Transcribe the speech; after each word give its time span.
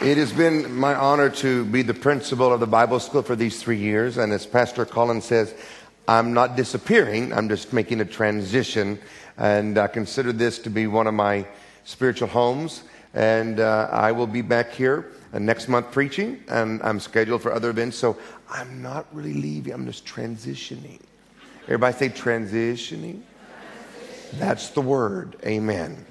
It 0.00 0.16
has 0.16 0.32
been 0.32 0.72
my 0.72 0.94
honor 0.94 1.28
to 1.28 1.64
be 1.64 1.82
the 1.82 1.92
principal 1.92 2.52
of 2.52 2.60
the 2.60 2.68
Bible 2.68 3.00
school 3.00 3.20
for 3.22 3.34
these 3.34 3.60
three 3.60 3.78
years. 3.78 4.16
And 4.16 4.32
as 4.32 4.46
Pastor 4.46 4.84
Collins 4.84 5.24
says, 5.24 5.52
I'm 6.06 6.32
not 6.32 6.54
disappearing, 6.54 7.32
I'm 7.32 7.48
just 7.48 7.72
making 7.72 8.00
a 8.00 8.04
transition. 8.04 9.00
And 9.38 9.76
I 9.76 9.88
consider 9.88 10.32
this 10.32 10.60
to 10.60 10.70
be 10.70 10.86
one 10.86 11.08
of 11.08 11.14
my 11.14 11.44
spiritual 11.82 12.28
homes. 12.28 12.84
And 13.12 13.58
uh, 13.58 13.88
I 13.90 14.12
will 14.12 14.28
be 14.28 14.40
back 14.40 14.70
here 14.70 15.10
uh, 15.32 15.40
next 15.40 15.66
month 15.66 15.90
preaching, 15.90 16.44
and 16.46 16.80
I'm 16.84 17.00
scheduled 17.00 17.42
for 17.42 17.52
other 17.52 17.70
events. 17.70 17.96
So 17.96 18.16
I'm 18.48 18.80
not 18.80 19.06
really 19.12 19.34
leaving, 19.34 19.72
I'm 19.72 19.84
just 19.84 20.06
transitioning. 20.06 21.00
Everybody 21.64 21.96
say 21.96 22.08
transitioning? 22.10 23.22
That's 24.34 24.68
the 24.68 24.80
word. 24.80 25.36
Amen. 25.44 26.06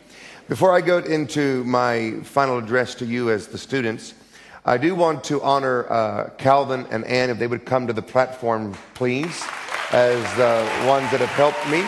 Before 0.47 0.73
I 0.73 0.79
go 0.79 0.99
into 0.99 1.65
my 1.65 2.21
final 2.23 2.57
address 2.57 2.95
to 2.95 3.05
you 3.05 3.31
as 3.31 3.47
the 3.47 3.57
students, 3.57 4.13
I 4.65 4.77
do 4.77 4.95
want 4.95 5.25
to 5.25 5.41
honor 5.41 5.91
uh, 5.91 6.29
Calvin 6.37 6.87
and 6.89 7.03
Ann 7.03 7.29
if 7.29 7.37
they 7.37 7.47
would 7.47 7.65
come 7.65 7.85
to 7.87 7.91
the 7.91 8.01
platform, 8.01 8.73
please, 8.93 9.43
as 9.91 10.23
the 10.37 10.87
ones 10.87 11.11
that 11.11 11.19
have 11.19 11.27
helped 11.31 11.67
me. 11.67 11.83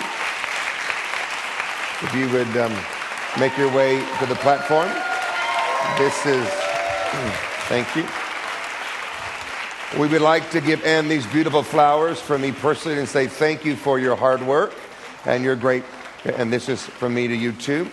If 2.04 2.14
you 2.14 2.30
would 2.38 2.58
um, 2.58 2.76
make 3.40 3.58
your 3.58 3.74
way 3.74 4.06
to 4.20 4.26
the 4.26 4.36
platform. 4.36 4.90
This 5.98 6.26
is, 6.26 6.46
thank 7.70 7.96
you. 7.96 8.06
We 10.02 10.10
would 10.10 10.22
like 10.22 10.52
to 10.52 10.60
give 10.60 10.84
Ann 10.84 11.08
these 11.08 11.26
beautiful 11.28 11.64
flowers 11.64 12.20
from 12.20 12.42
me 12.42 12.52
personally 12.52 13.00
and 13.00 13.08
say 13.08 13.28
thank 13.28 13.64
you 13.64 13.78
for 13.78 14.00
your 14.00 14.18
hard 14.18 14.42
work 14.46 14.74
and 15.26 15.46
your 15.46 15.56
great, 15.56 15.86
and 16.26 16.52
this 16.52 16.68
is 16.68 16.86
from 16.86 17.14
me 17.14 17.30
to 17.30 17.36
you 17.36 17.54
too. 17.54 17.90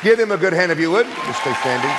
Give 0.00 0.16
him 0.16 0.30
a 0.30 0.36
good 0.36 0.52
hand 0.52 0.70
if 0.70 0.78
you 0.78 0.92
would. 0.92 1.06
Just 1.06 1.40
stay 1.40 1.52
standing. 1.54 1.90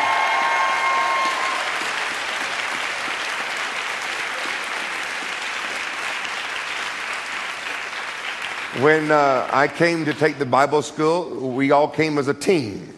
When 8.81 9.11
uh, 9.11 9.49
I 9.51 9.67
came 9.67 10.05
to 10.05 10.13
take 10.13 10.39
the 10.39 10.45
Bible 10.45 10.81
school, 10.81 11.51
we 11.51 11.71
all 11.71 11.89
came 11.89 12.17
as 12.17 12.29
a 12.29 12.33
team. 12.33 12.97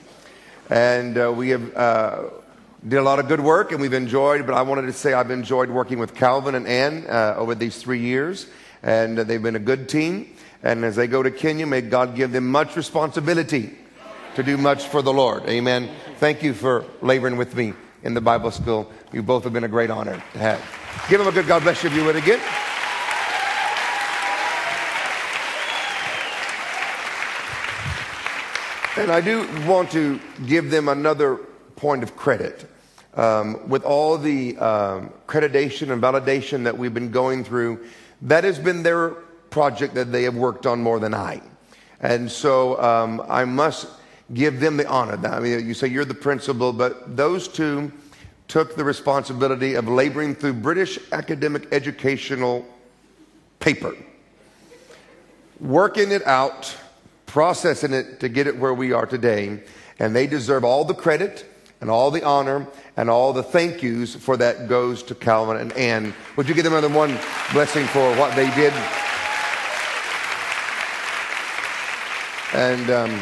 And 0.69 1.17
uh, 1.17 1.33
we 1.35 1.49
have 1.49 1.75
uh, 1.75 2.23
did 2.87 2.97
a 2.97 3.01
lot 3.01 3.17
of 3.17 3.27
good 3.27 3.41
work 3.41 3.71
and 3.71 3.81
we've 3.81 3.93
enjoyed, 3.93 4.45
but 4.45 4.53
I 4.53 4.61
wanted 4.61 4.83
to 4.83 4.93
say 4.93 5.13
I've 5.13 5.31
enjoyed 5.31 5.71
working 5.71 5.97
with 5.97 6.13
Calvin 6.13 6.53
and 6.53 6.67
Ann 6.67 7.07
uh, 7.09 7.33
over 7.37 7.55
these 7.55 7.81
three 7.81 8.01
years. 8.01 8.45
And 8.83 9.17
they've 9.17 9.41
been 9.41 9.55
a 9.55 9.59
good 9.59 9.89
team. 9.89 10.35
And 10.61 10.85
as 10.85 10.95
they 10.95 11.07
go 11.07 11.23
to 11.23 11.31
Kenya, 11.31 11.65
may 11.65 11.81
God 11.81 12.15
give 12.15 12.31
them 12.31 12.51
much 12.51 12.75
responsibility 12.75 13.80
to 14.35 14.43
do 14.43 14.57
much 14.57 14.85
for 14.85 15.01
the 15.01 15.13
Lord. 15.13 15.43
Amen. 15.47 15.89
Thank 16.17 16.43
you 16.43 16.53
for 16.53 16.85
laboring 17.01 17.37
with 17.37 17.55
me 17.55 17.73
in 18.03 18.13
the 18.13 18.21
Bible 18.21 18.51
school. 18.51 18.91
You 19.11 19.23
both 19.23 19.43
have 19.43 19.53
been 19.53 19.63
a 19.63 19.69
great 19.69 19.89
honor 19.89 20.21
to 20.33 20.39
have. 20.39 20.61
Give 21.09 21.19
them 21.19 21.27
a 21.27 21.31
good 21.31 21.47
God 21.47 21.63
bless 21.63 21.83
you 21.83 21.89
if 21.89 21.95
you 21.95 22.05
would 22.05 22.15
again. 22.15 22.39
And 28.97 29.11
I 29.11 29.21
do 29.21 29.47
want 29.65 29.89
to 29.91 30.19
give 30.45 30.69
them 30.69 30.89
another 30.89 31.37
point 31.75 32.03
of 32.03 32.15
credit. 32.15 32.67
Um, 33.13 33.67
with 33.67 33.83
all 33.83 34.17
the 34.17 34.57
um, 34.57 35.09
accreditation 35.27 35.91
and 35.91 36.01
validation 36.01 36.63
that 36.63 36.77
we've 36.77 36.93
been 36.93 37.11
going 37.11 37.43
through, 37.43 37.85
that 38.21 38.43
has 38.43 38.59
been 38.59 38.83
their 38.83 39.09
project 39.49 39.95
that 39.95 40.11
they 40.11 40.23
have 40.23 40.35
worked 40.35 40.65
on 40.65 40.81
more 40.81 40.99
than 40.99 41.13
I. 41.13 41.41
And 41.99 42.31
so 42.31 42.81
um, 42.81 43.21
I 43.27 43.45
must 43.45 43.87
give 44.33 44.59
them 44.59 44.77
the 44.77 44.87
honor. 44.87 45.19
I 45.27 45.39
mean, 45.39 45.67
you 45.67 45.73
say 45.73 45.87
you're 45.87 46.05
the 46.05 46.13
principal, 46.13 46.73
but 46.73 47.15
those 47.17 47.47
two 47.47 47.91
took 48.47 48.75
the 48.75 48.83
responsibility 48.83 49.75
of 49.75 49.87
laboring 49.87 50.35
through 50.35 50.53
British 50.53 50.99
academic 51.11 51.67
educational 51.71 52.65
paper, 53.59 53.95
working 55.59 56.11
it 56.11 56.25
out, 56.27 56.75
processing 57.25 57.93
it 57.93 58.19
to 58.19 58.27
get 58.27 58.47
it 58.47 58.57
where 58.57 58.73
we 58.73 58.91
are 58.91 59.05
today. 59.05 59.63
And 59.99 60.15
they 60.15 60.27
deserve 60.27 60.65
all 60.65 60.83
the 60.83 60.93
credit 60.93 61.45
and 61.79 61.89
all 61.89 62.11
the 62.11 62.23
honor 62.23 62.67
and 62.97 63.09
all 63.09 63.33
the 63.33 63.43
thank 63.43 63.81
yous 63.81 64.15
for 64.15 64.35
that 64.37 64.67
goes 64.67 65.01
to 65.03 65.15
Calvin 65.15 65.57
and 65.57 65.71
Ann. 65.73 66.13
Would 66.35 66.49
you 66.49 66.55
give 66.55 66.63
them 66.63 66.73
another 66.73 66.93
one 66.93 67.17
blessing 67.53 67.85
for 67.87 68.15
what 68.15 68.35
they 68.35 68.49
did? 68.55 68.73
And 72.53 72.89
um, 72.89 73.21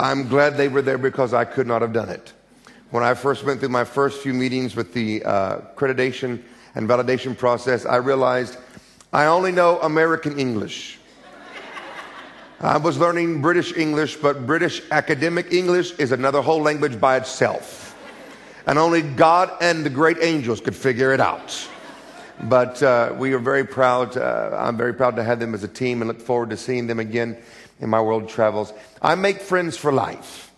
I'm 0.00 0.28
glad 0.28 0.56
they 0.56 0.68
were 0.68 0.80
there 0.80 0.96
because 0.96 1.34
I 1.34 1.44
could 1.44 1.66
not 1.66 1.82
have 1.82 1.92
done 1.92 2.08
it. 2.08 2.32
When 2.90 3.04
I 3.04 3.12
first 3.12 3.44
went 3.44 3.60
through 3.60 3.68
my 3.68 3.84
first 3.84 4.22
few 4.22 4.32
meetings 4.32 4.74
with 4.74 4.94
the 4.94 5.22
uh, 5.22 5.58
accreditation 5.58 6.40
and 6.74 6.88
validation 6.88 7.36
process, 7.36 7.84
I 7.84 7.96
realized 7.96 8.56
I 9.12 9.26
only 9.26 9.52
know 9.52 9.78
American 9.80 10.38
English. 10.38 10.98
I 12.62 12.78
was 12.78 12.96
learning 12.96 13.42
British 13.42 13.76
English, 13.76 14.16
but 14.16 14.46
British 14.46 14.80
academic 14.90 15.52
English 15.52 15.92
is 15.98 16.12
another 16.12 16.40
whole 16.40 16.62
language 16.62 16.98
by 16.98 17.18
itself. 17.18 17.94
And 18.66 18.78
only 18.78 19.02
God 19.02 19.52
and 19.60 19.84
the 19.84 19.90
great 19.90 20.16
angels 20.22 20.62
could 20.62 20.74
figure 20.74 21.12
it 21.12 21.20
out. 21.20 21.68
But 22.44 22.82
uh, 22.82 23.14
we 23.18 23.34
are 23.34 23.38
very 23.38 23.66
proud. 23.66 24.16
Uh, 24.16 24.56
I'm 24.58 24.78
very 24.78 24.94
proud 24.94 25.14
to 25.16 25.22
have 25.22 25.40
them 25.40 25.52
as 25.52 25.62
a 25.62 25.68
team 25.68 26.00
and 26.00 26.08
look 26.08 26.22
forward 26.22 26.48
to 26.50 26.56
seeing 26.56 26.86
them 26.86 27.00
again 27.00 27.36
in 27.80 27.90
my 27.90 28.00
world 28.00 28.28
travels. 28.28 28.72
I 29.02 29.14
make 29.14 29.40
friends 29.40 29.76
for 29.76 29.92
life, 29.92 30.52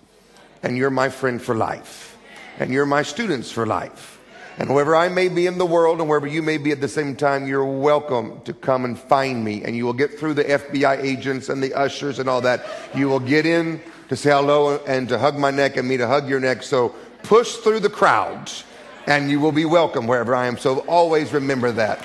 and 0.63 0.77
you're 0.77 0.91
my 0.91 1.09
friend 1.09 1.41
for 1.41 1.55
life, 1.55 2.19
and 2.59 2.73
you're 2.73 2.87
my 2.87 3.03
students 3.03 3.51
for 3.51 3.67
life. 3.67 4.19
And 4.59 4.75
wherever 4.75 4.95
I 4.95 5.09
may 5.09 5.29
be 5.29 5.47
in 5.47 5.57
the 5.57 5.67
world 5.67 6.01
and 6.01 6.09
wherever 6.09 6.27
you 6.27 6.43
may 6.43 6.59
be 6.59 6.73
at 6.73 6.81
the 6.81 6.89
same 6.89 7.17
time, 7.17 7.47
you're 7.47 7.65
welcome 7.65 8.41
to 8.43 8.53
come 8.53 8.85
and 8.85 8.99
find 8.99 9.43
me. 9.43 9.65
And 9.65 9.75
you 9.75 9.87
will 9.87 9.95
get 9.95 10.19
through 10.19 10.35
the 10.35 10.45
FBI 10.45 11.03
agents 11.03 11.49
and 11.49 11.63
the 11.63 11.73
ushers 11.73 12.19
and 12.19 12.29
all 12.29 12.43
that. 12.43 12.67
You 12.95 13.09
will 13.09 13.19
get 13.19 13.47
in 13.47 13.81
to 14.09 14.17
say 14.17 14.31
hello 14.31 14.77
and 14.87 15.09
to 15.09 15.19
hug 15.19 15.39
my 15.39 15.51
neck 15.51 15.79
and 15.79 15.89
me 15.89 15.97
to 15.97 16.07
hug 16.07 16.29
your 16.29 16.39
neck. 16.39 16.63
So 16.63 16.91
push 17.23 17.57
through 17.57 17.81
the 17.81 17.91
crowds 17.91 18.65
and 19.07 19.31
you 19.31 19.41
will 19.41 19.53
be 19.53 19.65
welcome 19.65 20.07
wherever 20.07 20.35
I 20.35 20.47
am. 20.47 20.59
So 20.59 20.81
always 20.81 21.33
remember 21.33 21.73
that. 21.73 22.05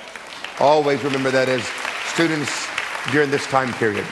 Always 0.59 1.03
remember 1.03 1.31
that 1.31 1.49
as 1.49 1.63
students 2.05 2.65
during 3.11 3.29
this 3.29 3.45
time 3.47 3.73
period. 3.73 4.05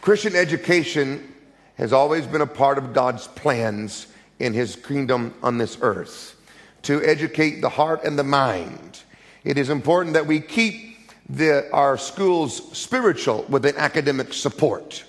Christian 0.00 0.34
education 0.34 1.34
has 1.76 1.92
always 1.92 2.26
been 2.26 2.40
a 2.40 2.46
part 2.46 2.78
of 2.78 2.94
God's 2.94 3.26
plans 3.26 4.06
in 4.38 4.54
his 4.54 4.74
kingdom 4.74 5.34
on 5.42 5.58
this 5.58 5.76
earth 5.82 6.36
to 6.82 7.04
educate 7.04 7.60
the 7.60 7.68
heart 7.68 8.02
and 8.04 8.18
the 8.18 8.24
mind. 8.24 9.02
It 9.44 9.58
is 9.58 9.68
important 9.68 10.14
that 10.14 10.26
we 10.26 10.40
keep 10.40 10.96
the, 11.28 11.70
our 11.72 11.98
schools 11.98 12.76
spiritual 12.76 13.44
with 13.50 13.66
an 13.66 13.76
academic 13.76 14.32
support. 14.32 15.04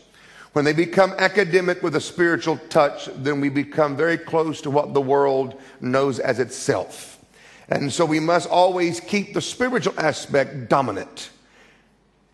When 0.51 0.65
they 0.65 0.73
become 0.73 1.13
academic 1.17 1.81
with 1.81 1.95
a 1.95 2.01
spiritual 2.01 2.57
touch, 2.67 3.09
then 3.15 3.39
we 3.39 3.47
become 3.47 3.95
very 3.95 4.17
close 4.17 4.59
to 4.61 4.69
what 4.69 4.93
the 4.93 4.99
world 4.99 5.59
knows 5.79 6.19
as 6.19 6.39
itself. 6.39 7.17
And 7.69 7.93
so 7.93 8.05
we 8.05 8.19
must 8.19 8.49
always 8.49 8.99
keep 8.99 9.33
the 9.33 9.41
spiritual 9.41 9.97
aspect 9.97 10.67
dominant 10.67 11.29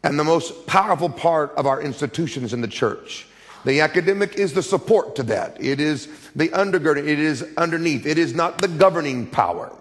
and 0.04 0.20
the 0.20 0.24
most 0.24 0.68
powerful 0.68 1.10
part 1.10 1.52
of 1.56 1.66
our 1.66 1.82
institutions 1.82 2.54
in 2.54 2.62
the 2.62 2.68
church. 2.68 3.28
The 3.66 3.82
academic 3.82 4.36
is 4.36 4.54
the 4.54 4.64
support 4.64 5.16
to 5.18 5.24
that. 5.24 5.58
It 5.60 5.82
is 5.82 6.08
the 6.36 6.50
undergirding. 6.50 7.08
It 7.08 7.20
is 7.20 7.46
underneath. 7.58 8.06
It 8.06 8.18
is 8.18 8.34
not 8.34 8.60
the 8.60 8.68
governing 8.68 9.28
power. 9.28 9.76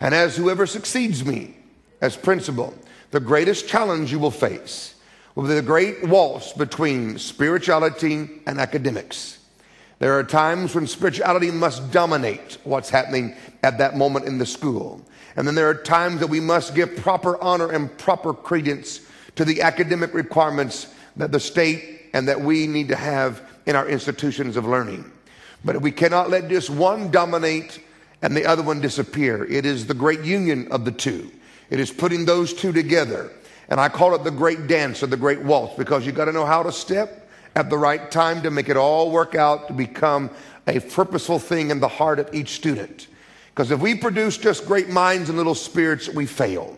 And 0.00 0.14
as 0.14 0.36
whoever 0.36 0.66
succeeds 0.66 1.24
me 1.24 1.56
as 2.00 2.16
principal, 2.16 2.74
the 3.10 3.20
greatest 3.20 3.68
challenge 3.68 4.12
you 4.12 4.18
will 4.18 4.30
face 4.30 4.94
will 5.34 5.42
be 5.42 5.54
the 5.54 5.62
great 5.62 6.06
waltz 6.08 6.52
between 6.52 7.18
spirituality 7.18 8.28
and 8.46 8.58
academics. 8.58 9.38
There 9.98 10.18
are 10.18 10.24
times 10.24 10.74
when 10.74 10.86
spirituality 10.86 11.50
must 11.50 11.92
dominate 11.92 12.56
what's 12.64 12.88
happening 12.88 13.36
at 13.62 13.78
that 13.78 13.96
moment 13.96 14.24
in 14.24 14.38
the 14.38 14.46
school. 14.46 15.04
And 15.36 15.46
then 15.46 15.54
there 15.54 15.68
are 15.68 15.74
times 15.74 16.20
that 16.20 16.28
we 16.28 16.40
must 16.40 16.74
give 16.74 16.96
proper 16.96 17.40
honor 17.42 17.70
and 17.70 17.96
proper 17.98 18.32
credence 18.32 19.00
to 19.40 19.44
the 19.46 19.62
academic 19.62 20.12
requirements 20.12 20.92
that 21.16 21.32
the 21.32 21.40
state 21.40 22.02
and 22.12 22.28
that 22.28 22.38
we 22.38 22.66
need 22.66 22.88
to 22.88 22.94
have 22.94 23.40
in 23.64 23.74
our 23.74 23.88
institutions 23.88 24.54
of 24.54 24.66
learning. 24.66 25.10
But 25.64 25.80
we 25.80 25.92
cannot 25.92 26.28
let 26.28 26.50
just 26.50 26.68
one 26.68 27.10
dominate 27.10 27.82
and 28.20 28.36
the 28.36 28.44
other 28.44 28.62
one 28.62 28.82
disappear. 28.82 29.46
It 29.46 29.64
is 29.64 29.86
the 29.86 29.94
great 29.94 30.20
union 30.20 30.70
of 30.70 30.84
the 30.84 30.92
two. 30.92 31.30
It 31.70 31.80
is 31.80 31.90
putting 31.90 32.26
those 32.26 32.52
two 32.52 32.70
together. 32.70 33.32
And 33.70 33.80
I 33.80 33.88
call 33.88 34.14
it 34.14 34.24
the 34.24 34.30
great 34.30 34.66
dance 34.66 35.02
or 35.02 35.06
the 35.06 35.16
great 35.16 35.40
waltz 35.40 35.74
because 35.74 36.04
you 36.04 36.12
got 36.12 36.26
to 36.26 36.32
know 36.32 36.44
how 36.44 36.62
to 36.62 36.70
step 36.70 37.26
at 37.56 37.70
the 37.70 37.78
right 37.78 38.10
time 38.10 38.42
to 38.42 38.50
make 38.50 38.68
it 38.68 38.76
all 38.76 39.10
work 39.10 39.34
out 39.34 39.68
to 39.68 39.72
become 39.72 40.28
a 40.66 40.80
purposeful 40.80 41.38
thing 41.38 41.70
in 41.70 41.80
the 41.80 41.88
heart 41.88 42.18
of 42.18 42.28
each 42.34 42.50
student. 42.50 43.06
Because 43.54 43.70
if 43.70 43.80
we 43.80 43.94
produce 43.94 44.36
just 44.36 44.66
great 44.66 44.90
minds 44.90 45.30
and 45.30 45.38
little 45.38 45.54
spirits, 45.54 46.10
we 46.10 46.26
fail. 46.26 46.76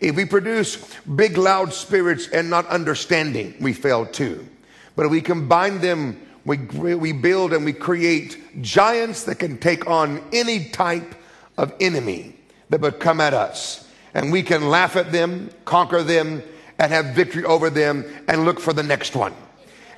If 0.00 0.16
we 0.16 0.24
produce 0.24 0.76
big, 1.04 1.36
loud 1.36 1.72
spirits 1.72 2.28
and 2.28 2.48
not 2.48 2.66
understanding, 2.66 3.54
we 3.60 3.72
fail 3.72 4.06
too. 4.06 4.46
But 4.94 5.06
if 5.06 5.10
we 5.10 5.20
combine 5.20 5.80
them 5.80 6.20
we, 6.48 6.56
we 6.94 7.12
build 7.12 7.52
and 7.52 7.64
we 7.64 7.74
create 7.74 8.62
giants 8.62 9.24
that 9.24 9.38
can 9.38 9.58
take 9.58 9.86
on 9.86 10.24
any 10.32 10.64
type 10.64 11.14
of 11.58 11.74
enemy 11.78 12.34
that 12.70 12.80
would 12.80 13.00
come 13.00 13.20
at 13.20 13.34
us. 13.34 13.86
And 14.14 14.32
we 14.32 14.42
can 14.42 14.68
laugh 14.68 14.96
at 14.96 15.12
them, 15.12 15.50
conquer 15.66 16.02
them, 16.02 16.42
and 16.78 16.90
have 16.90 17.14
victory 17.14 17.44
over 17.44 17.68
them 17.68 18.04
and 18.28 18.46
look 18.46 18.60
for 18.60 18.72
the 18.72 18.82
next 18.82 19.14
one. 19.14 19.34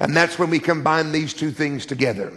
And 0.00 0.16
that's 0.16 0.38
when 0.38 0.50
we 0.50 0.58
combine 0.58 1.12
these 1.12 1.34
two 1.34 1.52
things 1.52 1.86
together. 1.86 2.32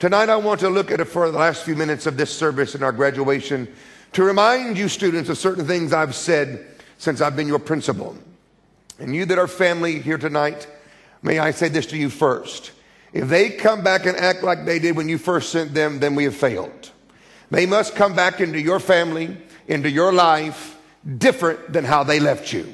Tonight, 0.00 0.28
I 0.28 0.36
want 0.36 0.58
to 0.60 0.68
look 0.68 0.90
at 0.90 0.98
it 0.98 1.04
for 1.04 1.30
the 1.30 1.38
last 1.38 1.62
few 1.62 1.76
minutes 1.76 2.06
of 2.06 2.16
this 2.16 2.36
service 2.36 2.74
and 2.74 2.82
our 2.82 2.90
graduation 2.90 3.72
to 4.14 4.24
remind 4.24 4.76
you, 4.76 4.88
students, 4.88 5.30
of 5.30 5.38
certain 5.38 5.66
things 5.66 5.92
I've 5.92 6.16
said 6.16 6.66
since 7.02 7.20
I've 7.20 7.34
been 7.34 7.48
your 7.48 7.58
principal. 7.58 8.16
And 9.00 9.12
you 9.12 9.24
that 9.24 9.36
are 9.36 9.48
family 9.48 9.98
here 9.98 10.18
tonight, 10.18 10.68
may 11.20 11.40
I 11.40 11.50
say 11.50 11.68
this 11.68 11.86
to 11.86 11.96
you 11.96 12.08
first. 12.08 12.70
If 13.12 13.28
they 13.28 13.50
come 13.50 13.82
back 13.82 14.06
and 14.06 14.16
act 14.16 14.44
like 14.44 14.64
they 14.64 14.78
did 14.78 14.94
when 14.94 15.08
you 15.08 15.18
first 15.18 15.50
sent 15.50 15.74
them, 15.74 15.98
then 15.98 16.14
we 16.14 16.22
have 16.22 16.36
failed. 16.36 16.92
They 17.50 17.66
must 17.66 17.96
come 17.96 18.14
back 18.14 18.40
into 18.40 18.60
your 18.60 18.78
family, 18.78 19.36
into 19.66 19.90
your 19.90 20.12
life, 20.12 20.78
different 21.18 21.72
than 21.72 21.84
how 21.84 22.04
they 22.04 22.20
left 22.20 22.52
you. 22.52 22.72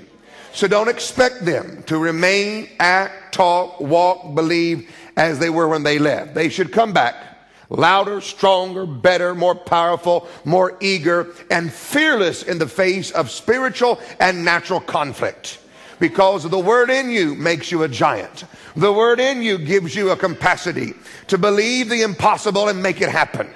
So 0.52 0.68
don't 0.68 0.88
expect 0.88 1.46
them 1.46 1.82
to 1.84 1.96
remain, 1.96 2.68
act, 2.78 3.32
talk, 3.32 3.80
walk, 3.80 4.34
believe 4.34 4.94
as 5.16 5.38
they 5.38 5.48
were 5.48 5.68
when 5.68 5.84
they 5.84 5.98
left. 5.98 6.34
They 6.34 6.50
should 6.50 6.70
come 6.70 6.92
back 6.92 7.27
louder, 7.70 8.20
stronger, 8.20 8.86
better, 8.86 9.34
more 9.34 9.54
powerful, 9.54 10.28
more 10.44 10.76
eager, 10.80 11.28
and 11.50 11.72
fearless 11.72 12.42
in 12.42 12.58
the 12.58 12.68
face 12.68 13.10
of 13.10 13.30
spiritual 13.30 14.00
and 14.20 14.44
natural 14.44 14.80
conflict. 14.80 15.60
Because 16.00 16.48
the 16.48 16.58
word 16.58 16.90
in 16.90 17.10
you 17.10 17.34
makes 17.34 17.72
you 17.72 17.82
a 17.82 17.88
giant. 17.88 18.44
The 18.76 18.92
word 18.92 19.18
in 19.18 19.42
you 19.42 19.58
gives 19.58 19.94
you 19.94 20.10
a 20.10 20.16
capacity 20.16 20.94
to 21.26 21.38
believe 21.38 21.88
the 21.88 22.02
impossible 22.02 22.68
and 22.68 22.82
make 22.82 23.00
it 23.00 23.08
happen. 23.08 23.50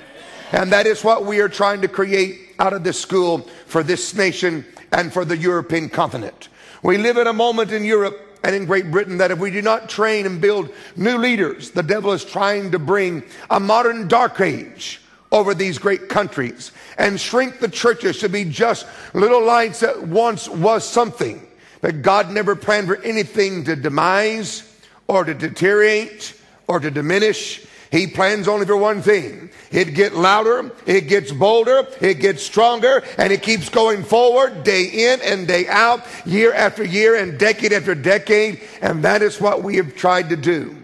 And 0.51 0.73
that 0.73 0.87
is 0.87 1.05
what 1.05 1.25
we 1.25 1.41
are 1.41 1.49
trying 1.49 1.81
to 1.83 1.89
create 1.89 2.55
out 2.59 2.73
of 2.73 2.85
this 2.85 3.01
school 3.01 3.39
for 3.67 3.83
this 3.83 4.15
nation 4.15 4.67
and 4.91 5.13
for 5.13 5.25
the 5.25 5.37
European 5.37 5.89
continent. 5.89 6.49
We 6.83 6.99
live 6.99 7.17
in 7.17 7.29
a 7.29 7.33
moment 7.33 7.71
in 7.71 7.85
Europe 7.85 8.32
and 8.43 8.55
in 8.55 8.67
Great 8.67 8.91
Britain 8.91 9.19
that 9.19 9.31
if 9.31 9.39
we 9.39 9.51
do 9.51 9.63
not 9.63 9.89
train 9.89 10.27
and 10.27 10.41
build 10.41 10.71
new 10.97 11.19
leaders, 11.19 11.71
the 11.71 11.83
devil 11.83 12.13
is 12.13 12.25
trying 12.25 12.73
to 12.73 12.79
bring 12.79 13.23
a 13.51 13.61
modern 13.61 14.09
dark 14.09 14.41
age 14.41 15.01
over 15.31 15.55
these 15.55 15.79
great 15.79 16.09
countries 16.09 16.73
and 16.99 17.21
shrink 17.21 17.59
the 17.59 17.69
churches 17.69 18.19
to 18.19 18.29
be 18.29 18.45
just 18.45 18.87
little 19.15 19.45
lights 19.45 19.81
that 19.81 20.03
once 20.03 20.49
was 20.49 20.87
something. 20.87 21.47
But 21.81 22.03
God 22.03 22.31
never 22.31 22.55
planned 22.55 22.87
for 22.87 22.97
anything 23.03 23.65
to 23.65 23.75
demise 23.75 24.69
or 25.09 25.25
to 25.25 25.35
deteriorate 25.35 26.39
or 26.69 26.81
to 26.81 26.91
diminish. 26.91 27.67
He 27.93 28.07
plans 28.07 28.49
only 28.49 28.65
for 28.65 28.77
one 28.77 29.03
thing. 29.03 29.51
It 29.71 29.93
gets 29.93 30.15
louder, 30.15 30.73
it 30.87 31.03
gets 31.09 31.31
bolder, 31.31 31.87
it 32.01 32.21
gets 32.21 32.43
stronger, 32.43 33.05
and 33.19 33.31
it 33.31 33.43
keeps 33.43 33.69
going 33.69 34.03
forward 34.03 34.65
day 34.65 35.13
in 35.13 35.21
and 35.21 35.47
day 35.47 35.69
out, 35.69 36.03
year 36.25 36.55
after 36.55 36.83
year 36.83 37.17
and 37.17 37.39
decade 37.39 37.71
after 37.71 37.95
decade. 37.95 38.63
And 38.81 39.05
that 39.05 39.21
is 39.21 39.43
what 39.43 39.63
we 39.63 39.77
have 39.77 39.95
tried 39.95 40.31
to 40.31 40.37
do. 40.37 40.75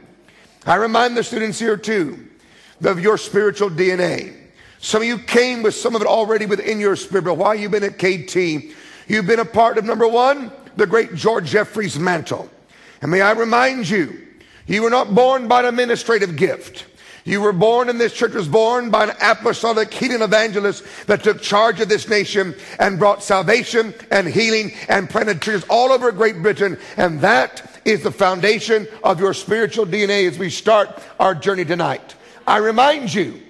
I 0.66 0.74
remind 0.74 1.16
the 1.16 1.24
students 1.24 1.58
here 1.58 1.78
too 1.78 2.28
of 2.84 3.00
your 3.00 3.16
spiritual 3.16 3.70
DNA. 3.70 4.36
Some 4.78 5.00
of 5.00 5.08
you 5.08 5.18
came 5.18 5.62
with 5.62 5.74
some 5.74 5.96
of 5.96 6.02
it 6.02 6.06
already 6.06 6.44
within 6.44 6.78
your 6.78 6.94
spirit, 6.94 7.24
but 7.24 7.38
while 7.38 7.54
you've 7.54 7.72
been 7.72 7.84
at 7.84 7.98
KT, 7.98 8.36
you've 9.08 9.26
been 9.26 9.40
a 9.40 9.46
part 9.46 9.78
of 9.78 9.86
number 9.86 10.06
one, 10.06 10.52
the 10.76 10.86
great 10.86 11.14
George 11.14 11.46
Jeffreys' 11.46 11.98
mantle. 11.98 12.50
And 13.00 13.10
may 13.10 13.22
I 13.22 13.32
remind 13.32 13.88
you, 13.88 14.26
you 14.66 14.82
were 14.82 14.90
not 14.90 15.14
born 15.14 15.48
by 15.48 15.60
an 15.60 15.66
administrative 15.66 16.36
gift. 16.36 16.84
You 17.24 17.40
were 17.40 17.52
born, 17.52 17.88
and 17.88 18.00
this 18.00 18.12
church 18.12 18.32
was 18.32 18.48
born 18.48 18.90
by 18.90 19.04
an 19.04 19.16
apostolic 19.20 19.92
healing 19.92 20.22
evangelist 20.22 20.84
that 21.06 21.22
took 21.22 21.42
charge 21.42 21.80
of 21.80 21.88
this 21.88 22.08
nation 22.08 22.54
and 22.78 22.98
brought 22.98 23.22
salvation 23.22 23.94
and 24.10 24.26
healing 24.26 24.72
and 24.88 25.10
planted 25.10 25.42
churches 25.42 25.64
all 25.68 25.92
over 25.92 26.10
Great 26.12 26.42
Britain. 26.42 26.78
And 26.96 27.20
that 27.20 27.80
is 27.84 28.02
the 28.02 28.12
foundation 28.12 28.86
of 29.02 29.20
your 29.20 29.34
spiritual 29.34 29.86
DNA 29.86 30.28
as 30.28 30.38
we 30.38 30.50
start 30.50 31.02
our 31.18 31.34
journey 31.34 31.64
tonight. 31.64 32.14
I 32.46 32.58
remind 32.58 33.12
you 33.12 33.40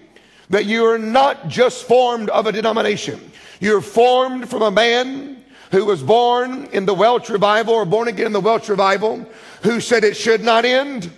that 0.51 0.65
you 0.65 0.85
are 0.87 0.99
not 0.99 1.49
just 1.49 1.85
formed 1.85 2.31
of 2.31 2.47
a 2.47 2.53
denomination. 2.53 3.31
You're 3.61 3.81
formed 3.81 4.49
from 4.49 4.63
a 4.63 4.71
man 4.71 5.45
who 5.71 5.85
was 5.85 6.03
born 6.03 6.67
in 6.67 6.87
the 6.87 6.95
Welsh 6.95 7.29
revival 7.29 7.75
or 7.75 7.85
born 7.85 8.09
again 8.09 8.27
in 8.27 8.33
the 8.33 8.41
Welsh 8.41 8.69
revival 8.69 9.27
who 9.63 9.81
said 9.81 10.05
it 10.05 10.17
should 10.17 10.43
not 10.43 10.65
end 10.65 11.11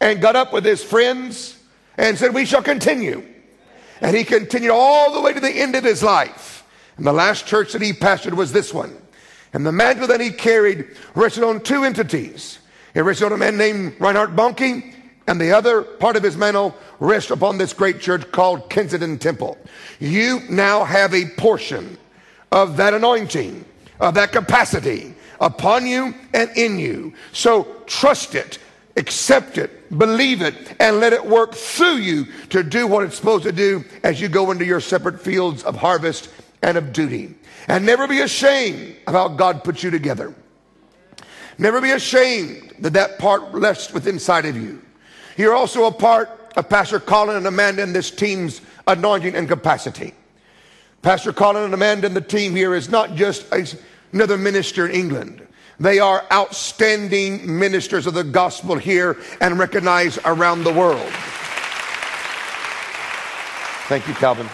and 0.00 0.20
got 0.20 0.36
up 0.36 0.52
with 0.52 0.64
his 0.64 0.82
friends 0.82 1.57
and 1.98 2.16
said, 2.16 2.32
We 2.32 2.46
shall 2.46 2.62
continue. 2.62 3.22
And 4.00 4.16
he 4.16 4.24
continued 4.24 4.70
all 4.70 5.12
the 5.12 5.20
way 5.20 5.32
to 5.32 5.40
the 5.40 5.50
end 5.50 5.74
of 5.74 5.84
his 5.84 6.02
life. 6.02 6.64
And 6.96 7.06
the 7.06 7.12
last 7.12 7.46
church 7.46 7.72
that 7.72 7.82
he 7.82 7.92
pastored 7.92 8.34
was 8.34 8.52
this 8.52 8.72
one. 8.72 8.96
And 9.52 9.66
the 9.66 9.72
mantle 9.72 10.06
that 10.06 10.20
he 10.20 10.30
carried 10.30 10.86
rested 11.14 11.42
on 11.42 11.60
two 11.60 11.84
entities. 11.84 12.60
It 12.94 13.00
rested 13.00 13.26
on 13.26 13.32
a 13.32 13.36
man 13.36 13.56
named 13.56 13.96
Reinhard 13.98 14.36
Bonnke, 14.36 14.94
and 15.26 15.40
the 15.40 15.52
other 15.52 15.82
part 15.82 16.16
of 16.16 16.22
his 16.22 16.36
mantle 16.36 16.74
rests 17.00 17.30
upon 17.30 17.58
this 17.58 17.72
great 17.72 18.00
church 18.00 18.30
called 18.32 18.70
Kensington 18.70 19.18
Temple. 19.18 19.58
You 20.00 20.40
now 20.48 20.84
have 20.84 21.12
a 21.12 21.26
portion 21.36 21.98
of 22.50 22.76
that 22.76 22.94
anointing, 22.94 23.64
of 24.00 24.14
that 24.14 24.32
capacity 24.32 25.14
upon 25.40 25.86
you 25.86 26.14
and 26.32 26.50
in 26.56 26.78
you. 26.78 27.12
So 27.32 27.64
trust 27.86 28.34
it 28.34 28.58
accept 28.98 29.56
it, 29.56 29.96
believe 29.96 30.42
it, 30.42 30.54
and 30.78 31.00
let 31.00 31.12
it 31.12 31.24
work 31.24 31.54
through 31.54 31.96
you 31.96 32.26
to 32.50 32.62
do 32.62 32.86
what 32.86 33.04
it's 33.04 33.16
supposed 33.16 33.44
to 33.44 33.52
do 33.52 33.84
as 34.02 34.20
you 34.20 34.28
go 34.28 34.50
into 34.50 34.64
your 34.64 34.80
separate 34.80 35.20
fields 35.20 35.62
of 35.62 35.76
harvest 35.76 36.28
and 36.62 36.76
of 36.76 36.92
duty. 36.92 37.34
And 37.68 37.86
never 37.86 38.06
be 38.06 38.20
ashamed 38.20 38.96
of 39.06 39.14
how 39.14 39.28
God 39.28 39.64
put 39.64 39.82
you 39.82 39.90
together. 39.90 40.34
Never 41.58 41.80
be 41.80 41.92
ashamed 41.92 42.74
that 42.80 42.92
that 42.92 43.18
part 43.18 43.42
rests 43.52 43.92
within 43.92 44.14
inside 44.14 44.44
of 44.44 44.56
you. 44.56 44.82
You're 45.36 45.54
also 45.54 45.86
a 45.86 45.92
part 45.92 46.52
of 46.56 46.68
Pastor 46.68 47.00
Colin 47.00 47.36
and 47.36 47.46
Amanda 47.46 47.82
and 47.82 47.94
this 47.94 48.10
team's 48.10 48.60
anointing 48.86 49.34
and 49.34 49.48
capacity. 49.48 50.14
Pastor 51.02 51.32
Colin 51.32 51.64
and 51.64 51.74
Amanda 51.74 52.06
and 52.06 52.16
the 52.16 52.20
team 52.20 52.54
here 52.54 52.74
is 52.74 52.88
not 52.88 53.14
just 53.14 53.46
another 54.12 54.36
minister 54.36 54.86
in 54.86 54.94
England. 54.94 55.46
They 55.80 56.00
are 56.00 56.24
outstanding 56.32 57.58
ministers 57.58 58.06
of 58.06 58.14
the 58.14 58.24
gospel 58.24 58.76
here 58.76 59.16
and 59.40 59.58
recognized 59.58 60.18
around 60.24 60.64
the 60.64 60.72
world. 60.72 61.12
Thank 63.86 64.08
you, 64.08 64.14
Calvin. 64.14 64.48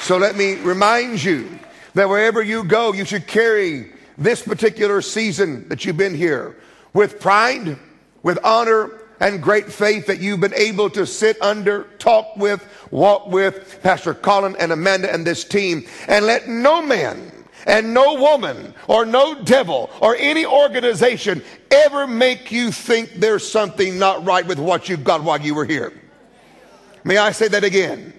So 0.00 0.16
let 0.16 0.36
me 0.36 0.56
remind 0.56 1.22
you 1.24 1.58
that 1.94 2.08
wherever 2.08 2.42
you 2.42 2.62
go, 2.64 2.92
you 2.92 3.04
should 3.04 3.26
carry 3.26 3.92
this 4.16 4.42
particular 4.42 5.00
season 5.00 5.68
that 5.68 5.84
you've 5.84 5.96
been 5.96 6.14
here 6.14 6.56
with 6.92 7.20
pride, 7.20 7.78
with 8.22 8.38
honor, 8.44 9.00
and 9.20 9.42
great 9.42 9.72
faith 9.72 10.06
that 10.06 10.20
you've 10.20 10.40
been 10.40 10.54
able 10.54 10.90
to 10.90 11.06
sit 11.06 11.40
under, 11.42 11.84
talk 11.98 12.36
with, 12.36 12.64
walk 12.90 13.26
with 13.26 13.80
Pastor 13.82 14.14
Colin 14.14 14.54
and 14.60 14.72
Amanda 14.72 15.12
and 15.12 15.26
this 15.26 15.44
team. 15.44 15.86
And 16.06 16.26
let 16.26 16.48
no 16.48 16.82
man 16.82 17.32
and 17.66 17.92
no 17.92 18.14
woman 18.14 18.74
or 18.86 19.04
no 19.04 19.42
devil 19.42 19.90
or 20.00 20.16
any 20.16 20.46
organization 20.46 21.42
ever 21.70 22.06
make 22.06 22.50
you 22.50 22.70
think 22.72 23.14
there's 23.14 23.48
something 23.48 23.98
not 23.98 24.24
right 24.24 24.46
with 24.46 24.58
what 24.58 24.88
you've 24.88 25.04
got 25.04 25.22
while 25.22 25.40
you 25.40 25.54
were 25.54 25.64
here. 25.64 25.92
May 27.04 27.16
I 27.16 27.32
say 27.32 27.48
that 27.48 27.64
again? 27.64 28.12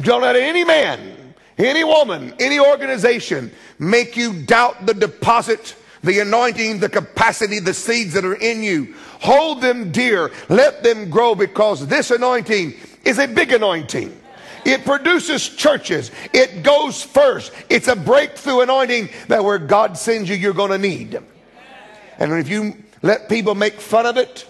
Don't 0.00 0.22
let 0.22 0.36
any 0.36 0.64
man, 0.64 1.34
any 1.58 1.84
woman, 1.84 2.34
any 2.40 2.58
organization 2.58 3.52
make 3.78 4.16
you 4.16 4.32
doubt 4.42 4.86
the 4.86 4.94
deposit, 4.94 5.76
the 6.02 6.20
anointing, 6.20 6.80
the 6.80 6.88
capacity, 6.88 7.58
the 7.58 7.74
seeds 7.74 8.14
that 8.14 8.24
are 8.24 8.34
in 8.34 8.62
you. 8.62 8.94
Hold 9.20 9.60
them 9.60 9.92
dear. 9.92 10.30
Let 10.48 10.82
them 10.82 11.10
grow 11.10 11.34
because 11.34 11.86
this 11.86 12.10
anointing 12.10 12.74
is 13.04 13.18
a 13.18 13.28
big 13.28 13.52
anointing. 13.52 14.18
It 14.64 14.84
produces 14.84 15.48
churches. 15.48 16.10
It 16.32 16.62
goes 16.62 17.02
first. 17.02 17.52
It's 17.68 17.88
a 17.88 17.96
breakthrough 17.96 18.60
anointing 18.60 19.10
that 19.28 19.44
where 19.44 19.58
God 19.58 19.98
sends 19.98 20.28
you, 20.28 20.36
you're 20.36 20.54
going 20.54 20.70
to 20.70 20.78
need. 20.78 21.20
And 22.18 22.32
if 22.32 22.48
you 22.48 22.82
let 23.02 23.28
people 23.28 23.54
make 23.54 23.80
fun 23.80 24.06
of 24.06 24.16
it 24.16 24.46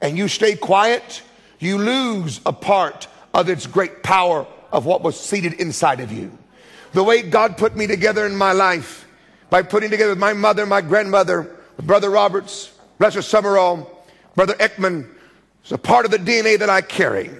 and 0.00 0.18
you 0.18 0.28
stay 0.28 0.56
quiet, 0.56 1.22
you 1.58 1.78
lose 1.78 2.40
a 2.46 2.52
part 2.52 3.06
of 3.34 3.48
its 3.48 3.66
great 3.66 4.02
power 4.02 4.46
of 4.72 4.86
what 4.86 5.02
was 5.02 5.18
seated 5.18 5.54
inside 5.54 6.00
of 6.00 6.12
you. 6.12 6.36
The 6.92 7.04
way 7.04 7.22
God 7.22 7.56
put 7.56 7.76
me 7.76 7.86
together 7.86 8.26
in 8.26 8.36
my 8.36 8.52
life 8.52 9.06
by 9.50 9.62
putting 9.62 9.90
together 9.90 10.14
my 10.16 10.32
mother, 10.32 10.66
my 10.66 10.80
grandmother, 10.80 11.56
Brother 11.82 12.10
Roberts, 12.10 12.72
Brother 12.98 13.20
Sumrall, 13.20 13.88
Brother 14.34 14.54
Ekman, 14.54 15.08
is 15.64 15.72
a 15.72 15.78
part 15.78 16.04
of 16.04 16.10
the 16.10 16.18
DNA 16.18 16.58
that 16.58 16.70
I 16.70 16.80
carry. 16.80 17.30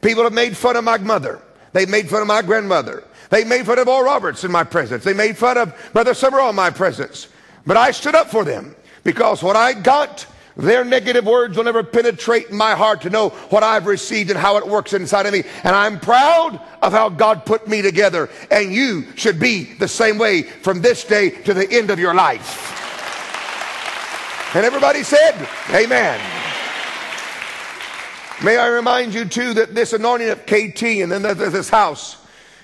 People 0.00 0.24
have 0.24 0.32
made 0.32 0.56
fun 0.56 0.76
of 0.76 0.84
my 0.84 0.98
mother. 0.98 1.40
They 1.72 1.86
made 1.86 2.08
fun 2.08 2.22
of 2.22 2.28
my 2.28 2.42
grandmother. 2.42 3.04
They 3.30 3.44
made 3.44 3.66
fun 3.66 3.78
of 3.78 3.86
Oral 3.86 4.04
Roberts 4.04 4.42
in 4.44 4.50
my 4.50 4.64
presence. 4.64 5.04
They 5.04 5.14
made 5.14 5.36
fun 5.36 5.56
of 5.56 5.74
Brother 5.92 6.12
Sumrall 6.12 6.50
in 6.50 6.56
my 6.56 6.70
presence. 6.70 7.28
But 7.66 7.76
I 7.76 7.92
stood 7.92 8.14
up 8.14 8.30
for 8.30 8.44
them 8.44 8.74
because 9.04 9.42
what 9.42 9.56
I 9.56 9.72
got 9.72 10.26
Their 10.56 10.84
negative 10.84 11.24
words 11.24 11.56
will 11.56 11.64
never 11.64 11.82
penetrate 11.82 12.52
my 12.52 12.74
heart 12.74 13.02
to 13.02 13.10
know 13.10 13.30
what 13.48 13.62
I've 13.62 13.86
received 13.86 14.30
and 14.30 14.38
how 14.38 14.56
it 14.58 14.66
works 14.66 14.92
inside 14.92 15.26
of 15.26 15.32
me. 15.32 15.44
And 15.64 15.74
I'm 15.74 15.98
proud 16.00 16.60
of 16.82 16.92
how 16.92 17.08
God 17.08 17.46
put 17.46 17.68
me 17.68 17.82
together. 17.82 18.28
And 18.50 18.72
you 18.72 19.06
should 19.16 19.38
be 19.38 19.72
the 19.74 19.88
same 19.88 20.18
way 20.18 20.42
from 20.42 20.82
this 20.82 21.04
day 21.04 21.30
to 21.30 21.54
the 21.54 21.70
end 21.70 21.90
of 21.90 21.98
your 21.98 22.14
life. 22.14 22.76
And 24.54 24.66
everybody 24.66 25.02
said, 25.02 25.48
Amen. 25.70 26.49
May 28.42 28.56
I 28.56 28.68
remind 28.68 29.12
you 29.12 29.26
too 29.26 29.54
that 29.54 29.74
this 29.74 29.92
anointing 29.92 30.30
of 30.30 30.46
KT 30.46 30.82
and 30.82 31.12
then 31.12 31.22
there's 31.22 31.52
this 31.52 31.68
house 31.68 32.16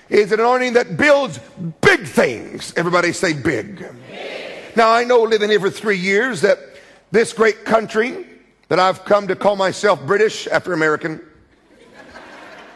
is 0.09 0.31
an 0.31 0.39
anointing 0.39 0.73
that 0.73 0.97
builds 0.97 1.39
big 1.81 2.07
things. 2.07 2.73
Everybody 2.75 3.11
say 3.13 3.33
big. 3.33 3.77
big. 3.77 4.75
Now 4.75 4.91
I 4.91 5.03
know 5.03 5.21
living 5.21 5.51
here 5.51 5.59
for 5.59 5.69
three 5.69 5.97
years 5.97 6.41
that 6.41 6.57
this 7.11 7.31
great 7.31 7.63
country 7.63 8.25
that 8.69 8.79
I've 8.79 9.05
come 9.05 9.27
to 9.27 9.35
call 9.35 9.55
myself 9.55 10.03
British 10.05 10.47
after 10.47 10.73
American. 10.73 11.21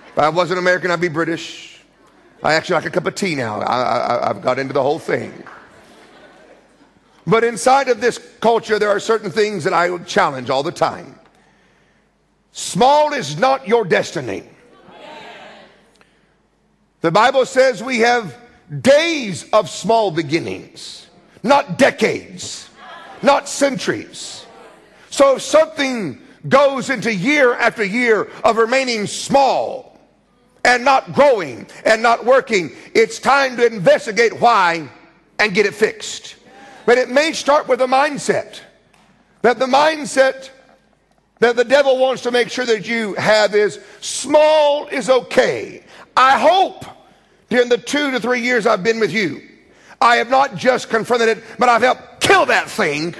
If 0.08 0.18
I 0.18 0.30
wasn't 0.30 0.60
American, 0.60 0.92
I'd 0.92 1.02
be 1.02 1.08
British. 1.08 1.82
I 2.44 2.54
actually 2.54 2.76
like 2.76 2.86
a 2.86 2.92
cup 2.92 3.08
of 3.08 3.16
tea 3.16 3.36
now. 3.36 3.62
I, 3.62 4.28
have 4.28 4.42
got 4.42 4.60
into 4.60 4.74
the 4.74 4.82
whole 4.82 5.00
thing. 5.00 5.44
But 7.26 7.44
inside 7.44 7.88
of 7.88 8.02
this 8.02 8.20
culture, 8.40 8.78
there 8.78 8.90
are 8.90 9.00
certain 9.00 9.32
things 9.32 9.64
that 9.64 9.74
I 9.74 9.98
challenge 10.00 10.50
all 10.50 10.64
the 10.64 10.72
time. 10.72 11.20
Small 12.52 13.14
is 13.14 13.38
not 13.38 13.68
your 13.68 13.86
destiny. 13.86 14.44
The 17.02 17.12
Bible 17.12 17.46
says 17.46 17.82
we 17.82 18.00
have 18.00 18.38
days 18.82 19.50
of 19.52 19.70
small 19.70 20.12
beginnings, 20.12 21.10
not 21.44 21.78
decades, 21.78 22.70
not 23.22 23.50
centuries. 23.50 24.46
So 25.10 25.36
if 25.36 25.42
something 25.42 26.22
goes 26.48 26.90
into 26.90 27.14
year 27.14 27.54
after 27.54 27.84
year 27.84 28.30
of 28.44 28.58
remaining 28.58 29.08
small 29.08 30.00
and 30.64 30.86
not 30.86 31.12
growing 31.14 31.68
and 31.86 32.04
not 32.04 32.26
working, 32.26 32.72
it's 32.94 33.20
time 33.20 33.58
to 33.58 33.66
investigate 33.66 34.40
why 34.40 34.88
and 35.40 35.54
get 35.54 35.66
it 35.66 35.74
fixed. 35.74 36.36
But 36.86 36.98
it 36.98 37.10
may 37.10 37.34
start 37.34 37.68
with 37.68 37.82
a 37.82 37.88
mindset 37.88 38.60
that 39.42 39.58
the 39.58 39.66
mindset 39.66 40.52
that 41.42 41.56
the 41.56 41.66
devil 41.66 41.98
wants 41.98 42.22
to 42.22 42.32
make 42.32 42.50
sure 42.50 42.66
that 42.66 42.88
you 42.88 43.16
have 43.16 43.54
is 43.56 43.80
small 44.00 44.88
is 44.88 45.10
okay. 45.10 45.84
I 46.16 46.40
hope 46.40 46.86
during 47.50 47.68
the 47.68 47.80
two 47.80 48.12
to 48.12 48.20
three 48.20 48.42
years 48.42 48.68
I've 48.68 48.84
been 48.84 49.00
with 49.00 49.12
you, 49.12 49.42
I 50.00 50.18
have 50.18 50.30
not 50.30 50.56
just 50.56 50.90
confronted 50.90 51.30
it, 51.30 51.44
but 51.58 51.68
I've 51.68 51.82
helped 51.82 52.22
kill 52.22 52.46
that 52.46 52.70
thing 52.70 53.16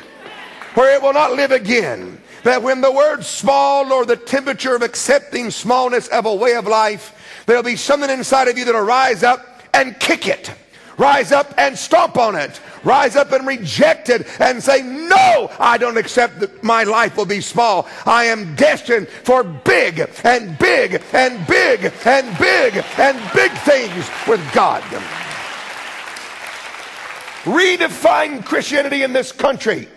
where 0.76 0.96
it 0.96 1.02
will 1.02 1.14
not 1.14 1.34
live 1.34 1.52
again. 1.52 2.22
That 2.44 2.62
when 2.62 2.82
the 2.82 2.92
word 2.92 3.26
small 3.26 3.92
or 3.92 4.06
the 4.06 4.16
temperature 4.16 4.76
of 4.76 4.84
accepting 4.84 5.50
smallness 5.50 6.08
of 6.08 6.26
a 6.28 6.34
way 6.34 6.54
of 6.56 6.68
life, 6.68 7.44
there'll 7.48 7.64
be 7.64 7.76
something 7.76 8.10
inside 8.10 8.48
of 8.48 8.58
you 8.58 8.66
that'll 8.66 8.82
rise 8.82 9.24
up 9.24 9.64
and 9.74 10.00
kick 10.00 10.28
it 10.28 10.54
Rise 10.98 11.32
up 11.32 11.54
and 11.58 11.78
stomp 11.78 12.18
on 12.18 12.36
it. 12.36 12.60
Rise 12.84 13.16
up 13.16 13.32
and 13.32 13.48
reject 13.48 14.10
it 14.10 14.28
and 14.40 14.62
say, 14.62 14.82
No, 14.82 15.52
I 15.60 15.78
don't 15.78 15.98
accept 15.98 16.40
that 16.40 16.64
my 16.64 16.84
life 16.84 17.18
will 17.18 17.26
be 17.26 17.42
small. 17.42 17.88
I 18.06 18.26
am 18.26 18.56
destined 18.56 19.08
for 19.08 19.44
big 19.44 20.08
and 20.24 20.58
big 20.58 21.02
and 21.14 21.46
big 21.48 21.92
and 22.06 22.38
big 22.38 22.84
and 22.98 23.34
big 23.34 23.52
things 23.60 24.10
with 24.28 24.42
God. 24.54 24.84
Redefine 27.44 28.46
Christianity 28.46 29.04
in 29.04 29.14
this 29.14 29.32
country 29.32 29.88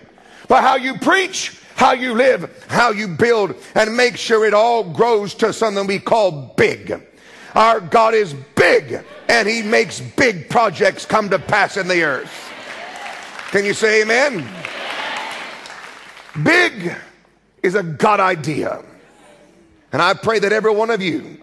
by 0.49 0.63
how 0.63 0.77
you 0.77 0.97
preach, 0.99 1.61
how 1.77 1.93
you 1.93 2.15
live, 2.15 2.65
how 2.69 2.91
you 2.91 3.09
build, 3.09 3.55
and 3.75 3.97
make 3.97 4.17
sure 4.17 4.47
it 4.47 4.55
all 4.55 4.85
grows 4.85 5.35
to 5.35 5.53
something 5.53 5.87
we 5.87 5.99
call 5.99 6.55
big. 6.57 7.03
Our 7.55 7.81
God 7.81 8.15
is 8.15 8.35
big 8.55 9.05
and 9.29 9.49
he 9.49 9.63
makes 9.63 10.01
big 10.01 10.49
projects 10.49 11.07
come 11.07 11.31
to 11.31 11.39
pass 11.39 11.77
in 11.77 11.89
the 11.89 12.03
earth. 12.03 12.33
Can 13.51 13.65
you 13.65 13.75
say 13.75 14.03
amen? 14.03 14.47
Big 16.43 16.95
is 17.63 17.75
a 17.75 17.83
God 17.83 18.21
idea. 18.21 18.85
And 19.93 20.03
I 20.03 20.15
pray 20.15 20.41
that 20.41 20.53
every 20.53 20.73
one 20.73 20.91
of 20.91 21.01
you 21.01 21.39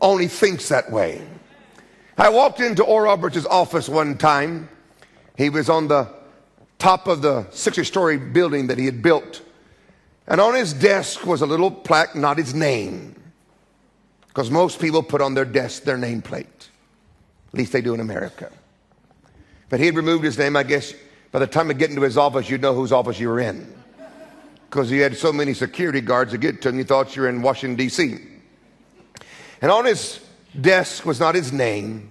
only 0.00 0.28
thinks 0.28 0.68
that 0.68 0.90
way. 0.90 1.26
I 2.18 2.28
walked 2.28 2.60
into 2.60 2.84
Oral 2.84 3.06
Roberts' 3.06 3.46
office 3.46 3.88
one 3.88 4.18
time. 4.18 4.68
He 5.36 5.50
was 5.50 5.68
on 5.68 5.88
the 5.88 6.08
top 6.78 7.06
of 7.06 7.22
the 7.22 7.46
60 7.50 7.84
story 7.84 8.18
building 8.18 8.66
that 8.66 8.78
he 8.78 8.84
had 8.84 9.02
built. 9.02 9.42
And 10.26 10.40
on 10.40 10.54
his 10.54 10.72
desk 10.72 11.24
was 11.24 11.40
a 11.40 11.46
little 11.46 11.70
plaque, 11.70 12.14
not 12.14 12.38
his 12.38 12.54
name. 12.54 13.14
Because 14.28 14.50
most 14.50 14.80
people 14.80 15.02
put 15.02 15.20
on 15.20 15.34
their 15.34 15.44
desk 15.44 15.84
their 15.84 15.96
nameplate. 15.96 16.68
At 17.48 17.54
least 17.54 17.72
they 17.72 17.80
do 17.80 17.94
in 17.94 18.00
America. 18.00 18.50
But 19.68 19.80
he 19.80 19.86
had 19.86 19.96
removed 19.96 20.24
his 20.24 20.38
name, 20.38 20.56
I 20.56 20.62
guess. 20.62 20.94
By 21.32 21.40
the 21.40 21.46
time 21.46 21.68
you 21.68 21.74
get 21.74 21.90
into 21.90 22.02
his 22.02 22.16
office, 22.16 22.48
you'd 22.48 22.62
know 22.62 22.74
whose 22.74 22.92
office 22.92 23.18
you 23.18 23.28
were 23.28 23.40
in. 23.40 23.72
Because 24.68 24.90
he 24.90 24.98
had 24.98 25.16
so 25.16 25.32
many 25.32 25.54
security 25.54 26.00
guards 26.00 26.32
to 26.32 26.38
get 26.38 26.62
to 26.62 26.68
him, 26.68 26.78
you 26.78 26.84
thought 26.84 27.14
you 27.16 27.22
were 27.22 27.28
in 27.28 27.42
Washington, 27.42 27.76
D.C. 27.76 28.18
And 29.62 29.70
on 29.70 29.84
his 29.84 30.20
desk 30.60 31.04
was 31.04 31.20
not 31.20 31.34
his 31.34 31.52
name, 31.52 32.10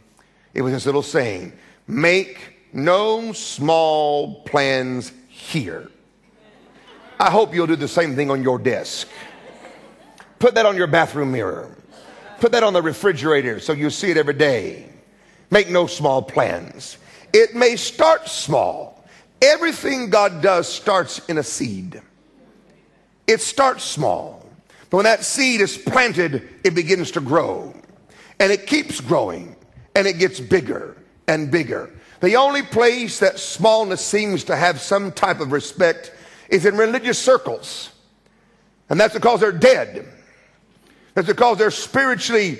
it 0.53 0.61
was 0.61 0.73
this 0.73 0.85
little 0.85 1.03
saying 1.03 1.53
Make 1.87 2.55
no 2.73 3.33
small 3.33 4.41
plans 4.43 5.11
here. 5.27 5.89
I 7.19 7.29
hope 7.29 7.53
you'll 7.53 7.67
do 7.67 7.75
the 7.75 7.87
same 7.87 8.15
thing 8.15 8.29
on 8.29 8.43
your 8.43 8.59
desk. 8.59 9.07
Put 10.39 10.55
that 10.55 10.65
on 10.65 10.75
your 10.75 10.87
bathroom 10.87 11.31
mirror. 11.31 11.75
Put 12.39 12.51
that 12.51 12.63
on 12.63 12.73
the 12.73 12.81
refrigerator 12.81 13.59
so 13.59 13.73
you 13.73 13.89
see 13.89 14.11
it 14.11 14.17
every 14.17 14.33
day. 14.33 14.89
Make 15.51 15.69
no 15.69 15.87
small 15.87 16.21
plans. 16.21 16.97
It 17.33 17.55
may 17.55 17.75
start 17.75 18.27
small. 18.27 19.03
Everything 19.41 20.09
God 20.09 20.41
does 20.41 20.67
starts 20.67 21.19
in 21.27 21.37
a 21.37 21.43
seed. 21.43 22.01
It 23.27 23.41
starts 23.41 23.83
small. 23.83 24.47
But 24.89 24.97
when 24.97 25.03
that 25.05 25.23
seed 25.23 25.61
is 25.61 25.77
planted, 25.77 26.47
it 26.63 26.75
begins 26.75 27.11
to 27.11 27.21
grow. 27.21 27.73
And 28.39 28.51
it 28.51 28.67
keeps 28.67 29.01
growing. 29.01 29.55
And 29.95 30.07
it 30.07 30.19
gets 30.19 30.39
bigger 30.39 30.97
and 31.27 31.51
bigger. 31.51 31.91
The 32.21 32.35
only 32.37 32.63
place 32.63 33.19
that 33.19 33.39
smallness 33.39 34.01
seems 34.01 34.45
to 34.45 34.55
have 34.55 34.79
some 34.79 35.11
type 35.11 35.39
of 35.39 35.51
respect 35.51 36.11
is 36.49 36.65
in 36.65 36.77
religious 36.77 37.19
circles. 37.19 37.91
And 38.89 38.99
that's 38.99 39.13
because 39.13 39.39
they're 39.39 39.51
dead. 39.51 40.07
That's 41.13 41.27
because 41.27 41.57
they're 41.57 41.71
spiritually 41.71 42.59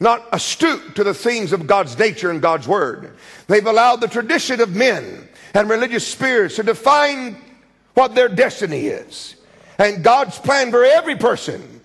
not 0.00 0.26
astute 0.32 0.94
to 0.96 1.04
the 1.04 1.14
things 1.14 1.52
of 1.52 1.66
God's 1.66 1.98
nature 1.98 2.30
and 2.30 2.40
God's 2.40 2.68
word. 2.68 3.16
They've 3.46 3.66
allowed 3.66 4.00
the 4.00 4.08
tradition 4.08 4.60
of 4.60 4.74
men 4.74 5.28
and 5.54 5.68
religious 5.68 6.06
spirits 6.06 6.56
to 6.56 6.62
define 6.62 7.36
what 7.94 8.14
their 8.14 8.28
destiny 8.28 8.86
is. 8.86 9.34
And 9.78 10.04
God's 10.04 10.38
plan 10.38 10.70
for 10.70 10.84
every 10.84 11.16
person 11.16 11.80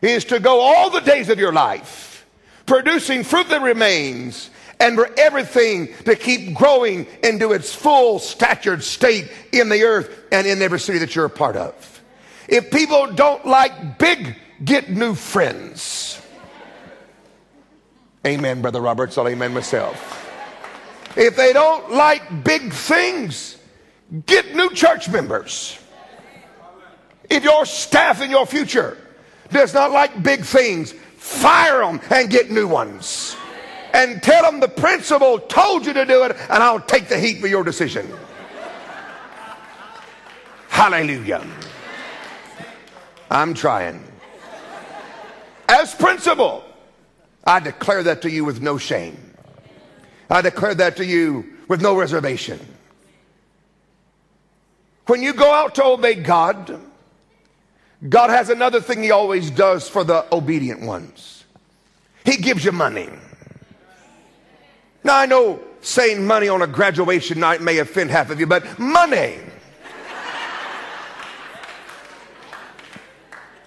is 0.00 0.24
to 0.26 0.40
go 0.40 0.60
all 0.60 0.90
the 0.90 1.00
days 1.00 1.28
of 1.28 1.38
your 1.38 1.52
life 1.52 2.26
producing 2.66 3.22
fruit 3.22 3.48
that 3.48 3.62
remains 3.62 4.50
and 4.78 4.96
for 4.96 5.08
everything 5.18 5.94
to 6.04 6.14
keep 6.14 6.54
growing 6.54 7.06
into 7.22 7.52
its 7.52 7.74
full 7.74 8.18
statured 8.18 8.82
state 8.82 9.30
in 9.52 9.68
the 9.68 9.84
earth 9.84 10.24
and 10.30 10.46
in 10.46 10.60
every 10.60 10.80
city 10.80 10.98
that 10.98 11.14
you're 11.14 11.24
a 11.24 11.30
part 11.30 11.56
of. 11.56 12.02
If 12.48 12.70
people 12.70 13.06
don't 13.12 13.46
like 13.46 13.98
big 13.98 14.36
get 14.64 14.90
new 14.90 15.14
friends. 15.14 16.20
Amen, 18.26 18.60
Brother 18.60 18.80
Roberts. 18.80 19.16
I'll 19.16 19.28
amen 19.28 19.54
myself. 19.54 20.24
If 21.16 21.36
they 21.36 21.52
don't 21.52 21.92
like 21.92 22.42
big 22.42 22.72
things, 22.72 23.56
get 24.26 24.54
new 24.54 24.70
church 24.70 25.08
members. 25.08 25.78
If 27.30 27.44
your 27.44 27.64
staff 27.64 28.20
in 28.20 28.30
your 28.30 28.44
future 28.44 28.98
does 29.50 29.72
not 29.72 29.92
like 29.92 30.22
big 30.24 30.40
things, 30.40 30.92
fire 30.92 31.80
them 31.80 32.00
and 32.10 32.28
get 32.28 32.50
new 32.50 32.66
ones. 32.66 33.36
And 33.94 34.22
tell 34.22 34.42
them 34.42 34.60
the 34.60 34.68
principal 34.68 35.38
told 35.38 35.86
you 35.86 35.92
to 35.92 36.04
do 36.04 36.24
it, 36.24 36.36
and 36.50 36.62
I'll 36.62 36.80
take 36.80 37.08
the 37.08 37.18
heat 37.18 37.40
for 37.40 37.46
your 37.46 37.64
decision. 37.64 38.12
Hallelujah. 40.68 41.46
I'm 43.30 43.54
trying. 43.54 44.04
As 45.68 45.94
principal, 45.94 46.65
I 47.46 47.60
declare 47.60 48.02
that 48.02 48.22
to 48.22 48.30
you 48.30 48.44
with 48.44 48.60
no 48.60 48.76
shame. 48.76 49.16
I 50.28 50.42
declare 50.42 50.74
that 50.74 50.96
to 50.96 51.04
you 51.04 51.44
with 51.68 51.80
no 51.80 51.96
reservation. 51.96 52.58
When 55.06 55.22
you 55.22 55.32
go 55.32 55.52
out 55.52 55.76
to 55.76 55.84
obey 55.84 56.16
God, 56.16 56.80
God 58.08 58.30
has 58.30 58.50
another 58.50 58.80
thing 58.80 59.02
He 59.02 59.12
always 59.12 59.50
does 59.50 59.88
for 59.88 60.02
the 60.02 60.26
obedient 60.34 60.80
ones. 60.80 61.44
He 62.24 62.36
gives 62.36 62.64
you 62.64 62.72
money. 62.72 63.08
Now, 65.04 65.16
I 65.18 65.26
know 65.26 65.60
saying 65.80 66.26
money 66.26 66.48
on 66.48 66.62
a 66.62 66.66
graduation 66.66 67.38
night 67.38 67.62
may 67.62 67.78
offend 67.78 68.10
half 68.10 68.30
of 68.30 68.40
you, 68.40 68.46
but 68.46 68.76
money. 68.80 69.38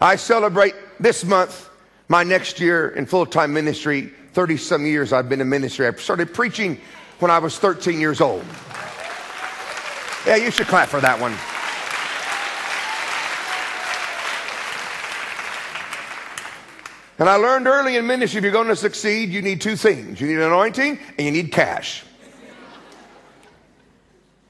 I 0.02 0.18
celebrate 0.18 0.76
this 1.00 1.24
month 1.24 1.69
my 2.10 2.24
next 2.24 2.60
year 2.60 2.90
in 2.90 3.06
full 3.06 3.26
time 3.26 3.54
ministry. 3.54 4.12
30 4.34 4.58
some 4.58 4.86
years 4.86 5.14
I've 5.14 5.30
been 5.30 5.42
in 5.42 5.50
ministry. 5.50 5.88
I 5.88 5.92
started 5.94 6.34
preaching 6.34 6.80
when 7.20 7.32
I 7.32 7.40
was 7.40 7.58
13 7.58 8.00
years 8.00 8.20
old. 8.20 8.44
Yeah, 10.26 10.36
you 10.36 10.52
should 10.52 10.68
clap 10.68 10.90
for 10.90 11.00
that 11.00 11.20
one. 11.20 11.32
And 17.20 17.28
I 17.28 17.36
learned 17.36 17.68
early 17.68 17.98
in 17.98 18.08
ministry 18.08 18.38
if 18.38 18.44
you're 18.44 18.54
going 18.54 18.68
to 18.68 18.76
succeed, 18.76 19.30
you 19.30 19.42
need 19.42 19.62
two 19.62 19.76
things 19.76 20.20
you 20.20 20.28
need 20.28 20.40
anointing 20.40 21.00
and 21.18 21.26
you 21.26 21.32
need 21.32 21.52
cash. 21.52 22.04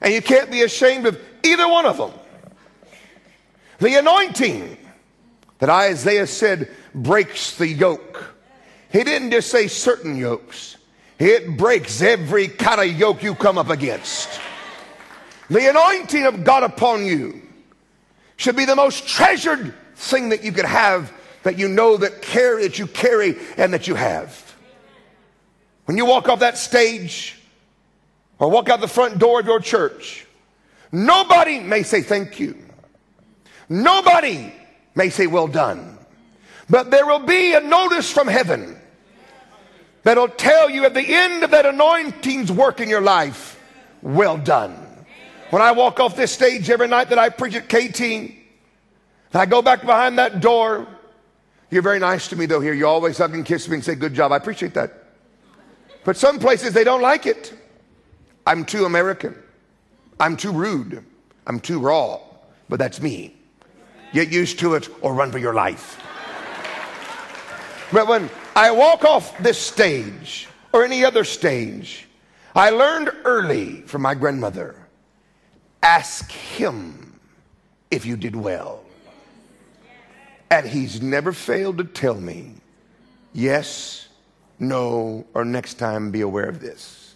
And 0.00 0.14
you 0.14 0.22
can't 0.22 0.50
be 0.50 0.62
ashamed 0.62 1.06
of 1.06 1.20
either 1.42 1.68
one 1.68 1.84
of 1.84 1.98
them. 1.98 2.12
The 3.80 3.98
anointing 3.98 4.78
that 5.60 5.70
Isaiah 5.70 6.26
said 6.26 6.70
breaks 6.94 7.56
the 7.56 7.68
yoke. 7.68 8.34
He 8.90 9.04
didn't 9.04 9.30
just 9.30 9.50
say 9.50 9.68
certain 9.68 10.16
yokes, 10.16 10.76
it 11.18 11.56
breaks 11.56 12.02
every 12.02 12.48
kind 12.48 12.80
of 12.80 12.98
yoke 12.98 13.22
you 13.22 13.34
come 13.34 13.58
up 13.58 13.70
against. 13.70 14.40
The 15.48 15.68
anointing 15.68 16.26
of 16.26 16.44
God 16.44 16.62
upon 16.62 17.04
you 17.04 17.42
should 18.36 18.56
be 18.56 18.64
the 18.64 18.76
most 18.76 19.06
treasured 19.06 19.74
thing 19.96 20.30
that 20.30 20.42
you 20.42 20.52
could 20.52 20.64
have 20.64 21.12
that 21.42 21.58
you 21.58 21.68
know 21.68 21.96
that 21.96 22.22
carry 22.22 22.62
that 22.62 22.78
you 22.78 22.86
carry 22.86 23.36
and 23.56 23.72
that 23.72 23.86
you 23.86 23.94
have. 23.94 24.56
When 25.84 25.96
you 25.96 26.06
walk 26.06 26.28
off 26.28 26.40
that 26.40 26.56
stage 26.56 27.38
or 28.38 28.48
walk 28.48 28.68
out 28.68 28.80
the 28.80 28.88
front 28.88 29.18
door 29.18 29.40
of 29.40 29.46
your 29.46 29.60
church, 29.60 30.26
nobody 30.92 31.58
may 31.60 31.82
say 31.82 32.02
thank 32.02 32.38
you. 32.38 32.56
Nobody 33.68 34.52
may 34.94 35.10
say 35.10 35.26
well 35.26 35.48
done. 35.48 35.98
But 36.68 36.90
there 36.90 37.06
will 37.06 37.20
be 37.20 37.54
a 37.54 37.60
notice 37.60 38.12
from 38.12 38.28
heaven 38.28 38.80
that'll 40.02 40.28
tell 40.28 40.70
you 40.70 40.84
at 40.84 40.94
the 40.94 41.06
end 41.06 41.42
of 41.42 41.50
that 41.50 41.66
anointing's 41.66 42.50
work 42.50 42.80
in 42.80 42.88
your 42.88 43.00
life, 43.00 43.60
well 44.02 44.38
done. 44.38 44.86
When 45.50 45.62
I 45.62 45.72
walk 45.72 45.98
off 45.98 46.16
this 46.16 46.30
stage 46.30 46.70
every 46.70 46.86
night 46.86 47.08
that 47.08 47.18
I 47.18 47.28
preach 47.28 47.56
at 47.56 47.68
KT, 47.68 48.00
and 48.00 48.36
I 49.34 49.46
go 49.46 49.62
back 49.62 49.80
behind 49.80 50.18
that 50.18 50.40
door, 50.40 50.86
you're 51.70 51.82
very 51.82 51.98
nice 51.98 52.28
to 52.28 52.36
me 52.36 52.46
though 52.46 52.60
here. 52.60 52.72
You 52.72 52.86
always 52.86 53.18
hug 53.18 53.34
and 53.34 53.44
kiss 53.44 53.68
me 53.68 53.74
and 53.74 53.84
say, 53.84 53.94
good 53.94 54.14
job. 54.14 54.32
I 54.32 54.36
appreciate 54.36 54.74
that. 54.74 54.92
But 56.04 56.16
some 56.16 56.38
places 56.38 56.72
they 56.72 56.84
don't 56.84 57.02
like 57.02 57.26
it. 57.26 57.52
I'm 58.46 58.64
too 58.64 58.84
American. 58.84 59.36
I'm 60.18 60.36
too 60.36 60.52
rude. 60.52 61.04
I'm 61.46 61.60
too 61.60 61.78
raw. 61.78 62.20
But 62.68 62.78
that's 62.78 63.00
me. 63.00 63.36
Get 64.12 64.30
used 64.30 64.58
to 64.60 64.74
it 64.74 64.88
or 65.02 65.14
run 65.14 65.30
for 65.30 65.38
your 65.38 65.54
life. 65.54 66.00
But 67.92 68.06
when 68.06 68.30
I 68.54 68.70
walk 68.70 69.04
off 69.04 69.36
this 69.38 69.58
stage 69.58 70.48
or 70.72 70.84
any 70.84 71.04
other 71.04 71.24
stage, 71.24 72.06
I 72.54 72.70
learned 72.70 73.10
early 73.24 73.82
from 73.82 74.02
my 74.02 74.14
grandmother 74.14 74.76
ask 75.82 76.30
him 76.30 77.18
if 77.90 78.04
you 78.06 78.16
did 78.16 78.36
well. 78.36 78.84
And 80.50 80.66
he's 80.66 81.00
never 81.00 81.32
failed 81.32 81.78
to 81.78 81.84
tell 81.84 82.14
me 82.14 82.54
yes, 83.32 84.08
no, 84.58 85.24
or 85.34 85.44
next 85.44 85.74
time 85.74 86.10
be 86.10 86.20
aware 86.20 86.48
of 86.48 86.60
this. 86.60 87.14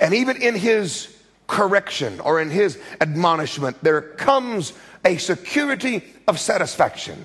And 0.00 0.14
even 0.14 0.40
in 0.42 0.54
his 0.54 1.16
correction 1.46 2.20
or 2.20 2.40
in 2.40 2.50
his 2.50 2.78
admonishment, 3.00 3.82
there 3.82 4.00
comes 4.00 4.72
a 5.04 5.16
security 5.16 6.04
of 6.28 6.38
satisfaction. 6.38 7.24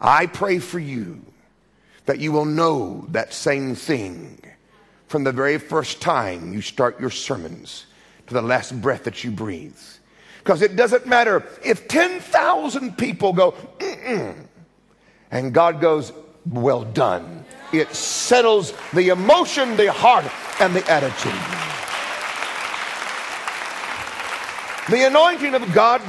I 0.00 0.26
pray 0.26 0.58
for 0.58 0.78
you 0.78 1.22
that 2.06 2.18
you 2.18 2.32
will 2.32 2.44
know 2.44 3.06
that 3.10 3.32
same 3.32 3.74
thing 3.74 4.40
from 5.06 5.24
the 5.24 5.32
very 5.32 5.58
first 5.58 6.00
time 6.00 6.52
you 6.52 6.62
start 6.62 7.00
your 7.00 7.10
sermons 7.10 7.86
to 8.26 8.34
the 8.34 8.42
last 8.42 8.80
breath 8.80 9.04
that 9.04 9.22
you 9.24 9.30
breathe. 9.30 9.76
Because 10.38 10.62
it 10.62 10.74
doesn't 10.74 11.06
matter 11.06 11.44
if 11.64 11.86
10,000 11.86 12.96
people 12.96 13.32
go, 13.32 13.54
and 15.30 15.52
God 15.52 15.80
goes, 15.80 16.12
well 16.46 16.84
done. 16.84 17.44
It 17.72 17.94
settles 17.94 18.72
the 18.94 19.10
emotion, 19.10 19.76
the 19.76 19.92
heart, 19.92 20.24
and 20.60 20.74
the 20.74 20.90
attitude. 20.90 21.32
The 24.88 25.06
anointing 25.06 25.54
of 25.54 25.72
God 25.72 26.00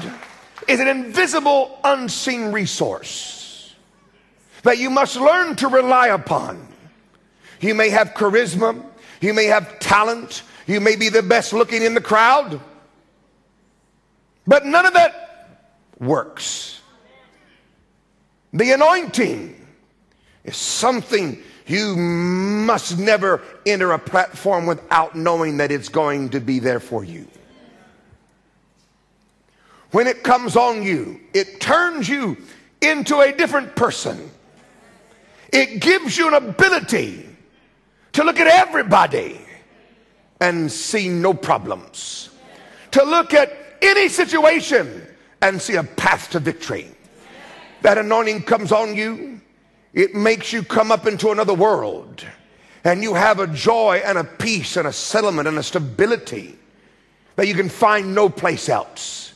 is 0.68 0.80
an 0.80 0.88
invisible, 0.88 1.80
unseen 1.84 2.52
resource 2.52 3.74
that 4.64 4.78
you 4.78 4.90
must 4.90 5.16
learn 5.16 5.56
to 5.58 5.68
rely 5.68 6.08
upon. 6.08 6.68
You 7.60 7.76
may 7.76 7.90
have 7.90 8.10
charisma, 8.10 8.84
you 9.22 9.34
may 9.34 9.46
have 9.46 9.80
talent, 9.80 10.44
you 10.68 10.80
may 10.80 10.96
be 10.96 11.10
the 11.10 11.24
best 11.24 11.54
looking 11.54 11.84
in 11.84 11.94
the 11.94 12.02
crowd, 12.02 12.60
but 14.48 14.66
none 14.66 14.86
of 14.86 14.94
that 14.94 15.72
works. 16.00 16.82
The 18.54 18.72
anointing 18.72 19.56
is 20.44 20.58
something 20.58 21.42
you 21.68 21.96
must 21.96 22.98
never 22.98 23.42
enter 23.66 23.92
a 23.92 24.00
platform 24.00 24.66
without 24.66 25.16
knowing 25.16 25.58
that 25.58 25.72
it's 25.72 25.90
going 25.90 26.30
to 26.30 26.40
be 26.40 26.60
there 26.60 26.80
for 26.80 27.04
you. 27.04 27.28
When 29.92 30.08
it 30.08 30.24
comes 30.24 30.56
on 30.56 30.84
you, 30.84 31.20
it 31.34 31.60
turns 31.60 32.08
you 32.08 32.38
into 32.82 33.20
a 33.20 33.32
different 33.32 33.76
person. 33.76 34.32
It 35.52 35.82
gives 35.82 36.18
you 36.18 36.30
an 36.30 36.34
ability 36.34 37.28
to 38.14 38.24
look 38.24 38.40
at 38.40 38.48
everybody 38.48 39.40
and 40.40 40.72
see 40.72 41.08
no 41.10 41.34
problems, 41.34 42.30
to 42.92 43.04
look 43.04 43.34
at 43.34 43.54
any 43.82 44.08
situation 44.10 45.06
and 45.42 45.62
see 45.62 45.76
a 45.76 45.84
path 45.84 46.30
to 46.32 46.40
victory. 46.40 46.88
That 47.82 47.98
anointing 47.98 48.44
comes 48.44 48.72
on 48.72 48.96
you, 48.96 49.42
it 49.94 50.16
makes 50.16 50.54
you 50.54 50.64
come 50.64 50.92
up 50.92 51.06
into 51.06 51.32
another 51.32 51.54
world, 51.54 52.26
and 52.84 53.04
you 53.04 53.14
have 53.14 53.40
a 53.40 53.48
joy 53.48 54.02
and 54.06 54.18
a 54.18 54.24
peace 54.24 54.78
and 54.78 54.88
a 54.88 54.94
settlement 54.94 55.48
and 55.48 55.58
a 55.58 55.64
stability 55.64 56.58
that 57.36 57.48
you 57.48 57.54
can 57.54 57.70
find 57.70 58.16
no 58.16 58.30
place 58.30 58.70
else. 58.70 59.31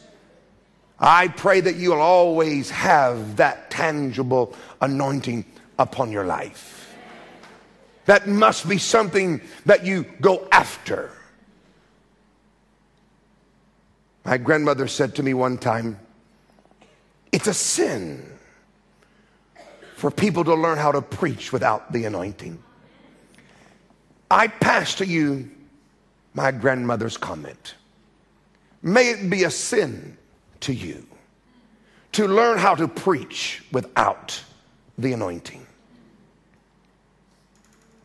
I 1.00 1.28
pray 1.28 1.60
that 1.62 1.76
you'll 1.76 2.02
always 2.02 2.70
have 2.70 3.38
that 3.38 3.70
tangible 3.70 4.56
anointing 4.82 5.46
upon 5.78 6.12
your 6.12 6.26
life. 6.26 6.96
That 8.06 8.28
must 8.28 8.70
be 8.70 8.78
something 8.78 9.42
that 9.66 9.86
you 9.86 10.04
go 10.22 10.48
after. 10.52 11.12
My 14.24 14.38
grandmother 14.38 14.88
said 14.88 15.16
to 15.16 15.24
me 15.24 15.34
one 15.34 15.58
time, 15.58 16.00
it's 17.32 17.48
a 17.48 17.54
sin 17.54 18.26
for 19.96 20.10
people 20.10 20.44
to 20.44 20.56
learn 20.56 20.78
how 20.78 20.92
to 20.92 21.02
preach 21.02 21.52
without 21.52 21.92
the 21.92 22.06
anointing. 22.06 22.62
I 24.32 24.48
pass 24.48 24.96
to 24.96 25.06
you 25.06 25.52
my 26.34 26.52
grandmother's 26.52 27.18
comment. 27.18 27.76
May 28.82 29.12
it 29.12 29.30
be 29.30 29.44
a 29.44 29.52
sin 29.52 30.18
to 30.66 30.74
you 30.74 31.06
to 32.14 32.28
learn 32.28 32.58
how 32.58 32.76
to 32.76 32.88
preach 32.88 33.64
without 33.72 34.42
the 34.98 35.14
anointing. 35.14 35.66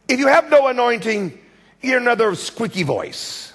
If 0.08 0.18
you 0.18 0.26
have 0.26 0.50
no 0.50 0.66
anointing, 0.66 1.38
you're 1.80 1.98
another 1.98 2.34
squeaky 2.34 2.82
voice. 2.82 3.52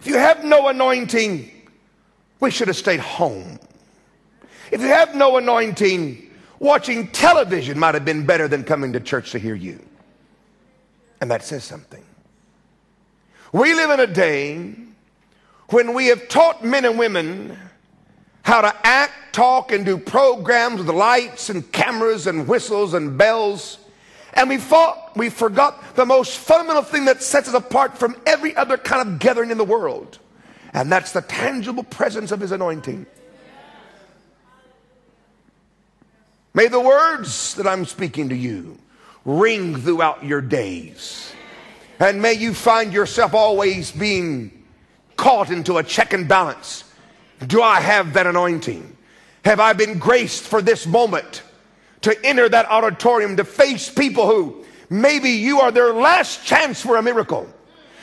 If 0.00 0.06
you 0.06 0.18
have 0.18 0.44
no 0.44 0.68
anointing, 0.68 1.50
we 2.40 2.50
should 2.50 2.68
have 2.68 2.76
stayed 2.76 3.00
home. 3.00 3.58
If 4.70 4.82
you 4.82 4.88
have 4.88 5.14
no 5.14 5.38
anointing, 5.38 6.30
watching 6.58 7.08
television 7.08 7.78
might 7.78 7.94
have 7.94 8.04
been 8.04 8.26
better 8.26 8.48
than 8.48 8.64
coming 8.64 8.92
to 8.92 9.00
church 9.00 9.32
to 9.32 9.38
hear 9.38 9.54
you. 9.54 9.82
And 11.20 11.30
that 11.30 11.42
says 11.42 11.64
something. 11.64 12.04
We 13.52 13.72
live 13.72 13.90
in 13.90 14.00
a 14.00 14.06
day 14.06 14.74
when 15.70 15.94
we 15.94 16.08
have 16.08 16.28
taught 16.28 16.62
men 16.62 16.84
and 16.84 16.98
women 16.98 17.56
how 18.44 18.60
to 18.60 18.74
act, 18.86 19.34
talk, 19.34 19.72
and 19.72 19.84
do 19.84 19.98
programs 19.98 20.78
with 20.78 20.88
lights 20.94 21.48
and 21.48 21.70
cameras 21.72 22.26
and 22.26 22.46
whistles 22.46 22.94
and 22.94 23.18
bells. 23.18 23.78
And 24.34 24.50
we 24.50 24.58
thought 24.58 25.16
we 25.16 25.30
forgot 25.30 25.96
the 25.96 26.04
most 26.04 26.38
fundamental 26.38 26.82
thing 26.82 27.06
that 27.06 27.22
sets 27.22 27.48
us 27.48 27.54
apart 27.54 27.96
from 27.96 28.16
every 28.26 28.54
other 28.54 28.76
kind 28.76 29.08
of 29.08 29.18
gathering 29.18 29.50
in 29.50 29.56
the 29.56 29.64
world. 29.64 30.18
And 30.74 30.92
that's 30.92 31.12
the 31.12 31.22
tangible 31.22 31.84
presence 31.84 32.32
of 32.32 32.40
his 32.40 32.52
anointing. 32.52 33.06
May 36.52 36.68
the 36.68 36.80
words 36.80 37.54
that 37.54 37.66
I'm 37.66 37.86
speaking 37.86 38.28
to 38.28 38.36
you 38.36 38.78
ring 39.24 39.76
throughout 39.76 40.22
your 40.22 40.42
days. 40.42 41.32
And 41.98 42.20
may 42.20 42.34
you 42.34 42.52
find 42.52 42.92
yourself 42.92 43.32
always 43.32 43.90
being 43.90 44.64
caught 45.16 45.50
into 45.50 45.78
a 45.78 45.82
check 45.82 46.12
and 46.12 46.28
balance 46.28 46.83
do 47.46 47.62
I 47.62 47.80
have 47.80 48.14
that 48.14 48.26
anointing? 48.26 48.94
have 49.44 49.60
I 49.60 49.74
been 49.74 49.98
graced 49.98 50.44
for 50.44 50.62
this 50.62 50.86
moment 50.86 51.42
to 52.00 52.16
enter 52.24 52.48
that 52.48 52.66
auditorium 52.66 53.36
to 53.36 53.44
face 53.44 53.90
people 53.90 54.26
who 54.26 54.64
maybe 54.88 55.30
you 55.30 55.60
are 55.60 55.70
their 55.70 55.92
last 55.92 56.44
chance 56.44 56.80
for 56.80 56.96
a 56.96 57.02
miracle, 57.02 57.48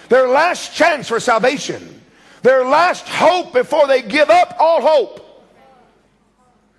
their 0.09 0.27
last 0.27 0.75
chance 0.75 1.07
for 1.07 1.19
salvation, 1.19 2.01
their 2.43 2.63
last 2.63 3.07
hope 3.07 3.53
before 3.53 3.87
they 3.87 4.01
give 4.01 4.29
up 4.29 4.55
all 4.59 4.81
hope. 4.81 5.27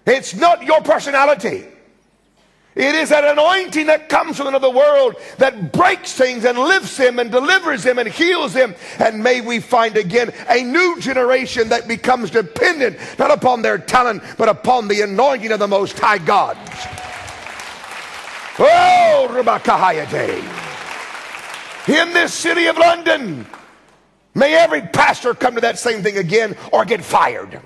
It's 0.06 0.34
not 0.34 0.64
your 0.64 0.80
personality. 0.82 1.66
It 2.74 2.94
is 2.94 3.10
that 3.10 3.24
anointing 3.24 3.86
that 3.86 4.08
comes 4.08 4.38
from 4.38 4.46
another 4.46 4.70
world 4.70 5.16
that 5.36 5.72
breaks 5.72 6.14
things 6.14 6.46
and 6.46 6.58
lifts 6.58 6.96
them 6.96 7.18
and 7.18 7.30
delivers 7.30 7.82
them 7.82 7.98
and 7.98 8.08
heals 8.08 8.54
them. 8.54 8.74
And 8.98 9.22
may 9.22 9.42
we 9.42 9.60
find 9.60 9.98
again 9.98 10.32
a 10.48 10.62
new 10.62 10.98
generation 10.98 11.68
that 11.68 11.86
becomes 11.86 12.30
dependent 12.30 12.96
not 13.18 13.30
upon 13.30 13.60
their 13.60 13.76
talent, 13.76 14.22
but 14.38 14.48
upon 14.48 14.88
the 14.88 15.02
anointing 15.02 15.52
of 15.52 15.58
the 15.58 15.68
Most 15.68 15.98
High 15.98 16.16
God. 16.16 16.56
Oh, 18.58 19.28
In 21.88 22.12
this 22.14 22.32
city 22.32 22.66
of 22.66 22.78
London, 22.78 23.46
may 24.34 24.54
every 24.54 24.80
pastor 24.80 25.34
come 25.34 25.56
to 25.56 25.60
that 25.60 25.78
same 25.78 26.02
thing 26.02 26.16
again 26.16 26.56
or 26.72 26.86
get 26.86 27.04
fired. 27.04 27.60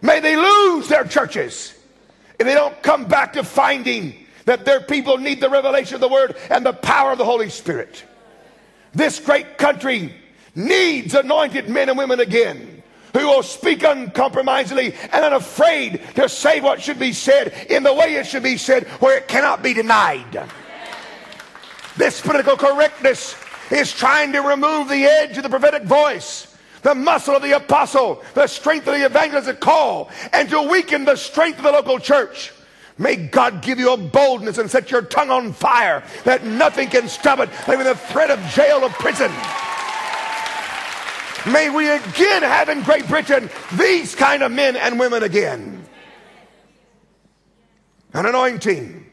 May 0.00 0.20
they 0.20 0.36
lose 0.36 0.88
their 0.88 1.04
churches 1.04 1.77
if 2.38 2.46
they 2.46 2.54
don't 2.54 2.82
come 2.82 3.06
back 3.06 3.32
to 3.34 3.44
finding 3.44 4.14
that 4.44 4.64
their 4.64 4.80
people 4.80 5.18
need 5.18 5.40
the 5.40 5.50
revelation 5.50 5.96
of 5.96 6.00
the 6.00 6.08
word 6.08 6.36
and 6.50 6.64
the 6.64 6.72
power 6.72 7.12
of 7.12 7.18
the 7.18 7.24
Holy 7.24 7.50
Spirit. 7.50 8.04
This 8.94 9.20
great 9.20 9.58
country 9.58 10.14
needs 10.54 11.14
anointed 11.14 11.68
men 11.68 11.88
and 11.88 11.98
women 11.98 12.20
again 12.20 12.82
who 13.12 13.26
will 13.26 13.42
speak 13.42 13.82
uncompromisingly 13.84 14.94
and 15.12 15.24
unafraid 15.24 16.00
to 16.14 16.28
say 16.28 16.60
what 16.60 16.80
should 16.80 16.98
be 16.98 17.12
said 17.12 17.66
in 17.70 17.82
the 17.82 17.92
way 17.92 18.14
it 18.14 18.26
should 18.26 18.42
be 18.42 18.56
said 18.56 18.86
where 19.00 19.18
it 19.18 19.28
cannot 19.28 19.62
be 19.62 19.74
denied. 19.74 20.48
This 21.96 22.20
political 22.20 22.56
correctness 22.56 23.36
is 23.70 23.92
trying 23.92 24.32
to 24.32 24.40
remove 24.40 24.88
the 24.88 25.04
edge 25.04 25.36
of 25.36 25.42
the 25.42 25.48
prophetic 25.48 25.82
voice 25.84 26.47
the 26.82 26.94
muscle 26.94 27.36
of 27.36 27.42
the 27.42 27.52
apostle, 27.52 28.22
the 28.34 28.46
strength 28.46 28.86
of 28.86 28.94
the 28.94 29.04
evangelistic 29.04 29.60
call, 29.60 30.10
and 30.32 30.48
to 30.50 30.62
weaken 30.62 31.04
the 31.04 31.16
strength 31.16 31.58
of 31.58 31.64
the 31.64 31.72
local 31.72 31.98
church. 31.98 32.52
May 32.98 33.14
God 33.14 33.62
give 33.62 33.78
you 33.78 33.92
a 33.92 33.96
boldness 33.96 34.58
and 34.58 34.70
set 34.70 34.90
your 34.90 35.02
tongue 35.02 35.30
on 35.30 35.52
fire 35.52 36.02
that 36.24 36.44
nothing 36.44 36.88
can 36.88 37.08
stop 37.08 37.38
it, 37.38 37.48
even 37.68 37.84
the 37.84 37.94
threat 37.94 38.30
of 38.30 38.40
jail 38.50 38.80
or 38.82 38.90
prison. 38.90 39.30
May 41.52 41.70
we 41.70 41.88
again 41.88 42.42
have 42.42 42.68
in 42.68 42.82
Great 42.82 43.06
Britain 43.06 43.48
these 43.74 44.14
kind 44.14 44.42
of 44.42 44.50
men 44.50 44.76
and 44.76 44.98
women 44.98 45.22
again. 45.22 45.84
An 48.12 48.26
anointing 48.26 49.06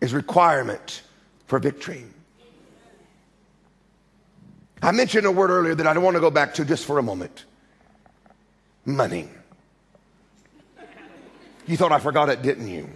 is 0.00 0.12
requirement 0.12 1.02
for 1.46 1.58
victory. 1.58 2.04
I 4.82 4.92
mentioned 4.92 5.26
a 5.26 5.32
word 5.32 5.50
earlier 5.50 5.74
that 5.74 5.86
I 5.86 5.92
don't 5.92 6.02
want 6.02 6.14
to 6.16 6.20
go 6.20 6.30
back 6.30 6.54
to 6.54 6.64
just 6.64 6.86
for 6.86 6.98
a 6.98 7.02
moment 7.02 7.44
money. 8.84 9.28
You 11.66 11.76
thought 11.76 11.92
I 11.92 11.98
forgot 11.98 12.28
it, 12.28 12.42
didn't 12.42 12.68
you? 12.68 12.88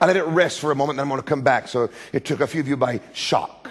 I 0.00 0.06
let 0.06 0.16
it 0.16 0.24
rest 0.24 0.60
for 0.60 0.72
a 0.72 0.74
moment, 0.74 0.96
then 0.96 1.04
I'm 1.04 1.08
going 1.08 1.20
to 1.20 1.26
come 1.26 1.42
back. 1.42 1.68
So 1.68 1.90
it 2.12 2.24
took 2.24 2.40
a 2.40 2.46
few 2.46 2.60
of 2.60 2.68
you 2.68 2.76
by 2.76 3.00
shock. 3.12 3.70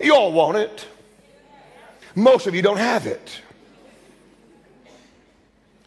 You 0.00 0.14
all 0.14 0.32
want 0.32 0.56
it. 0.56 0.86
Most 2.14 2.46
of 2.46 2.54
you 2.54 2.62
don't 2.62 2.78
have 2.78 3.06
it. 3.06 3.40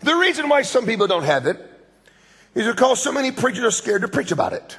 The 0.01 0.15
reason 0.15 0.47
why 0.47 0.62
some 0.62 0.86
people 0.86 1.08
don't 1.08 1.23
have 1.23 1.47
it 1.47 1.58
is 2.53 2.67
because 2.67 3.01
so 3.01 3.12
many 3.12 3.32
preachers 3.32 3.63
are 3.63 3.71
scared 3.71 4.01
to 4.01 4.08
preach 4.08 4.32
about 4.32 4.53
it. 4.53 4.77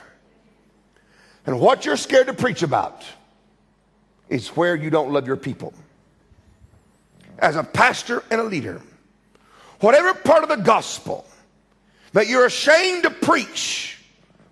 And 1.46 1.58
what 1.58 1.84
you're 1.84 1.96
scared 1.96 2.28
to 2.28 2.34
preach 2.34 2.62
about 2.62 3.04
is 4.30 4.48
where 4.48 4.76
you 4.76 4.88
don't 4.88 5.12
love 5.12 5.26
your 5.26 5.36
people. 5.36 5.74
As 7.40 7.56
a 7.56 7.64
pastor 7.64 8.22
and 8.30 8.40
a 8.40 8.44
leader, 8.44 8.80
whatever 9.80 10.14
part 10.14 10.42
of 10.42 10.48
the 10.48 10.56
gospel 10.56 11.26
that 12.12 12.28
you're 12.28 12.46
ashamed 12.46 13.02
to 13.02 13.10
preach, 13.10 13.98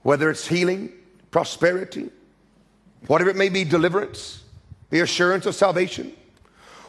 whether 0.03 0.29
it's 0.31 0.47
healing, 0.47 0.93
prosperity, 1.31 2.11
whatever 3.07 3.31
it 3.31 3.37
may 3.37 3.49
be, 3.49 3.65
deliverance, 3.65 4.43
the 4.91 5.01
assurance 5.01 5.47
of 5.47 5.55
salvation, 5.55 6.13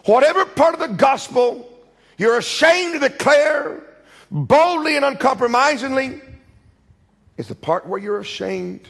whatever 0.06 0.46
part 0.46 0.74
of 0.74 0.80
the 0.80 0.88
gospel 0.88 1.70
you're 2.18 2.38
ashamed 2.38 3.00
to 3.00 3.08
declare 3.08 3.84
boldly 4.32 4.96
and 4.96 5.06
uncompromisingly, 5.06 6.22
is 7.38 7.48
the 7.48 7.56
part 7.56 7.88
where 7.88 8.00
you're 8.00 8.20
ashamed, 8.20 8.82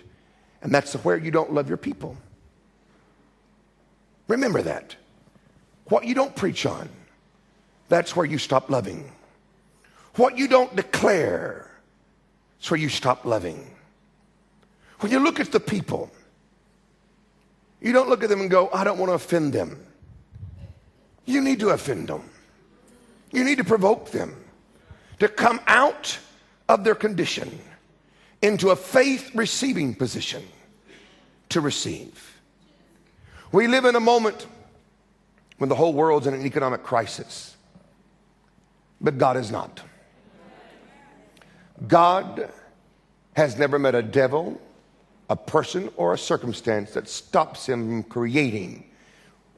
and 0.61 0.73
that's 0.73 0.93
where 0.93 1.17
you 1.17 1.31
don't 1.31 1.53
love 1.53 1.67
your 1.67 1.77
people. 1.77 2.17
Remember 4.29 4.61
that. 4.61 4.95
What 5.85 6.05
you 6.05 6.13
don't 6.13 6.35
preach 6.35 6.65
on, 6.65 6.87
that's 7.89 8.15
where 8.15 8.25
you 8.25 8.37
stop 8.37 8.69
loving. 8.69 9.11
What 10.15 10.37
you 10.37 10.47
don't 10.47 10.73
declare, 10.75 11.69
that's 12.57 12.71
where 12.71 12.79
you 12.79 12.89
stop 12.89 13.25
loving. 13.25 13.75
When 14.99 15.11
you 15.11 15.19
look 15.19 15.39
at 15.39 15.51
the 15.51 15.59
people, 15.59 16.11
you 17.81 17.91
don't 17.91 18.07
look 18.07 18.23
at 18.23 18.29
them 18.29 18.41
and 18.41 18.51
go, 18.51 18.69
I 18.71 18.83
don't 18.83 18.99
want 18.99 19.09
to 19.09 19.15
offend 19.15 19.51
them. 19.51 19.83
You 21.25 21.41
need 21.41 21.59
to 21.61 21.69
offend 21.69 22.07
them. 22.07 22.29
You 23.31 23.43
need 23.43 23.57
to 23.57 23.63
provoke 23.63 24.11
them 24.11 24.35
to 25.19 25.27
come 25.27 25.59
out 25.65 26.19
of 26.67 26.83
their 26.83 26.95
condition 26.95 27.59
into 28.43 28.69
a 28.69 28.75
faith 28.75 29.31
receiving 29.33 29.95
position 29.95 30.43
to 31.49 31.61
receive. 31.61 32.38
We 33.51 33.67
live 33.67 33.85
in 33.85 33.95
a 33.95 33.99
moment 33.99 34.45
when 35.57 35.69
the 35.69 35.75
whole 35.75 35.93
world's 35.93 36.27
in 36.27 36.35
an 36.35 36.45
economic 36.45 36.83
crisis, 36.83 37.57
but 39.01 39.17
God 39.17 39.37
is 39.37 39.49
not. 39.49 39.81
God 41.87 42.51
has 43.33 43.57
never 43.57 43.79
met 43.79 43.95
a 43.95 44.03
devil, 44.03 44.61
a 45.31 45.35
person, 45.35 45.89
or 45.95 46.13
a 46.13 46.17
circumstance 46.17 46.91
that 46.91 47.09
stops 47.09 47.67
him 47.67 47.87
from 47.87 48.03
creating 48.03 48.85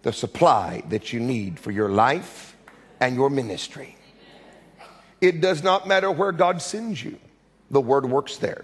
the 0.04 0.14
supply 0.14 0.84
that 0.88 1.12
you 1.12 1.20
need 1.20 1.60
for 1.60 1.72
your 1.72 1.90
life 1.90 2.56
and 3.02 3.16
your 3.16 3.30
ministry. 3.30 3.98
It 5.20 5.42
does 5.42 5.64
not 5.64 5.86
matter 5.86 6.10
where 6.10 6.32
God 6.32 6.62
sends 6.62 7.04
you, 7.04 7.20
the 7.70 7.82
word 7.82 8.06
works 8.06 8.38
there. 8.38 8.64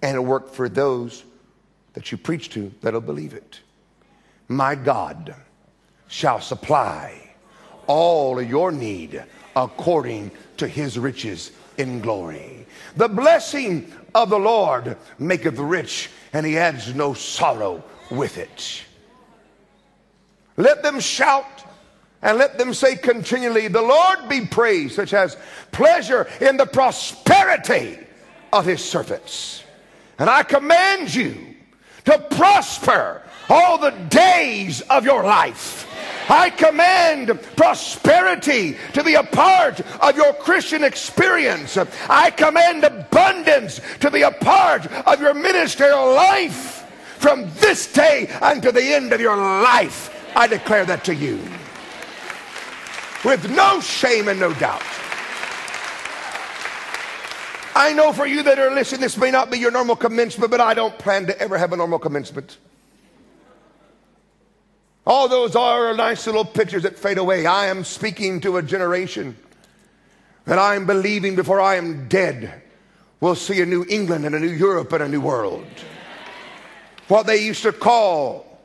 And 0.00 0.12
it'll 0.12 0.24
work 0.24 0.50
for 0.50 0.68
those 0.68 1.24
that 1.92 2.10
you 2.10 2.16
preach 2.16 2.48
to 2.50 2.72
that'll 2.80 3.00
believe 3.02 3.34
it 3.34 3.60
my 4.48 4.74
God 4.74 5.34
shall 6.08 6.40
supply 6.40 7.30
all 7.86 8.40
your 8.40 8.72
need 8.72 9.22
according 9.56 10.30
to 10.56 10.66
his 10.66 10.98
riches 10.98 11.50
in 11.76 12.00
glory. 12.00 12.66
The 12.96 13.08
blessing 13.08 13.92
of 14.14 14.30
the 14.30 14.38
Lord 14.38 14.96
maketh 15.18 15.58
rich, 15.58 16.10
and 16.32 16.46
he 16.46 16.56
adds 16.56 16.94
no 16.94 17.14
sorrow 17.14 17.82
with 18.10 18.38
it. 18.38 18.84
Let 20.56 20.82
them 20.82 21.00
shout 21.00 21.64
and 22.22 22.38
let 22.38 22.56
them 22.58 22.72
say 22.72 22.96
continually, 22.96 23.68
The 23.68 23.82
Lord 23.82 24.28
be 24.28 24.46
praised, 24.46 24.98
which 24.98 25.10
has 25.10 25.36
pleasure 25.72 26.26
in 26.40 26.56
the 26.56 26.66
prosperity 26.66 27.98
of 28.52 28.64
his 28.64 28.82
servants. 28.82 29.62
And 30.18 30.30
I 30.30 30.42
command 30.42 31.14
you 31.14 31.54
to 32.04 32.18
prosper 32.30 33.22
all 33.48 33.78
the 33.78 33.90
days 34.08 34.80
of 34.82 35.04
your 35.04 35.22
life. 35.22 35.90
I 36.30 36.48
command 36.50 37.38
prosperity 37.56 38.76
to 38.94 39.04
be 39.04 39.14
a 39.14 39.22
part 39.22 39.80
of 39.80 40.16
your 40.16 40.32
Christian 40.34 40.82
experience. 40.82 41.76
I 41.76 42.30
command 42.30 42.84
abundance 42.84 43.80
to 44.00 44.10
be 44.10 44.22
a 44.22 44.30
part 44.30 44.86
of 44.86 45.20
your 45.20 45.34
ministerial 45.34 46.06
life. 46.14 46.80
From 47.18 47.50
this 47.54 47.92
day 47.92 48.28
unto 48.42 48.70
the 48.70 48.82
end 48.82 49.12
of 49.12 49.20
your 49.20 49.36
life, 49.36 50.10
I 50.36 50.46
declare 50.46 50.84
that 50.86 51.04
to 51.04 51.14
you. 51.14 51.36
With 53.24 53.50
no 53.50 53.80
shame 53.80 54.28
and 54.28 54.38
no 54.38 54.52
doubt. 54.54 54.82
I 57.76 57.92
know 57.92 58.12
for 58.12 58.26
you 58.26 58.42
that 58.44 58.58
are 58.58 58.70
listening, 58.70 59.00
this 59.00 59.16
may 59.16 59.30
not 59.30 59.50
be 59.50 59.58
your 59.58 59.70
normal 59.70 59.96
commencement, 59.96 60.50
but 60.50 60.60
I 60.60 60.74
don't 60.74 60.96
plan 60.98 61.26
to 61.26 61.38
ever 61.40 61.58
have 61.58 61.72
a 61.72 61.76
normal 61.76 61.98
commencement. 61.98 62.58
All 65.06 65.28
those 65.28 65.54
are 65.54 65.94
nice 65.94 66.26
little 66.26 66.44
pictures 66.44 66.84
that 66.84 66.98
fade 66.98 67.18
away. 67.18 67.46
I 67.46 67.66
am 67.66 67.84
speaking 67.84 68.40
to 68.40 68.56
a 68.56 68.62
generation 68.62 69.36
that 70.46 70.58
I 70.58 70.76
am 70.76 70.86
believing 70.86 71.36
before 71.36 71.60
I 71.60 71.76
am 71.76 72.08
dead 72.08 72.62
we'll 73.24 73.34
see 73.34 73.62
a 73.62 73.66
new 73.66 73.86
England 73.88 74.26
and 74.26 74.34
a 74.34 74.38
new 74.38 74.50
Europe 74.50 74.92
and 74.92 75.02
a 75.02 75.08
new 75.08 75.20
world. 75.20 75.64
What 77.08 77.26
they 77.26 77.38
used 77.38 77.62
to 77.62 77.72
call 77.72 78.60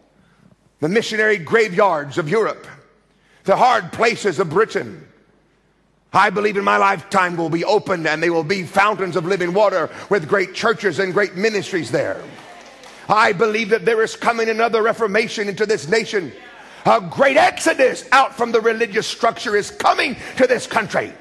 the 0.81 0.89
missionary 0.89 1.37
graveyards 1.37 2.17
of 2.17 2.27
Europe, 2.27 2.67
the 3.45 3.55
hard 3.55 3.93
places 3.93 4.37
of 4.37 4.49
Britain, 4.49 5.07
I 6.11 6.29
believe 6.29 6.57
in 6.57 6.65
my 6.65 6.75
lifetime 6.75 7.37
will 7.37 7.49
be 7.49 7.63
opened 7.63 8.05
and 8.05 8.21
they 8.21 8.29
will 8.29 8.43
be 8.43 8.63
fountains 8.63 9.15
of 9.15 9.25
living 9.25 9.53
water 9.53 9.89
with 10.09 10.27
great 10.27 10.53
churches 10.53 10.99
and 10.99 11.13
great 11.13 11.35
ministries 11.35 11.89
there. 11.89 12.21
I 13.09 13.33
believe 13.33 13.69
that 13.69 13.85
there 13.85 14.03
is 14.03 14.15
coming 14.15 14.49
another 14.49 14.83
reformation 14.83 15.49
into 15.49 15.65
this 15.65 15.87
nation. 15.87 16.31
A 16.85 17.01
great 17.01 17.37
exodus 17.37 18.07
out 18.11 18.37
from 18.37 18.51
the 18.51 18.61
religious 18.61 19.07
structure 19.07 19.55
is 19.55 19.71
coming 19.71 20.15
to 20.37 20.45
this 20.45 20.67
country. 20.67 21.11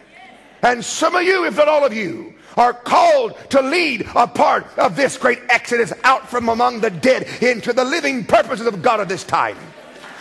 And 0.62 0.84
some 0.84 1.16
of 1.16 1.22
you, 1.22 1.46
if 1.46 1.56
not 1.56 1.66
all 1.66 1.84
of 1.84 1.94
you, 1.94 2.34
are 2.56 2.74
called 2.74 3.38
to 3.50 3.62
lead 3.62 4.06
a 4.14 4.26
part 4.26 4.66
of 4.76 4.96
this 4.96 5.16
great 5.16 5.40
exodus 5.48 5.92
out 6.04 6.28
from 6.28 6.48
among 6.48 6.80
the 6.80 6.90
dead 6.90 7.26
into 7.40 7.72
the 7.72 7.84
living 7.84 8.24
purposes 8.24 8.66
of 8.66 8.82
God 8.82 9.00
at 9.00 9.08
this 9.08 9.24
time. 9.24 9.56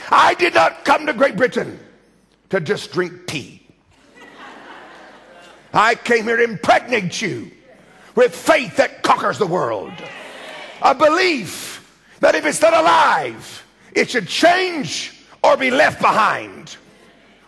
I 0.09 0.35
did 0.35 0.53
not 0.53 0.85
come 0.85 1.05
to 1.07 1.13
Great 1.13 1.35
Britain 1.35 1.79
to 2.49 2.61
just 2.61 2.91
drink 2.91 3.27
tea. 3.27 3.61
I 5.73 5.95
came 5.95 6.23
here 6.23 6.37
to 6.37 6.43
impregnate 6.43 7.21
you 7.21 7.51
with 8.15 8.33
faith 8.33 8.77
that 8.77 9.03
conquers 9.03 9.37
the 9.37 9.47
world. 9.47 9.91
A 10.81 10.93
belief 10.93 11.83
that 12.19 12.35
if 12.35 12.45
it's 12.45 12.61
not 12.61 12.73
alive, 12.73 13.65
it 13.93 14.09
should 14.09 14.27
change 14.27 15.13
or 15.43 15.57
be 15.57 15.71
left 15.71 16.01
behind. 16.01 16.77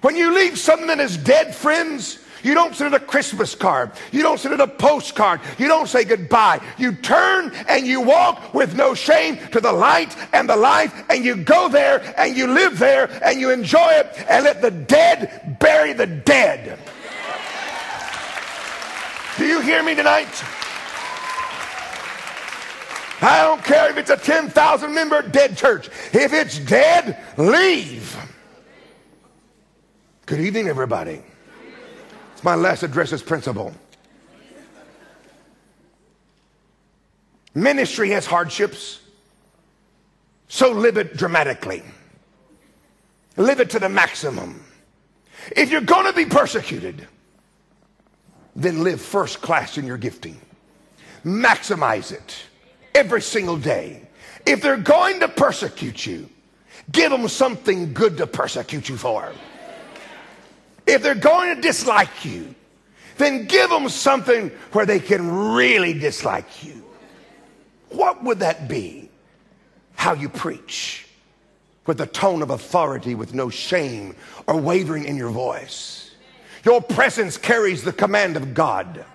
When 0.01 0.15
you 0.15 0.33
leave 0.33 0.57
something 0.57 0.87
that 0.87 0.99
is 0.99 1.17
dead, 1.17 1.53
friends, 1.53 2.19
you 2.43 2.53
don't 2.53 2.73
send 2.73 2.93
it 2.93 3.01
a 3.01 3.05
Christmas 3.05 3.53
card. 3.53 3.91
You 4.11 4.21
don't 4.21 4.39
send 4.39 4.53
it 4.53 4.61
a 4.61 4.67
postcard. 4.67 5.41
You 5.57 5.67
don't 5.67 5.87
say 5.87 6.05
goodbye. 6.05 6.61
You 6.77 6.93
turn 6.93 7.51
and 7.67 7.85
you 7.85 8.01
walk 8.01 8.53
with 8.53 8.75
no 8.75 8.93
shame 8.93 9.37
to 9.51 9.59
the 9.59 9.71
light 9.71 10.15
and 10.33 10.49
the 10.49 10.55
life, 10.55 10.93
and 11.09 11.25
you 11.25 11.35
go 11.35 11.67
there 11.67 12.01
and 12.17 12.37
you 12.37 12.47
live 12.47 12.79
there 12.79 13.09
and 13.23 13.39
you 13.39 13.51
enjoy 13.51 13.89
it 13.89 14.25
and 14.29 14.45
let 14.45 14.61
the 14.61 14.71
dead 14.71 15.57
bury 15.59 15.93
the 15.93 16.07
dead. 16.07 16.79
Do 19.37 19.45
you 19.45 19.61
hear 19.61 19.83
me 19.83 19.95
tonight? 19.95 20.43
I 23.21 23.43
don't 23.43 23.63
care 23.63 23.89
if 23.89 23.97
it's 23.97 24.09
a 24.09 24.17
10,000 24.17 24.93
member 24.93 25.21
dead 25.21 25.57
church. 25.57 25.89
If 26.13 26.31
it's 26.31 26.57
dead, 26.59 27.21
leave. 27.37 28.15
Good 30.25 30.39
evening, 30.39 30.67
everybody. 30.67 31.21
It's 32.33 32.43
my 32.43 32.55
last 32.55 32.83
address 32.83 33.11
as 33.11 33.21
principal. 33.21 33.73
Ministry 37.53 38.11
has 38.11 38.25
hardships, 38.25 38.99
so 40.47 40.71
live 40.71 40.97
it 40.97 41.17
dramatically. 41.17 41.83
Live 43.35 43.59
it 43.59 43.69
to 43.71 43.79
the 43.79 43.89
maximum. 43.89 44.63
If 45.55 45.71
you're 45.71 45.81
going 45.81 46.05
to 46.05 46.13
be 46.13 46.25
persecuted, 46.25 47.07
then 48.55 48.83
live 48.83 49.01
first 49.01 49.41
class 49.41 49.77
in 49.77 49.85
your 49.85 49.97
gifting. 49.97 50.39
Maximize 51.25 52.11
it 52.11 52.43
every 52.93 53.21
single 53.21 53.57
day. 53.57 54.01
If 54.45 54.61
they're 54.61 54.77
going 54.77 55.19
to 55.19 55.27
persecute 55.27 56.05
you, 56.05 56.29
give 56.91 57.11
them 57.11 57.27
something 57.27 57.93
good 57.93 58.17
to 58.17 58.27
persecute 58.27 58.89
you 58.89 58.97
for. 58.97 59.31
If 60.87 61.03
they're 61.03 61.15
going 61.15 61.55
to 61.55 61.61
dislike 61.61 62.25
you, 62.25 62.55
then 63.17 63.45
give 63.45 63.69
them 63.69 63.89
something 63.89 64.49
where 64.71 64.85
they 64.85 64.99
can 64.99 65.53
really 65.53 65.93
dislike 65.93 66.63
you. 66.63 66.83
What 67.89 68.23
would 68.23 68.39
that 68.39 68.67
be? 68.67 69.09
How 69.95 70.13
you 70.13 70.29
preach 70.29 71.05
with 71.85 71.99
a 72.01 72.07
tone 72.07 72.41
of 72.41 72.49
authority, 72.49 73.15
with 73.15 73.33
no 73.33 73.49
shame 73.49 74.15
or 74.47 74.57
wavering 74.57 75.05
in 75.05 75.17
your 75.17 75.31
voice. 75.31 76.11
Your 76.63 76.81
presence 76.81 77.37
carries 77.37 77.83
the 77.83 77.93
command 77.93 78.37
of 78.37 78.53
God. 78.53 79.05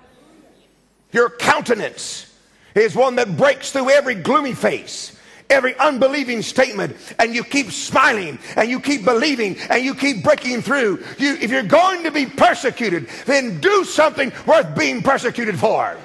Your 1.13 1.31
countenance 1.31 2.34
is 2.75 2.95
one 2.95 3.17
that 3.17 3.37
breaks 3.37 3.71
through 3.71 3.91
every 3.91 4.15
gloomy 4.15 4.55
face 4.55 5.15
every 5.51 5.77
unbelieving 5.79 6.43
statement 6.43 6.97
and 7.19 7.35
you 7.35 7.45
keep 7.45 7.71
smiling 7.71 8.39
and 8.57 8.69
you 8.69 8.81
keep 8.81 9.05
believing 9.05 9.57
and 9.71 9.85
you 9.85 9.95
keep 9.95 10.23
breaking 10.23 10.63
through. 10.63 11.03
You, 11.19 11.35
if 11.35 11.51
you're 11.51 11.63
going 11.63 12.03
to 12.05 12.11
be 12.11 12.27
persecuted, 12.27 13.09
then 13.27 13.61
do 13.61 13.85
something 13.85 14.33
worth 14.47 14.77
being 14.77 15.03
persecuted 15.03 15.59
for. 15.59 15.97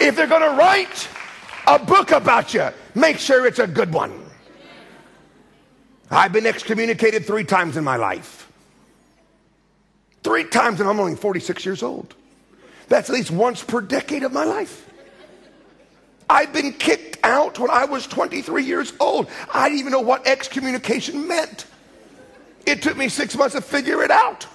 If 0.00 0.16
they're 0.16 0.26
going 0.26 0.50
to 0.50 0.56
write 0.56 1.08
a 1.66 1.78
book 1.78 2.10
about 2.10 2.54
you, 2.54 2.68
make 2.94 3.18
sure 3.18 3.46
it's 3.46 3.58
a 3.58 3.66
good 3.66 3.92
one. 3.92 4.18
I've 6.10 6.32
been 6.32 6.46
excommunicated 6.46 7.24
three 7.24 7.44
times 7.44 7.76
in 7.76 7.84
my 7.84 7.96
life. 7.96 8.50
Three 10.22 10.44
times, 10.44 10.78
and 10.80 10.88
I'm 10.88 11.00
only 11.00 11.16
46 11.16 11.64
years 11.64 11.82
old. 11.82 12.14
That's 12.88 13.08
at 13.08 13.14
least 13.14 13.30
once 13.30 13.64
per 13.64 13.80
decade 13.80 14.22
of 14.22 14.32
my 14.32 14.44
life. 14.44 14.88
I'd 16.28 16.52
been 16.52 16.72
kicked 16.72 17.18
out 17.22 17.58
when 17.58 17.70
I 17.70 17.84
was 17.84 18.06
23 18.06 18.64
years 18.64 18.92
old. 19.00 19.28
I 19.52 19.68
didn't 19.68 19.80
even 19.80 19.92
know 19.92 20.00
what 20.00 20.26
excommunication 20.26 21.26
meant. 21.28 21.66
It 22.66 22.82
took 22.82 22.96
me 22.96 23.08
six 23.08 23.36
months 23.36 23.54
to 23.54 23.60
figure 23.60 24.02
it 24.02 24.10
out. 24.10 24.46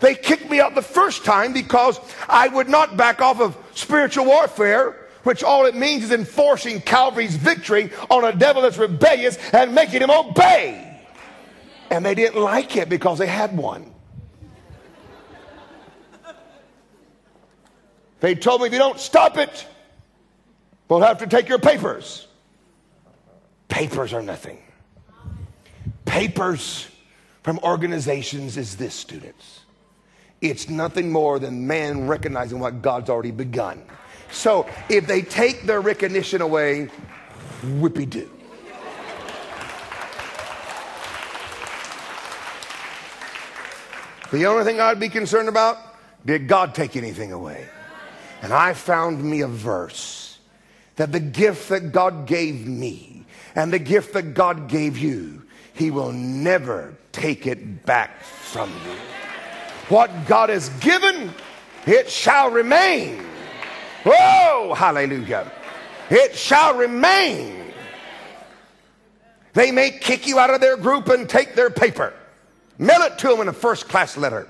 They 0.00 0.14
kicked 0.14 0.50
me 0.50 0.60
out 0.60 0.74
the 0.74 0.82
first 0.82 1.24
time 1.24 1.52
because 1.52 1.98
I 2.28 2.48
would 2.48 2.68
not 2.68 2.96
back 2.96 3.20
off 3.20 3.40
of 3.40 3.56
spiritual 3.74 4.26
warfare, 4.26 5.08
which 5.22 5.42
all 5.42 5.66
it 5.66 5.74
means 5.74 6.04
is 6.04 6.12
enforcing 6.12 6.80
Calvary's 6.80 7.34
victory 7.34 7.90
on 8.10 8.24
a 8.24 8.32
devil 8.32 8.62
that's 8.62 8.78
rebellious 8.78 9.38
and 9.52 9.74
making 9.74 10.02
him 10.02 10.10
obey. 10.10 10.82
And 11.90 12.04
they 12.04 12.14
didn't 12.14 12.40
like 12.40 12.76
it 12.76 12.88
because 12.88 13.18
they 13.18 13.26
had 13.26 13.56
one. 13.56 13.92
They 18.20 18.34
told 18.34 18.60
me 18.60 18.66
if 18.68 18.72
you 18.72 18.78
don't 18.78 18.98
stop 18.98 19.36
it, 19.36 19.66
We'll 20.88 21.00
have 21.00 21.18
to 21.18 21.26
take 21.26 21.48
your 21.48 21.58
papers. 21.58 22.26
Papers 23.68 24.12
are 24.12 24.22
nothing. 24.22 24.58
Papers 26.04 26.86
from 27.42 27.58
organizations 27.60 28.56
is 28.56 28.76
this, 28.76 28.94
students. 28.94 29.60
It's 30.40 30.68
nothing 30.68 31.10
more 31.10 31.38
than 31.38 31.66
man 31.66 32.06
recognizing 32.06 32.60
what 32.60 32.82
God's 32.82 33.10
already 33.10 33.30
begun. 33.30 33.82
So 34.30 34.68
if 34.88 35.06
they 35.06 35.22
take 35.22 35.62
their 35.62 35.80
recognition 35.80 36.40
away, 36.40 36.88
whippy 37.62 38.08
do. 38.08 38.30
The 44.32 44.46
only 44.46 44.64
thing 44.64 44.80
I'd 44.80 45.00
be 45.00 45.08
concerned 45.08 45.48
about, 45.48 45.78
did 46.24 46.48
God 46.48 46.74
take 46.74 46.96
anything 46.96 47.32
away? 47.32 47.68
And 48.42 48.52
I 48.52 48.74
found 48.74 49.22
me 49.22 49.40
a 49.42 49.46
verse 49.46 50.25
that 50.96 51.12
the 51.12 51.20
gift 51.20 51.68
that 51.68 51.92
God 51.92 52.26
gave 52.26 52.66
me 52.66 53.24
and 53.54 53.72
the 53.72 53.78
gift 53.78 54.12
that 54.14 54.34
God 54.34 54.68
gave 54.68 54.98
you, 54.98 55.42
He 55.74 55.90
will 55.90 56.12
never 56.12 56.94
take 57.12 57.46
it 57.46 57.84
back 57.86 58.22
from 58.22 58.70
you. 58.70 58.96
What 59.88 60.10
God 60.26 60.48
has 60.48 60.68
given, 60.80 61.32
it 61.86 62.10
shall 62.10 62.50
remain. 62.50 63.22
Oh, 64.04 64.74
hallelujah. 64.76 65.50
It 66.10 66.34
shall 66.34 66.74
remain. 66.74 67.72
They 69.52 69.70
may 69.70 69.90
kick 69.90 70.26
you 70.26 70.38
out 70.38 70.50
of 70.50 70.60
their 70.60 70.76
group 70.76 71.08
and 71.08 71.28
take 71.28 71.54
their 71.54 71.70
paper, 71.70 72.12
mail 72.78 73.02
it 73.02 73.18
to 73.18 73.28
them 73.28 73.40
in 73.40 73.48
a 73.48 73.52
first 73.52 73.88
class 73.88 74.16
letter. 74.16 74.46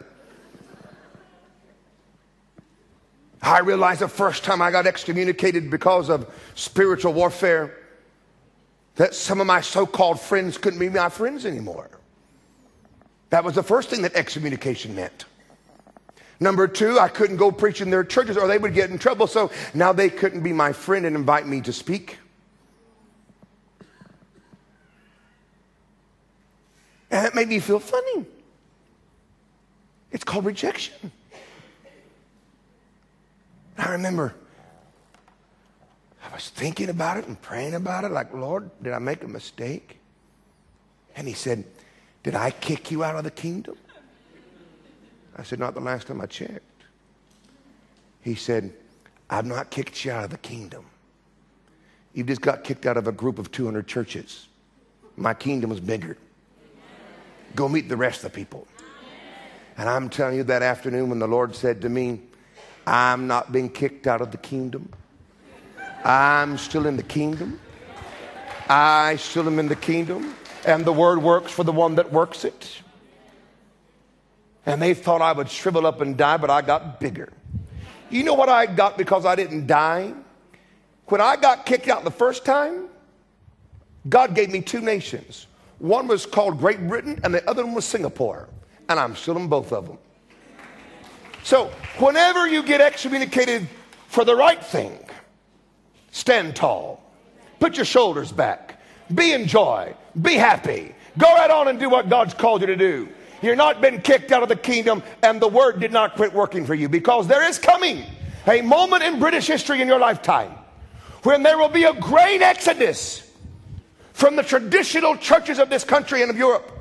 I 3.46 3.61
realized 3.61 4.00
the 4.00 4.09
first 4.09 4.42
time 4.42 4.61
I 4.61 4.72
got 4.72 4.88
excommunicated 4.88 5.70
because 5.70 6.11
of 6.11 6.28
spiritual 6.56 7.12
warfare 7.12 7.78
that 8.96 9.14
some 9.14 9.40
of 9.40 9.46
my 9.46 9.61
so 9.61 9.87
called 9.87 10.20
friends 10.20 10.59
couldn't 10.59 10.80
be 10.80 10.88
my 10.88 11.09
friends 11.09 11.46
anymore. 11.46 11.88
That 13.30 13.44
was 13.44 13.54
the 13.54 13.62
first 13.62 13.88
thing 13.88 14.02
that 14.02 14.14
excommunication 14.16 14.96
meant. 14.96 15.26
Number 16.40 16.66
two, 16.66 16.98
I 16.98 17.06
couldn't 17.06 17.37
go 17.37 17.52
preach 17.52 17.80
in 17.80 17.88
their 17.88 18.02
churches 18.02 18.37
or 18.37 18.48
they 18.48 18.59
would 18.59 18.74
get 18.74 18.90
in 18.90 18.98
trouble. 18.98 19.28
So 19.28 19.52
now 19.74 19.92
they 19.92 20.11
couldn't 20.11 20.42
be 20.42 20.52
my 20.52 20.72
friend 20.72 21.06
and 21.06 21.14
invite 21.14 21.46
me 21.46 21.61
to 21.61 21.72
speak. 21.72 22.18
And 27.12 27.24
it 27.24 27.35
made 27.37 27.46
me 27.46 27.61
feel 27.61 27.78
funny. 27.78 28.26
It's 30.11 30.24
called 30.24 30.46
rejection. 30.46 31.12
I 33.79 33.93
remember 33.93 34.35
I 36.25 36.35
was 36.35 36.49
thinking 36.51 36.89
about 36.89 37.19
it 37.19 37.27
and 37.27 37.41
praying 37.41 37.75
about 37.75 38.05
it, 38.05 38.11
like, 38.11 38.33
Lord, 38.35 38.71
did 38.83 38.93
I 38.93 38.99
make 38.99 39.23
a 39.23 39.29
mistake? 39.29 39.99
And 41.15 41.29
he 41.29 41.35
said, 41.35 41.65
Did 42.23 42.35
I 42.35 42.51
kick 42.51 42.91
you 42.91 43.05
out 43.05 43.17
of 43.17 43.25
the 43.25 43.31
kingdom? 43.31 43.77
I 45.37 45.43
said, 45.43 45.59
Not 45.59 45.75
the 45.75 45.81
last 45.81 46.09
time 46.09 46.21
I 46.21 46.27
checked. 46.27 46.62
He 48.23 48.35
said, 48.35 48.73
I've 49.31 49.47
not 49.47 49.71
kicked 49.71 50.05
you 50.05 50.12
out 50.12 50.25
of 50.25 50.31
the 50.31 50.39
kingdom. 50.39 50.85
You've 52.12 52.27
just 52.27 52.41
got 52.41 52.65
kicked 52.65 52.87
out 52.87 52.97
of 52.97 53.07
a 53.07 53.12
group 53.12 53.39
of 53.39 53.53
200 53.53 53.87
churches. 53.87 54.49
My 55.17 55.35
kingdom 55.35 55.71
is 55.71 55.81
bigger. 55.81 56.17
Go 57.55 57.69
meet 57.69 57.89
the 57.89 57.97
rest 57.97 58.25
of 58.25 58.33
the 58.33 58.37
people. 58.37 58.67
And 59.79 59.89
I'm 59.89 60.09
telling 60.09 60.37
you 60.37 60.45
that 60.45 60.62
afternoon 60.62 61.11
when 61.11 61.19
the 61.19 61.29
Lord 61.29 61.55
said 61.55 61.83
to 61.83 61.89
me, 61.89 62.21
I'm 62.87 63.27
not 63.27 63.51
being 63.51 63.68
kicked 63.68 64.07
out 64.07 64.20
of 64.20 64.31
the 64.31 64.38
kingdom. 64.38 64.92
I'm 66.05 66.57
still 66.57 66.87
in 66.87 66.96
the 66.96 67.03
kingdom. 67.03 67.61
I 68.68 69.16
still 69.16 69.46
am 69.46 69.59
in 69.59 69.68
the 69.68 69.77
kingdom. 69.77 70.35
And 70.64 70.85
the 70.85 70.92
word 70.92 71.22
works 71.22 71.53
for 71.53 71.64
the 71.64 71.72
one 71.72 71.96
that 71.96 72.12
works 72.12 72.44
it. 72.44 72.83
And 74.64 74.81
they 74.83 74.94
thought 74.94 75.22
I 75.22 75.33
would 75.33 75.49
shrivel 75.49 75.87
up 75.87 76.01
and 76.01 76.16
die, 76.16 76.37
but 76.37 76.51
I 76.51 76.62
got 76.62 77.01
bigger. 77.01 77.33
You 78.11 78.25
know 78.25 78.35
what 78.35 78.49
I 78.49 78.66
got 78.66 78.96
because 78.99 79.25
I 79.25 79.35
didn't 79.35 79.66
die? 79.66 80.12
When 81.07 81.20
I 81.20 81.37
got 81.37 81.66
kicked 81.66 81.88
out 81.88 82.05
the 82.05 82.11
first 82.11 82.44
time, 82.44 82.88
God 84.09 84.35
gave 84.35 84.51
me 84.51 84.61
two 84.61 84.81
nations. 84.81 85.46
One 85.79 86.07
was 86.09 86.27
called 86.27 86.59
Great 86.59 86.87
Britain, 86.88 87.20
and 87.22 87.35
the 87.35 87.49
other 87.49 87.64
one 87.64 87.75
was 87.75 87.85
Singapore. 87.85 88.49
And 88.88 88.99
I'm 88.99 89.16
still 89.16 89.37
in 89.37 89.49
both 89.49 89.72
of 89.72 89.87
them. 89.87 89.99
So, 91.46 91.66
whenever 92.00 92.48
you 92.48 92.64
get 92.64 92.80
excommunicated 92.80 93.68
for 94.09 94.24
the 94.24 94.35
right 94.35 94.61
thing, 94.61 94.98
stand 96.11 96.56
tall, 96.56 97.00
put 97.61 97.76
your 97.76 97.85
shoulders 97.85 98.32
back, 98.32 98.82
be 99.14 99.32
in 99.32 99.46
joy, 99.46 99.94
be 100.20 100.35
happy, 100.35 100.92
go 101.16 101.32
right 101.37 101.48
on 101.48 101.68
and 101.68 101.78
do 101.78 101.88
what 101.88 102.09
God's 102.09 102.35
called 102.35 102.62
you 102.62 102.66
to 102.66 102.74
do. 102.74 103.09
You're 103.42 103.54
not 103.54 103.80
been 103.80 104.02
kicked 104.02 104.32
out 104.32 104.42
of 104.42 104.48
the 104.48 104.56
kingdom, 104.56 105.04
and 105.22 105.40
the 105.40 105.46
word 105.46 105.78
did 105.78 105.92
not 105.92 106.16
quit 106.16 106.35
working 106.35 106.66
for 106.66 106.74
you 106.74 106.88
because 106.88 107.28
there 107.28 107.48
is 107.48 107.61
coming 107.61 108.02
a 108.48 108.61
moment 108.62 109.04
in 109.04 109.20
British 109.20 109.46
history 109.46 109.80
in 109.80 109.87
your 109.87 110.00
lifetime 110.00 110.50
when 111.22 111.44
there 111.44 111.59
will 111.59 111.68
be 111.68 111.85
a 111.85 111.94
great 111.94 112.42
exodus 112.42 113.22
from 114.14 114.35
the 114.35 114.42
traditional 114.42 115.16
churches 115.16 115.61
of 115.61 115.70
this 115.70 115.85
country 115.85 116.22
and 116.22 116.30
of 116.32 116.37
Europe. 116.37 116.72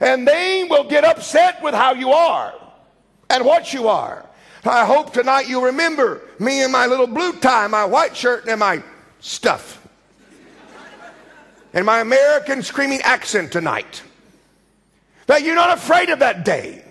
And 0.00 0.26
they 0.26 0.66
will 0.70 0.84
get 0.84 1.04
upset 1.04 1.62
with 1.62 1.74
how 1.74 1.92
you 1.92 2.12
are 2.12 2.54
and 3.30 3.44
what 3.44 3.72
you 3.72 3.88
are. 3.88 4.26
I 4.64 4.84
hope 4.84 5.12
tonight 5.12 5.48
you 5.48 5.64
remember 5.64 6.22
me 6.38 6.62
and 6.62 6.72
my 6.72 6.86
little 6.86 7.08
blue 7.08 7.32
tie, 7.40 7.66
my 7.66 7.84
white 7.84 8.16
shirt, 8.16 8.46
and 8.46 8.60
my 8.60 8.82
stuff. 9.20 9.80
and 11.72 11.84
my 11.84 12.00
American 12.00 12.62
screaming 12.62 13.00
accent 13.02 13.50
tonight. 13.50 14.02
That 15.26 15.42
you're 15.42 15.54
not 15.54 15.76
afraid 15.76 16.10
of 16.10 16.20
that 16.20 16.44
day. 16.44 16.84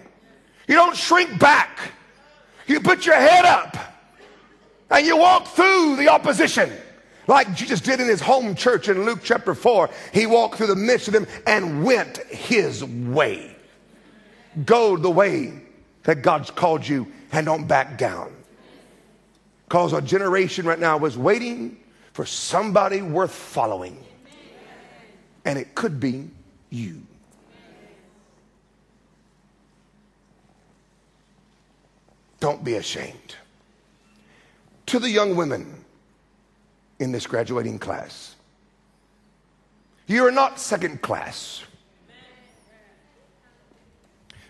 You 0.68 0.76
don't 0.76 0.96
shrink 0.96 1.40
back. 1.40 1.80
You 2.68 2.80
put 2.80 3.06
your 3.06 3.16
head 3.16 3.46
up 3.46 3.78
and 4.90 5.06
you 5.06 5.18
walk 5.18 5.48
through 5.48 5.96
the 5.96 6.10
opposition. 6.10 6.72
Like 7.28 7.54
Jesus 7.56 7.80
did 7.80 8.00
in 8.00 8.08
his 8.08 8.22
home 8.22 8.56
church 8.56 8.90
in 8.90 9.06
Luke 9.06 9.20
chapter 9.24 9.56
4, 9.56 9.90
he 10.14 10.26
walked 10.26 10.56
through 10.56 10.68
the 10.68 10.76
midst 10.76 11.08
of 11.08 11.14
them 11.14 11.28
and 11.48 11.84
went 11.84 12.18
his 12.28 12.84
way. 12.84 13.56
Go 14.66 14.98
the 14.98 15.10
way 15.10 15.62
that 16.04 16.22
God's 16.22 16.52
called 16.52 16.88
you 16.88 17.12
and 17.32 17.46
don't 17.46 17.68
back 17.68 17.98
down. 17.98 18.34
Because 19.68 19.94
a 19.94 20.02
generation 20.02 20.66
right 20.66 20.80
now 20.80 20.98
was 20.98 21.18
waiting 21.18 21.78
for 22.14 22.26
somebody 22.26 23.02
worth 23.02 23.32
following. 23.32 24.04
And 25.46 25.58
it 25.58 25.76
could 25.76 26.00
be 26.00 26.30
you. 26.70 27.02
Don't 32.40 32.64
be 32.64 32.76
ashamed. 32.76 33.36
To 34.88 35.00
the 35.00 35.10
young 35.10 35.36
women, 35.36 35.82
in 37.02 37.12
this 37.12 37.26
graduating 37.26 37.80
class. 37.80 38.36
You 40.06 40.26
are 40.28 40.32
not 40.32 40.60
second 40.60 41.02
class. 41.02 41.64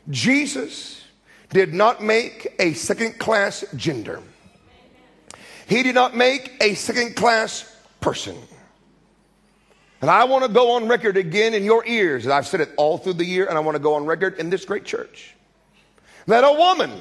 Jesus 0.10 1.01
did 1.52 1.74
not 1.74 2.04
make 2.04 2.54
a 2.60 2.74
second 2.74 3.20
class 3.20 3.64
gender. 3.76 4.22
He 5.68 5.84
did 5.84 5.96
not 5.96 6.16
make 6.16 6.52
a 6.62 6.74
second 6.74 7.16
class 7.16 7.74
person. 8.00 8.36
And 10.02 10.10
I 10.10 10.24
want 10.24 10.44
to 10.44 10.50
go 10.50 10.72
on 10.72 10.88
record 10.88 11.16
again 11.16 11.54
in 11.54 11.64
your 11.64 11.86
ears, 11.86 12.26
and 12.26 12.34
I've 12.34 12.48
said 12.48 12.60
it 12.60 12.72
all 12.76 12.98
through 12.98 13.14
the 13.14 13.26
year, 13.26 13.46
and 13.46 13.58
I 13.58 13.62
want 13.62 13.76
to 13.76 13.80
go 13.80 13.94
on 13.94 14.06
record 14.06 14.40
in 14.40 14.50
this 14.50 14.66
great 14.66 14.84
church 14.84 15.36
that 16.28 16.44
a 16.44 16.52
woman 16.52 16.92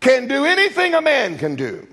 can 0.00 0.26
do 0.26 0.44
anything 0.44 0.94
a 0.94 1.00
man 1.00 1.38
can 1.38 1.56
do 1.56 1.86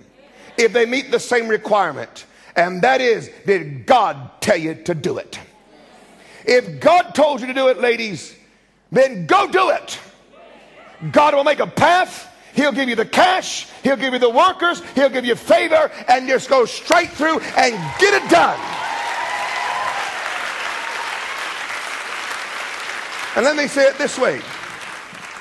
if 0.58 0.74
they 0.74 0.86
meet 0.86 1.12
the 1.12 1.20
same 1.20 1.48
requirement. 1.48 2.26
And 2.56 2.82
that 2.82 3.02
is, 3.02 3.30
did 3.46 3.86
God 3.86 4.42
tell 4.42 4.58
you 4.58 4.76
to 4.86 4.96
do 4.96 5.18
it? 5.18 5.40
If 6.46 6.80
God 6.80 7.14
told 7.14 7.42
you 7.42 7.48
to 7.48 7.54
do 7.54 7.68
it, 7.68 7.80
ladies, 7.80 8.36
then 8.92 9.28
go 9.28 9.48
do 9.48 9.70
it. 9.70 10.00
God 11.12 11.36
will 11.36 11.44
make 11.44 11.60
a 11.60 11.68
path. 11.68 12.34
He'll 12.54 12.72
give 12.72 12.90
you 12.90 12.96
the 12.96 13.06
cash. 13.06 13.68
He'll 13.84 13.98
give 13.98 14.14
you 14.14 14.20
the 14.20 14.30
workers. 14.30 14.82
He'll 14.96 15.10
give 15.10 15.26
you 15.26 15.36
favor 15.36 15.92
and 16.08 16.28
just 16.28 16.50
go 16.50 16.66
straight 16.66 17.10
through 17.10 17.40
and 17.40 17.74
get 18.00 18.14
it 18.14 18.30
done. 18.30 18.60
And 23.36 23.46
let 23.46 23.56
me 23.56 23.68
say 23.68 23.88
it 23.88 24.00
this 24.00 24.18
way. 24.18 24.42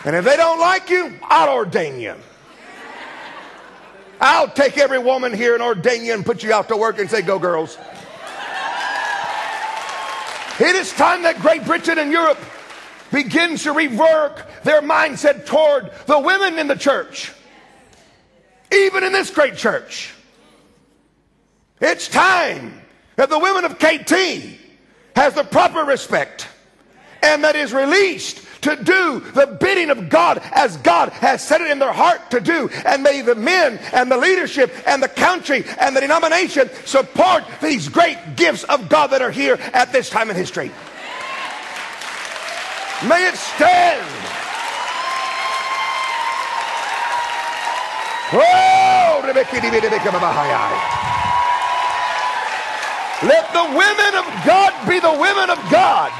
And 0.04 0.14
if 0.14 0.24
they 0.24 0.36
don't 0.36 0.60
like 0.60 0.90
you, 0.90 1.18
I'll 1.22 1.54
ordain 1.54 1.98
you. 1.98 2.14
I'll 4.20 4.48
take 4.48 4.76
every 4.76 4.98
woman 4.98 5.32
here 5.32 5.54
and 5.54 5.62
ordain 5.62 6.04
you 6.04 6.12
and 6.12 6.24
put 6.24 6.42
you 6.42 6.52
out 6.52 6.68
to 6.68 6.76
work 6.76 6.98
and 6.98 7.10
say, 7.10 7.22
Go, 7.22 7.38
girls. 7.38 7.78
It 10.58 10.74
is 10.74 10.90
time 10.92 11.22
that 11.22 11.38
Great 11.40 11.64
Britain 11.64 11.98
and 11.98 12.10
Europe 12.10 12.38
begins 13.12 13.64
to 13.64 13.72
rework 13.72 14.44
their 14.62 14.82
mindset 14.82 15.46
toward 15.46 15.90
the 16.06 16.18
women 16.18 16.58
in 16.58 16.66
the 16.66 16.76
church, 16.76 17.32
even 18.72 19.04
in 19.04 19.12
this 19.12 19.30
great 19.30 19.56
church. 19.56 20.12
It's 21.80 22.08
time 22.08 22.80
that 23.16 23.28
the 23.28 23.38
women 23.38 23.64
of 23.64 23.78
KT 23.78 24.12
has 25.14 25.34
the 25.34 25.44
proper 25.44 25.80
respect 25.80 26.48
and 27.22 27.44
that 27.44 27.56
is 27.56 27.72
released 27.72 28.42
to 28.62 28.76
do 28.76 29.20
the 29.34 29.46
bidding 29.60 29.90
of 29.90 30.08
God 30.08 30.40
as 30.52 30.76
God 30.78 31.10
has 31.10 31.46
set 31.46 31.60
it 31.60 31.70
in 31.70 31.78
their 31.78 31.92
heart 31.92 32.30
to 32.30 32.40
do. 32.40 32.68
And 32.84 33.02
may 33.02 33.22
the 33.22 33.34
men 33.34 33.78
and 33.92 34.10
the 34.10 34.16
leadership 34.16 34.72
and 34.86 35.02
the 35.02 35.08
country 35.08 35.64
and 35.78 35.94
the 35.94 36.00
denomination 36.00 36.68
support 36.84 37.44
these 37.62 37.88
great 37.88 38.18
gifts 38.36 38.64
of 38.64 38.88
God 38.88 39.08
that 39.08 39.22
are 39.22 39.30
here 39.30 39.58
at 39.72 39.92
this 39.92 40.10
time 40.10 40.30
in 40.30 40.36
history. 40.36 40.70
May 43.04 43.28
it 43.28 43.36
stand. 43.36 44.06
Oh, 48.32 49.22
let 53.22 53.52
the 53.52 53.64
women 53.64 54.14
of 54.14 54.24
God 54.44 54.88
be 54.88 54.98
the 54.98 55.12
women 55.12 55.50
of 55.50 55.58
God. 55.70 56.10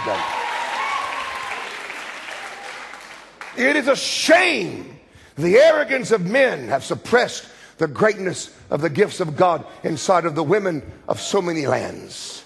It 3.57 3.77
is 3.77 3.89
a 3.89 3.97
shame. 3.97 4.99
The 5.37 5.57
arrogance 5.57 6.11
of 6.11 6.27
men 6.27 6.69
have 6.69 6.85
suppressed 6.85 7.49
the 7.79 7.89
greatness 7.89 8.55
of 8.71 8.81
the 8.81 8.91
gifts 8.91 9.21
of 9.21 9.37
God 9.37 9.65
inside 9.83 10.25
of 10.27 10.35
the 10.35 10.43
women 10.43 10.83
of 11.09 11.21
so 11.21 11.43
many 11.43 11.67
lands. 11.67 12.45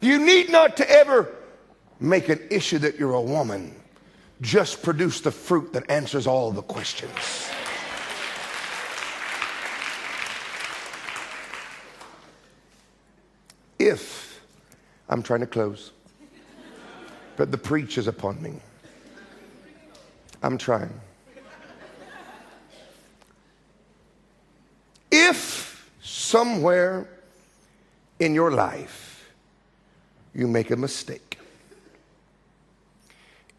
You 0.00 0.18
need 0.18 0.50
not 0.50 0.76
to 0.78 0.90
ever 0.90 1.34
make 2.00 2.28
an 2.28 2.40
issue 2.50 2.78
that 2.78 2.98
you're 2.98 3.14
a 3.14 3.20
woman. 3.20 3.74
Just 4.40 4.82
produce 4.82 5.20
the 5.20 5.32
fruit 5.32 5.72
that 5.72 5.90
answers 5.90 6.26
all 6.26 6.52
the 6.52 6.62
questions. 6.62 7.50
If, 13.78 14.40
I'm 15.08 15.22
trying 15.22 15.40
to 15.40 15.46
close, 15.46 15.92
but 17.36 17.50
the 17.50 17.58
preach 17.58 17.98
is 17.98 18.06
upon 18.06 18.42
me. 18.42 18.54
I'm 20.42 20.58
trying. 20.58 20.92
If 25.10 25.90
somewhere 26.02 27.08
in 28.18 28.34
your 28.34 28.50
life 28.50 29.32
you 30.34 30.46
make 30.46 30.70
a 30.70 30.76
mistake, 30.76 31.27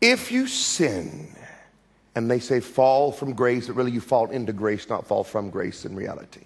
if 0.02 0.32
you 0.32 0.48
sin, 0.48 1.28
and 2.16 2.30
they 2.30 2.40
say 2.40 2.60
fall 2.60 3.12
from 3.12 3.34
grace, 3.34 3.68
but 3.68 3.76
really 3.76 3.92
you 3.92 4.02
fall 4.02 4.30
into 4.32 4.54
grace, 4.54 4.90
not 4.90 5.06
fall 5.06 5.24
from 5.24 5.50
grace 5.50 5.86
in 5.86 5.96
reality. 5.96 6.42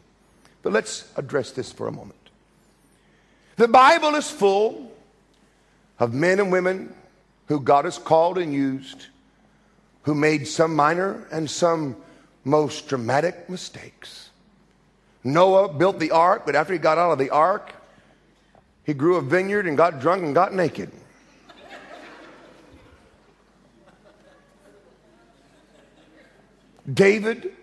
But 0.61 0.73
let's 0.73 1.11
address 1.17 1.51
this 1.51 1.71
for 1.71 1.87
a 1.87 1.91
moment. 1.91 2.15
The 3.55 3.67
Bible 3.67 4.15
is 4.15 4.29
full 4.29 4.91
of 5.99 6.13
men 6.13 6.39
and 6.39 6.51
women 6.51 6.93
who 7.47 7.59
God 7.59 7.85
has 7.85 7.97
called 7.97 8.37
and 8.37 8.53
used 8.53 9.07
who 10.03 10.13
made 10.13 10.47
some 10.47 10.75
minor 10.75 11.25
and 11.31 11.49
some 11.49 11.95
most 12.43 12.87
dramatic 12.87 13.49
mistakes. 13.49 14.29
Noah 15.23 15.71
built 15.71 15.99
the 15.99 16.11
ark, 16.11 16.43
but 16.45 16.55
after 16.55 16.73
he 16.73 16.79
got 16.79 16.97
out 16.97 17.11
of 17.11 17.17
the 17.17 17.29
ark, 17.29 17.73
he 18.83 18.93
grew 18.93 19.15
a 19.15 19.21
vineyard 19.21 19.65
and 19.65 19.77
got 19.77 20.01
drunk 20.01 20.23
and 20.23 20.35
got 20.35 20.53
naked. 20.53 20.91
David 26.91 27.53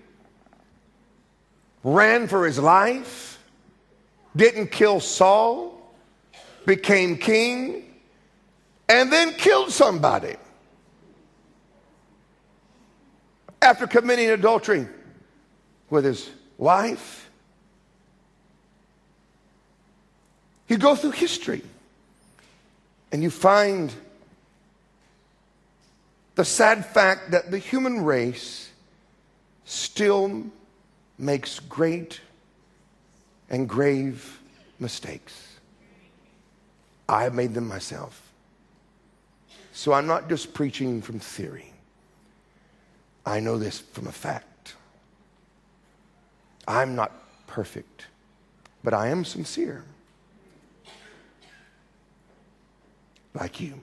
ran 1.83 2.29
for 2.29 2.47
his 2.47 2.59
life, 2.59 3.39
didn't 4.35 4.69
kill 4.69 5.01
Saul, 5.01 5.81
became 6.67 7.17
king, 7.17 7.85
and 8.89 9.13
then 9.13 9.33
killed 9.35 9.73
somebody 9.73 10.37
after 13.63 13.87
committing 13.87 14.31
adultery 14.31 14.87
with 15.91 16.05
his 16.05 16.29
wife. 16.57 17.31
You 20.69 20.79
go 20.79 20.95
through 20.95 21.13
history 21.13 21.63
and 23.13 23.23
you 23.23 23.31
find 23.31 23.93
the 26.37 26.45
sad 26.45 26.87
fact 26.87 27.33
that 27.33 27.51
the 27.51 27.59
human 27.59 28.05
race 28.05 28.70
still 29.71 30.47
makes 31.17 31.61
great 31.61 32.21
and 33.51 33.69
grave 33.69 34.41
mistakes. 34.81 35.59
I 37.09 37.23
have 37.23 37.35
made 37.35 37.55
them 37.55 37.69
myself. 37.69 38.33
So 39.73 39.93
I'm 39.93 40.09
not 40.09 40.29
just 40.29 40.55
preaching 40.55 41.01
from 41.01 41.21
theory. 41.21 41.73
I 43.25 43.39
know 43.39 43.59
this 43.59 43.79
from 43.79 44.09
a 44.09 44.13
fact. 44.13 44.75
I'm 46.67 46.97
not 46.97 47.13
perfect, 47.47 48.07
but 48.83 48.93
I 48.93 49.09
am 49.09 49.25
sincere. 49.25 49.85
Like 53.35 53.61
you 53.61 53.81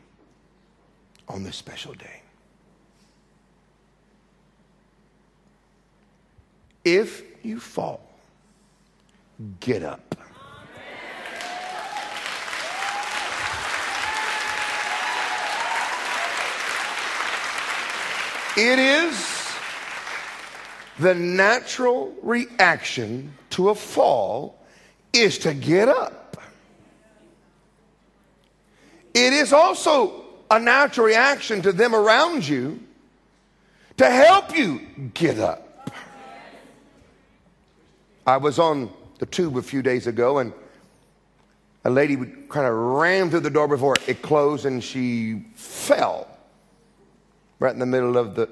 on 1.29 1.43
this 1.43 1.55
special 1.55 1.93
day. 1.93 2.23
If 6.87 7.21
you 7.43 7.59
fall, 7.59 7.99
get 9.59 9.83
up. 9.83 10.15
It 18.55 18.79
is 18.79 19.51
the 20.97 21.13
natural 21.13 22.15
reaction 22.23 23.33
to 23.49 23.67
a 23.67 23.75
fall 23.75 24.57
is 25.11 25.39
to 25.39 25.53
get 25.53 25.89
up. 25.89 26.41
It 29.13 29.33
is 29.33 29.51
also 29.51 30.23
a 30.49 30.57
natural 30.57 31.05
reaction 31.05 31.61
to 31.63 31.73
them 31.73 31.93
around 31.93 32.47
you 32.47 32.79
to 33.97 34.09
help 34.09 34.57
you 34.57 34.87
get 35.13 35.37
up. 35.37 35.66
I 38.27 38.35
was 38.35 38.59
on 38.59 38.91
the 39.19 39.25
tube 39.25 39.57
a 39.57 39.61
few 39.61 39.81
days 39.81 40.05
ago 40.05 40.39
and 40.39 40.51
a 41.85 41.89
lady 41.89 42.17
kind 42.49 42.67
of 42.67 42.73
ran 42.73 43.29
through 43.29 43.39
the 43.39 43.49
door 43.49 43.69
before 43.69 43.95
it 44.05 44.21
closed 44.21 44.65
and 44.65 44.83
she 44.83 45.45
fell 45.55 46.27
right 47.59 47.71
in 47.71 47.79
the 47.79 47.85
middle 47.85 48.17
of 48.17 48.35
the, 48.35 48.49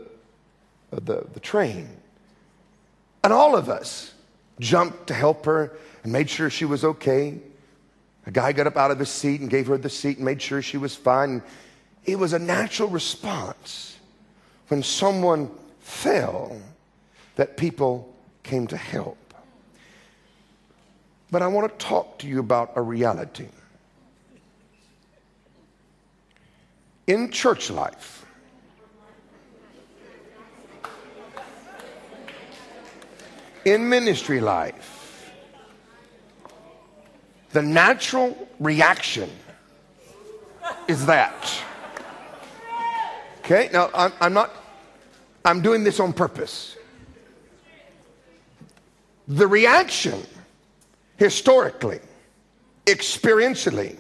of 0.93 1.05
the, 1.05 1.28
the 1.34 1.41
train. 1.41 1.89
And 3.26 3.34
all 3.34 3.57
of 3.57 3.67
us 3.67 4.13
jumped 4.61 5.07
to 5.07 5.13
help 5.13 5.45
her 5.45 5.73
and 6.03 6.13
made 6.13 6.30
sure 6.30 6.49
she 6.49 6.63
was 6.63 6.86
okay. 6.86 7.38
A 8.28 8.32
guy 8.32 8.53
got 8.53 8.67
up 8.67 8.78
out 8.78 8.91
of 8.91 8.99
his 8.99 9.09
seat 9.09 9.41
and 9.41 9.49
gave 9.49 9.67
her 9.67 9.78
the 9.78 9.89
seat 9.89 10.15
and 10.15 10.26
made 10.26 10.41
sure 10.41 10.61
she 10.61 10.78
was 10.78 10.95
fine. 10.95 11.43
It 12.05 12.17
was 12.17 12.32
a 12.32 12.39
natural 12.39 12.88
response 12.88 13.97
when 14.69 14.82
someone 14.84 15.51
fell 15.82 16.61
that 17.36 17.57
people 17.57 18.15
came 18.41 18.67
to 18.67 18.78
help. 18.78 19.17
But 21.32 21.41
I 21.41 21.47
want 21.47 21.67
to 21.71 21.86
talk 21.86 22.19
to 22.19 22.28
you 22.28 22.39
about 22.39 22.73
a 22.76 22.82
reality. 22.82 23.47
In 27.07 27.32
church 27.32 27.69
life, 27.69 28.26
in 33.63 33.89
ministry 33.89 34.39
life, 34.39 35.32
the 37.51 37.61
natural 37.61 38.47
reaction 38.59 39.30
is 40.88 41.05
that. 41.05 41.63
Okay, 43.39 43.69
now 43.71 43.89
I'm, 43.93 44.11
I'm, 44.19 44.34
not, 44.34 44.51
I'm 45.43 45.61
doing 45.61 45.84
this 45.84 45.99
on 45.99 46.13
purpose. 46.13 46.76
The 49.28 49.47
reaction, 49.47 50.21
historically, 51.18 51.99
experientially, 52.86 53.97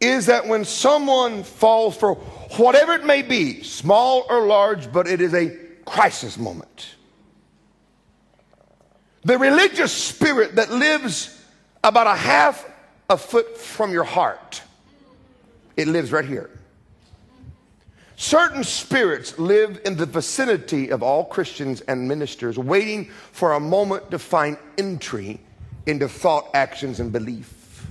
is 0.00 0.26
that 0.26 0.46
when 0.46 0.64
someone 0.64 1.44
falls 1.44 1.96
for 1.96 2.14
whatever 2.56 2.92
it 2.92 3.04
may 3.04 3.22
be, 3.22 3.62
small 3.62 4.26
or 4.28 4.46
large, 4.46 4.92
but 4.92 5.06
it 5.06 5.20
is 5.20 5.32
a 5.32 5.56
crisis 5.84 6.36
moment 6.38 6.96
the 9.24 9.38
religious 9.38 9.92
spirit 9.92 10.56
that 10.56 10.70
lives 10.70 11.40
about 11.84 12.06
a 12.06 12.14
half 12.14 12.68
a 13.08 13.16
foot 13.16 13.56
from 13.56 13.92
your 13.92 14.04
heart, 14.04 14.62
it 15.76 15.88
lives 15.88 16.12
right 16.12 16.24
here. 16.24 16.50
Certain 18.16 18.62
spirits 18.62 19.38
live 19.38 19.80
in 19.84 19.96
the 19.96 20.06
vicinity 20.06 20.90
of 20.90 21.02
all 21.02 21.24
Christians 21.24 21.80
and 21.82 22.06
ministers, 22.06 22.58
waiting 22.58 23.10
for 23.32 23.52
a 23.52 23.60
moment 23.60 24.10
to 24.12 24.18
find 24.18 24.56
entry 24.78 25.40
into 25.86 26.08
thought, 26.08 26.50
actions, 26.54 27.00
and 27.00 27.12
belief. 27.12 27.86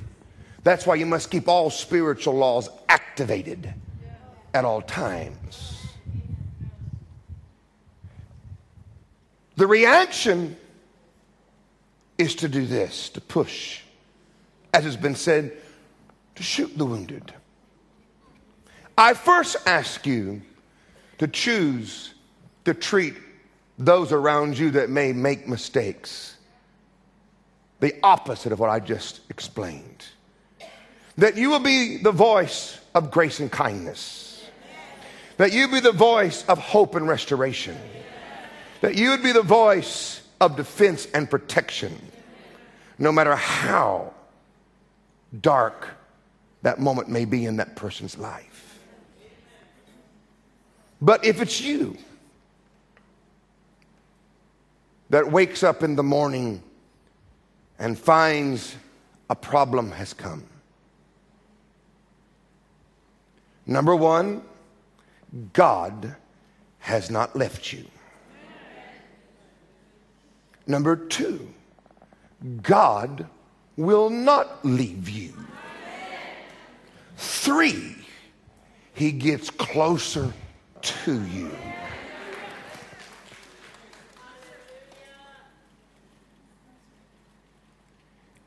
That's 0.64 0.86
why 0.86 0.96
you 0.96 1.06
must 1.06 1.32
keep 1.32 1.48
all 1.48 1.70
spiritual 1.70 2.36
laws 2.36 2.70
activated 2.88 3.74
at 4.54 4.66
all 4.66 4.82
times. 4.82 5.78
The 9.56 9.68
reaction 9.68 10.56
is 12.18 12.36
to 12.36 12.48
do 12.48 12.66
this, 12.66 13.10
to 13.10 13.22
push, 13.22 13.82
as 14.74 14.84
has 14.84 14.98
been 14.98 15.16
said, 15.16 15.52
to 16.36 16.44
shoot 16.44 16.78
the 16.78 16.86
wounded. 16.86 17.34
I 18.98 19.14
first 19.14 19.58
ask 19.66 20.06
you 20.06 20.42
to 21.18 21.28
choose 21.28 22.14
to 22.66 22.74
treat 22.74 23.16
those 23.78 24.12
around 24.12 24.58
you 24.58 24.72
that 24.72 24.90
may 24.90 25.14
make 25.14 25.48
mistakes 25.48 26.38
the 27.82 27.96
opposite 28.04 28.54
of 28.54 28.60
what 28.60 28.70
I 28.70 28.80
just 28.80 29.20
explained. 29.30 30.06
That 31.18 31.36
you 31.36 31.50
will 31.50 31.60
be 31.60 31.98
the 31.98 32.12
voice 32.12 32.80
of 32.96 33.12
grace 33.12 33.40
and 33.40 33.52
kindness. 33.52 34.48
That 35.38 35.52
you 35.52 35.68
be 35.68 35.80
the 35.80 35.92
voice 35.92 36.46
of 36.46 36.60
hope 36.60 36.96
and 36.96 37.08
restoration. 37.08 37.76
That 38.82 38.96
you 38.96 39.10
would 39.10 39.24
be 39.24 39.32
the 39.32 39.42
voice 39.42 40.22
of 40.40 40.56
defense 40.56 41.08
and 41.14 41.30
protection 41.30 42.00
no 42.98 43.12
matter 43.12 43.36
how 43.36 44.14
dark 45.40 45.88
that 46.62 46.80
moment 46.80 47.10
may 47.10 47.26
be 47.26 47.46
in 47.46 47.58
that 47.58 47.76
person's 47.76 48.18
life. 48.18 48.80
But 51.02 51.26
if 51.26 51.42
it's 51.42 51.60
you 51.60 51.98
that 55.10 55.32
wakes 55.32 55.64
up 55.64 55.82
in 55.82 55.96
the 55.96 56.04
morning 56.04 56.62
and 57.82 57.98
finds 57.98 58.76
a 59.28 59.36
problem 59.36 59.92
has 59.92 60.14
come, 60.14 60.44
number 63.66 63.96
one, 63.96 64.44
God 65.52 66.16
has 66.78 67.10
not 67.10 67.36
left 67.36 67.74
you. 67.74 67.84
Number 70.68 70.96
two, 70.96 71.52
God 72.62 73.26
will 73.78 74.12
not 74.12 74.64
leave 74.64 75.10
you. 75.10 75.34
Three, 77.18 77.96
he 78.94 79.12
gets 79.12 79.50
closer 79.50 80.32
to 80.82 81.26
you. 81.26 81.50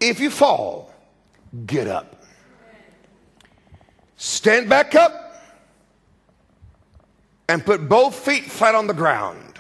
If 0.07 0.21
you 0.21 0.29
fall, 0.29 0.93
get 1.65 1.89
up. 1.89 2.23
Stand 4.17 4.69
back 4.69 4.95
up 4.95 5.43
and 7.49 7.65
put 7.65 7.89
both 7.89 8.15
feet 8.15 8.45
flat 8.45 8.75
on 8.75 8.87
the 8.87 8.93
ground. 8.93 9.59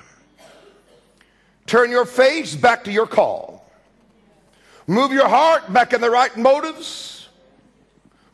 Turn 1.65 1.91
your 1.91 2.05
face 2.05 2.55
back 2.55 2.85
to 2.85 2.93
your 2.93 3.07
call. 3.07 3.67
Move 4.87 5.13
your 5.13 5.29
heart 5.29 5.73
back 5.73 5.95
in 5.95 6.03
the 6.03 6.11
right 6.11 6.37
motives. 6.37 7.31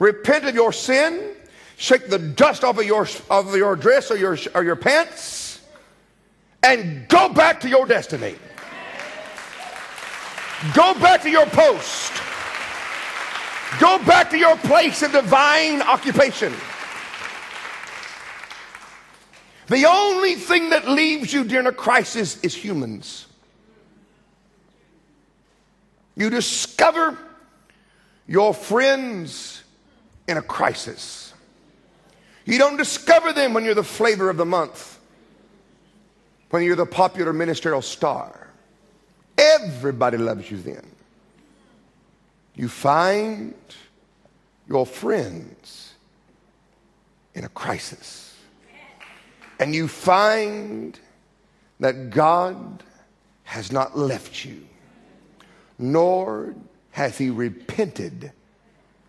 Repent 0.00 0.44
of 0.46 0.54
your 0.56 0.72
sin. 0.72 1.36
Shake 1.76 2.08
the 2.08 2.18
dust 2.18 2.64
off 2.64 2.76
of 2.76 2.84
your, 2.84 3.06
of 3.30 3.56
your 3.56 3.76
dress 3.76 4.10
or 4.10 4.16
your, 4.16 4.36
or 4.56 4.64
your 4.64 4.74
pants. 4.74 5.60
and 6.62 7.08
go 7.08 7.28
back 7.28 7.60
to 7.60 7.68
your 7.68 7.86
destiny. 7.86 8.34
Go 10.74 10.94
back 10.94 11.22
to 11.22 11.30
your 11.30 11.46
post. 11.46 12.12
Go 13.78 13.98
back 14.04 14.28
to 14.30 14.38
your 14.38 14.56
place 14.58 15.02
of 15.02 15.12
divine 15.12 15.80
occupation. 15.80 16.52
The 19.68 19.86
only 19.86 20.34
thing 20.34 20.70
that 20.70 20.88
leaves 20.88 21.32
you 21.32 21.44
during 21.44 21.66
a 21.66 21.72
crisis 21.72 22.40
is 22.42 22.54
humans. 22.54 23.26
You 26.16 26.28
discover 26.28 27.16
your 28.26 28.52
friends 28.52 29.62
in 30.28 30.36
a 30.36 30.42
crisis. 30.42 31.32
You 32.44 32.58
don't 32.58 32.76
discover 32.76 33.32
them 33.32 33.54
when 33.54 33.64
you're 33.64 33.74
the 33.74 33.82
flavor 33.82 34.28
of 34.28 34.36
the 34.36 34.44
month, 34.44 34.98
when 36.50 36.64
you're 36.64 36.76
the 36.76 36.84
popular 36.84 37.32
ministerial 37.32 37.80
star. 37.80 38.49
Everybody 39.40 40.18
loves 40.18 40.50
you 40.50 40.58
then. 40.58 40.84
You 42.54 42.68
find 42.68 43.54
your 44.68 44.84
friends 44.84 45.94
in 47.34 47.44
a 47.44 47.48
crisis. 47.48 48.36
And 49.58 49.74
you 49.74 49.88
find 49.88 50.98
that 51.78 52.10
God 52.10 52.82
has 53.44 53.72
not 53.72 53.96
left 53.96 54.44
you, 54.44 54.66
nor 55.78 56.54
has 56.90 57.16
he 57.16 57.30
repented 57.30 58.32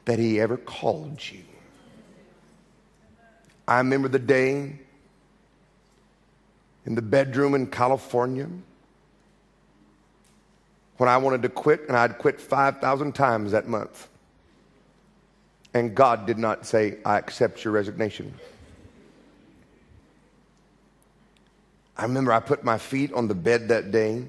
that 0.05 0.17
he 0.17 0.39
ever 0.39 0.55
called 0.55 1.19
you. 1.29 1.43
I 3.67 3.79
remember 3.79 4.07
the 4.07 4.19
day 4.19 4.79
in 6.85 6.95
the 6.95 7.01
bedroom 7.01 7.53
in 7.53 7.67
California 7.67 8.47
when 10.97 11.09
I 11.09 11.17
wanted 11.17 11.41
to 11.43 11.49
quit, 11.49 11.87
and 11.87 11.97
I'd 11.97 12.17
quit 12.17 12.39
5,000 12.39 13.13
times 13.13 13.51
that 13.51 13.67
month. 13.67 14.07
And 15.73 15.95
God 15.95 16.25
did 16.25 16.37
not 16.37 16.65
say, 16.65 16.97
I 17.05 17.17
accept 17.17 17.63
your 17.63 17.73
resignation. 17.73 18.33
I 21.97 22.03
remember 22.03 22.33
I 22.33 22.39
put 22.39 22.63
my 22.63 22.77
feet 22.77 23.13
on 23.13 23.27
the 23.27 23.35
bed 23.35 23.69
that 23.69 23.91
day, 23.91 24.25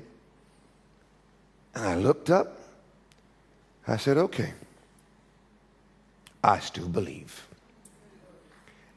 and 1.75 1.85
I 1.87 1.97
looked 1.97 2.31
up. 2.31 2.59
I 3.87 3.97
said, 3.97 4.17
okay, 4.17 4.53
I 6.45 6.59
still 6.61 6.89
believe. 6.89 7.47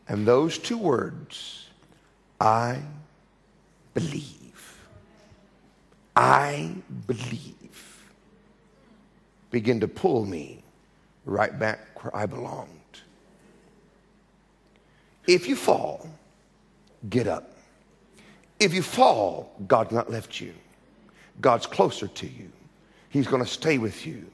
And 0.07 0.28
those 0.28 0.59
two 0.59 0.78
words, 0.78 1.70
I 2.39 2.80
believe. 3.93 4.80
I 6.16 6.76
believe. 7.07 7.55
Begin 9.56 9.80
to 9.80 9.88
pull 9.88 10.26
me 10.26 10.62
right 11.24 11.58
back 11.58 12.03
where 12.03 12.14
I 12.14 12.26
belonged. 12.26 12.70
If 15.28 15.47
you 15.47 15.56
fall, 15.56 16.10
get 17.10 17.26
up. 17.26 17.53
If 18.60 18.74
you 18.74 18.82
fall, 18.82 19.53
God's 19.66 19.93
not 19.93 20.12
left 20.12 20.41
you. 20.41 20.53
God's 21.39 21.68
closer 21.68 22.10
to 22.10 22.28
you. 22.28 22.51
He's 23.08 23.28
going 23.28 23.41
to 23.41 23.49
stay 23.49 23.78
with 23.78 24.06
you. 24.06 24.30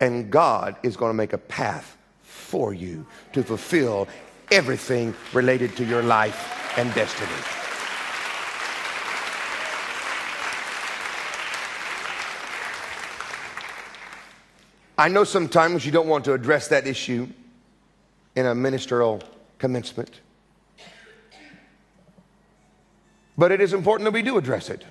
And 0.00 0.30
God 0.30 0.76
is 0.82 0.96
going 0.96 1.10
to 1.10 1.14
make 1.14 1.34
a 1.34 1.38
path 1.38 1.98
for 2.22 2.72
you 2.72 3.04
to 3.34 3.42
fulfill 3.42 4.08
everything 4.50 5.14
related 5.34 5.76
to 5.76 5.84
your 5.84 6.02
life 6.02 6.78
and 6.78 6.94
destiny. 6.94 7.61
I 15.02 15.08
know 15.08 15.24
sometimes 15.24 15.84
you 15.84 15.90
don't 15.90 16.06
want 16.06 16.26
to 16.26 16.32
address 16.32 16.68
that 16.68 16.86
issue 16.86 17.26
in 18.36 18.46
a 18.46 18.54
ministerial 18.54 19.20
commencement. 19.58 20.20
But 23.36 23.50
it 23.50 23.60
is 23.60 23.72
important 23.72 24.04
that 24.04 24.12
we 24.12 24.22
do 24.22 24.38
address 24.38 24.70
it. 24.70 24.84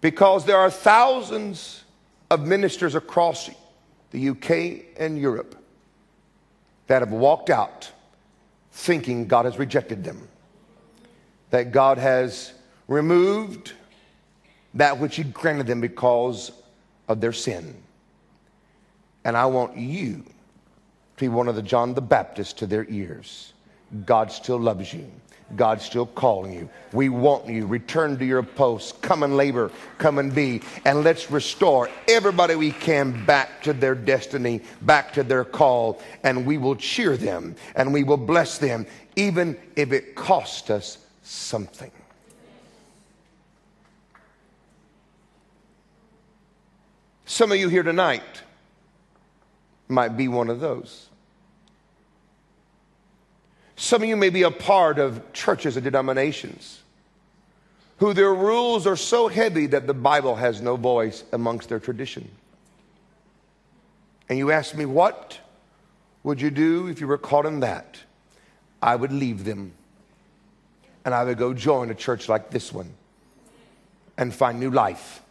Because 0.00 0.46
there 0.46 0.56
are 0.56 0.68
thousands 0.68 1.84
of 2.28 2.44
ministers 2.44 2.96
across 2.96 3.48
the 4.10 4.30
UK 4.30 4.98
and 4.98 5.16
Europe 5.16 5.54
that 6.88 7.02
have 7.02 7.12
walked 7.12 7.50
out 7.50 7.92
thinking 8.72 9.28
God 9.28 9.44
has 9.44 9.60
rejected 9.60 10.02
them, 10.02 10.26
that 11.50 11.70
God 11.70 11.98
has 11.98 12.52
removed 12.88 13.74
that 14.74 14.98
which 14.98 15.14
He 15.14 15.22
granted 15.22 15.68
them 15.68 15.80
because 15.80 16.50
of 17.06 17.20
their 17.20 17.32
sin. 17.32 17.80
And 19.24 19.36
I 19.36 19.46
want 19.46 19.76
you 19.76 20.22
to 21.16 21.20
be 21.24 21.28
one 21.28 21.48
of 21.48 21.56
the 21.56 21.62
John 21.62 21.94
the 21.94 22.00
Baptist 22.00 22.58
to 22.58 22.66
their 22.66 22.86
ears. 22.88 23.52
God 24.06 24.32
still 24.32 24.58
loves 24.58 24.92
you. 24.92 25.10
God's 25.56 25.84
still 25.84 26.06
calling 26.06 26.52
you. 26.52 26.70
We 26.92 27.08
want 27.08 27.48
you. 27.48 27.66
Return 27.66 28.16
to 28.18 28.24
your 28.24 28.42
post. 28.42 29.02
Come 29.02 29.22
and 29.22 29.36
labor. 29.36 29.72
Come 29.98 30.18
and 30.18 30.32
be. 30.32 30.62
And 30.84 31.02
let's 31.02 31.30
restore 31.30 31.90
everybody 32.08 32.54
we 32.54 32.70
can 32.70 33.24
back 33.26 33.62
to 33.64 33.72
their 33.72 33.94
destiny, 33.96 34.62
back 34.82 35.12
to 35.14 35.22
their 35.22 35.44
call. 35.44 36.00
And 36.22 36.46
we 36.46 36.56
will 36.56 36.76
cheer 36.76 37.16
them 37.16 37.56
and 37.74 37.92
we 37.92 38.04
will 38.04 38.16
bless 38.16 38.58
them, 38.58 38.86
even 39.16 39.58
if 39.74 39.92
it 39.92 40.14
costs 40.14 40.70
us 40.70 40.98
something. 41.22 41.90
Some 47.26 47.52
of 47.52 47.58
you 47.58 47.68
here 47.68 47.82
tonight 47.82 48.22
might 49.90 50.16
be 50.16 50.28
one 50.28 50.48
of 50.48 50.60
those. 50.60 51.08
Some 53.76 54.02
of 54.02 54.08
you 54.08 54.16
may 54.16 54.30
be 54.30 54.42
a 54.42 54.50
part 54.50 54.98
of 54.98 55.32
churches 55.32 55.76
and 55.76 55.84
denominations 55.84 56.80
who 57.98 58.12
their 58.12 58.34
rules 58.34 58.86
are 58.86 58.96
so 58.96 59.28
heavy 59.28 59.66
that 59.66 59.86
the 59.86 59.94
Bible 59.94 60.36
has 60.36 60.60
no 60.60 60.76
voice 60.76 61.24
amongst 61.32 61.68
their 61.68 61.78
tradition. 61.78 62.30
And 64.28 64.38
you 64.38 64.50
ask 64.50 64.74
me, 64.74 64.86
what 64.86 65.38
would 66.22 66.40
you 66.40 66.50
do 66.50 66.88
if 66.88 67.00
you 67.00 67.06
were 67.06 67.18
caught 67.18 67.46
in 67.46 67.60
that? 67.60 67.98
I 68.82 68.96
would 68.96 69.12
leave 69.12 69.44
them 69.44 69.72
and 71.04 71.14
I 71.14 71.24
would 71.24 71.38
go 71.38 71.54
join 71.54 71.90
a 71.90 71.94
church 71.94 72.28
like 72.28 72.50
this 72.50 72.72
one 72.72 72.92
and 74.16 74.32
find 74.34 74.60
new 74.60 74.70
life, 74.70 75.22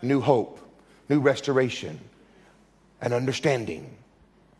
new 0.00 0.20
hope, 0.20 0.60
new 1.08 1.20
restoration, 1.20 2.00
and 3.02 3.12
understanding 3.12 3.94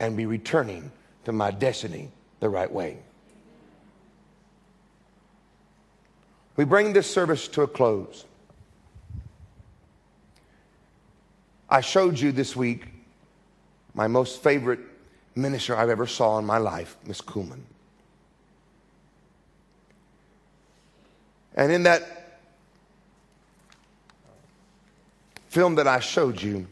and 0.01 0.17
be 0.17 0.27
returning 0.27 0.91
to 1.25 1.33
my 1.33 1.53
destiny 1.53 2.11
the 2.41 2.49
right 2.49 2.71
way. 2.71 2.99
We 6.57 6.65
bring 6.65 6.93
this 6.93 7.11
service 7.11 7.49
to 7.49 7.63
a 7.63 7.69
close. 7.69 8.27
I 11.71 11.81
showed 11.81 12.19
you 12.19 12.33
this 12.33 12.55
week 12.55 12.89
my 13.95 14.09
most 14.09 14.43
favorite 14.43 14.81
minister 15.35 15.77
I've 15.77 15.89
ever 15.89 16.07
saw 16.07 16.39
in 16.39 16.45
my 16.45 16.59
life, 16.59 16.97
Miss 17.07 17.21
Kuhlman. 17.21 17.63
And 21.55 21.71
in 21.71 21.85
that 21.85 22.41
film 25.49 25.77
that 25.77 25.87
I 25.87 26.01
showed 26.01 26.43
you, 26.43 26.67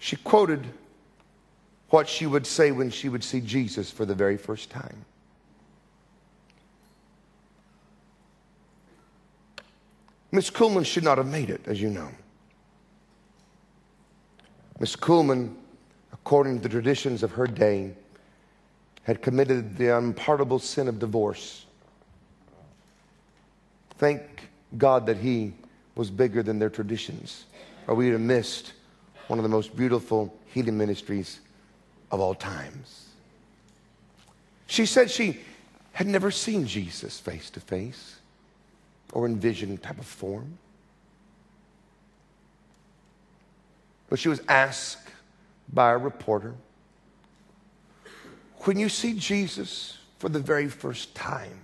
she 0.00 0.16
quoted 0.16 0.66
what 1.90 2.08
she 2.08 2.26
would 2.26 2.46
say 2.46 2.72
when 2.72 2.90
she 2.90 3.08
would 3.08 3.22
see 3.22 3.40
Jesus 3.40 3.90
for 3.90 4.04
the 4.04 4.14
very 4.14 4.36
first 4.36 4.70
time. 4.70 5.04
Miss 10.32 10.48
Kuhlman 10.48 10.86
should 10.86 11.04
not 11.04 11.18
have 11.18 11.26
made 11.26 11.50
it, 11.50 11.60
as 11.66 11.82
you 11.82 11.90
know. 11.90 12.08
Miss 14.78 14.96
Kuhlman, 14.96 15.54
according 16.12 16.56
to 16.56 16.62
the 16.62 16.68
traditions 16.68 17.22
of 17.22 17.32
her 17.32 17.46
day, 17.46 17.92
had 19.02 19.20
committed 19.20 19.76
the 19.76 19.96
unpardonable 19.98 20.60
sin 20.60 20.88
of 20.88 20.98
divorce. 20.98 21.66
Thank 23.98 24.48
God 24.78 25.04
that 25.06 25.18
he 25.18 25.52
was 25.94 26.10
bigger 26.10 26.42
than 26.42 26.58
their 26.58 26.70
traditions, 26.70 27.44
or 27.86 27.94
we'd 27.94 28.12
have 28.12 28.20
missed 28.20 28.72
one 29.30 29.38
of 29.38 29.44
the 29.44 29.48
most 29.48 29.76
beautiful 29.76 30.34
healing 30.46 30.76
ministries 30.76 31.38
of 32.10 32.18
all 32.18 32.34
times. 32.34 33.10
She 34.66 34.84
said 34.86 35.08
she 35.08 35.38
had 35.92 36.08
never 36.08 36.32
seen 36.32 36.66
Jesus 36.66 37.20
face 37.20 37.48
to 37.50 37.60
face 37.60 38.16
or 39.12 39.26
in 39.26 39.38
vision 39.38 39.78
type 39.78 40.00
of 40.00 40.04
form. 40.04 40.58
But 44.08 44.18
she 44.18 44.28
was 44.28 44.42
asked 44.48 45.06
by 45.72 45.92
a 45.92 45.96
reporter 45.96 46.54
when 48.62 48.80
you 48.80 48.88
see 48.88 49.14
Jesus 49.14 49.96
for 50.18 50.28
the 50.28 50.40
very 50.40 50.66
first 50.66 51.14
time, 51.14 51.60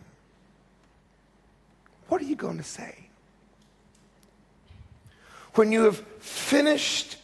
what 2.06 2.20
are 2.20 2.26
you 2.26 2.36
going 2.36 2.58
to 2.58 2.64
say? 2.64 3.08
When 5.54 5.72
you 5.72 5.82
have 5.82 5.98
finished 6.20 7.16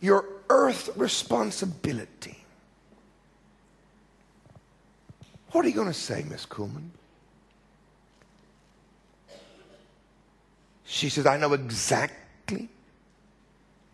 your 0.00 0.24
earth 0.48 0.90
responsibility, 0.96 2.38
what 5.52 5.64
are 5.64 5.68
you 5.68 5.74
going 5.74 5.86
to 5.86 5.94
say, 5.94 6.24
Miss 6.28 6.46
Kuhlman? 6.46 6.90
She 10.84 11.08
says, 11.08 11.26
I 11.26 11.36
know 11.36 11.52
exactly 11.52 12.68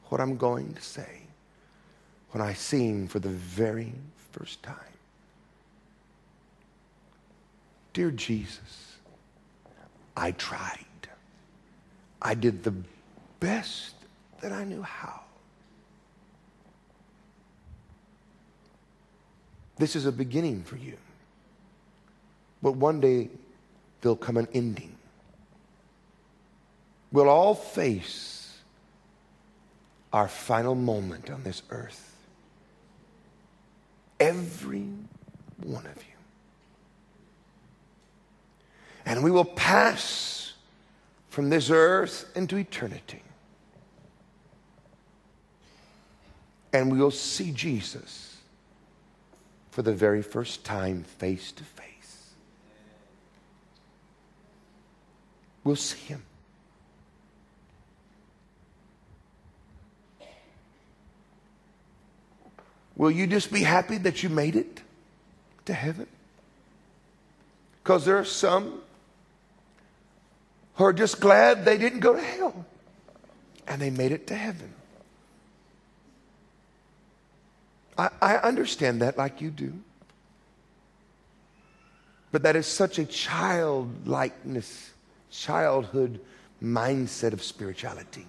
what 0.08 0.20
I'm 0.20 0.36
going 0.36 0.74
to 0.74 0.82
say 0.82 1.22
when 2.32 2.42
I 2.42 2.52
see 2.52 2.86
him 2.86 3.08
for 3.08 3.18
the 3.18 3.30
very 3.30 3.92
first 4.32 4.62
time. 4.62 4.76
Dear 7.92 8.10
Jesus, 8.10 8.96
I 10.16 10.32
tried. 10.32 10.78
I 12.20 12.34
did 12.34 12.62
the 12.62 12.74
best 13.40 13.94
that 14.40 14.52
I 14.52 14.64
knew 14.64 14.82
how. 14.82 15.21
This 19.82 19.96
is 19.96 20.06
a 20.06 20.12
beginning 20.12 20.62
for 20.62 20.76
you. 20.76 20.96
But 22.62 22.76
one 22.76 23.00
day 23.00 23.30
there'll 24.00 24.14
come 24.14 24.36
an 24.36 24.46
ending. 24.54 24.94
We'll 27.10 27.28
all 27.28 27.56
face 27.56 28.60
our 30.12 30.28
final 30.28 30.76
moment 30.76 31.30
on 31.30 31.42
this 31.42 31.62
earth. 31.70 32.14
Every 34.20 34.86
one 35.64 35.86
of 35.86 35.96
you. 35.96 36.14
And 39.04 39.24
we 39.24 39.32
will 39.32 39.44
pass 39.44 40.52
from 41.28 41.50
this 41.50 41.70
earth 41.70 42.30
into 42.36 42.56
eternity. 42.56 43.24
And 46.72 46.92
we 46.92 46.98
will 46.98 47.10
see 47.10 47.50
Jesus 47.50 48.31
for 49.72 49.80
the 49.80 49.94
very 49.94 50.20
first 50.20 50.64
time 50.64 51.02
face 51.02 51.50
to 51.50 51.64
face. 51.64 52.34
We'll 55.64 55.76
see 55.76 55.98
him. 55.98 56.22
Will 62.96 63.10
you 63.10 63.26
just 63.26 63.50
be 63.50 63.62
happy 63.62 63.96
that 63.96 64.22
you 64.22 64.28
made 64.28 64.56
it 64.56 64.82
to 65.64 65.72
heaven? 65.72 66.06
Because 67.82 68.04
there 68.04 68.18
are 68.18 68.26
some 68.26 68.82
who 70.74 70.84
are 70.84 70.92
just 70.92 71.18
glad 71.18 71.64
they 71.64 71.78
didn't 71.78 72.00
go 72.00 72.12
to 72.12 72.20
hell 72.20 72.66
and 73.66 73.80
they 73.80 73.88
made 73.88 74.12
it 74.12 74.26
to 74.26 74.34
heaven. 74.34 74.74
I, 77.98 78.10
I 78.20 78.36
understand 78.36 79.02
that 79.02 79.18
like 79.18 79.40
you 79.40 79.50
do. 79.50 79.72
But 82.30 82.42
that 82.44 82.56
is 82.56 82.66
such 82.66 82.98
a 82.98 83.04
childlikeness, 83.04 84.90
childhood 85.30 86.20
mindset 86.62 87.32
of 87.32 87.42
spirituality. 87.42 88.26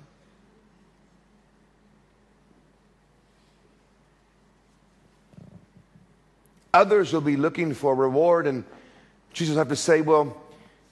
Others 6.74 7.14
will 7.14 7.22
be 7.22 7.38
looking 7.38 7.74
for 7.74 7.96
reward, 7.96 8.48
and 8.48 8.64
Jesus 9.32 9.54
will 9.54 9.60
have 9.60 9.70
to 9.70 9.76
say, 9.76 10.02
Well, 10.02 10.36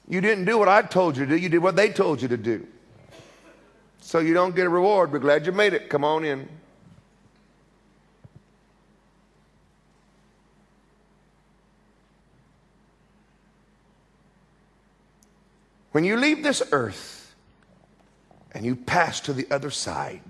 you 0.08 0.22
didn't 0.22 0.46
do 0.46 0.58
what 0.58 0.68
I 0.68 0.84
told 0.84 1.18
you 1.18 1.26
to 1.26 1.30
do, 1.30 1.38
you 1.38 1.50
did 1.50 1.60
what 1.60 1.76
they 1.76 1.90
told 1.90 2.22
you 2.22 2.28
to 2.28 2.38
do. 2.38 2.66
So 4.00 4.20
you 4.20 4.34
don't 4.34 4.56
get 4.56 4.66
a 4.66 4.70
reward. 4.70 5.12
We're 5.12 5.20
glad 5.20 5.46
you 5.46 5.52
made 5.52 5.74
it. 5.74 5.90
Come 5.90 6.04
on 6.04 6.24
in. 6.24 6.48
When 15.92 16.04
you 16.04 16.16
leave 16.16 16.44
this 16.44 16.64
earth 16.72 17.36
and 18.54 18.66
you 18.66 18.76
pass 18.76 19.20
to 19.22 19.34
the 19.34 19.48
other 19.52 19.70
side 19.70 20.22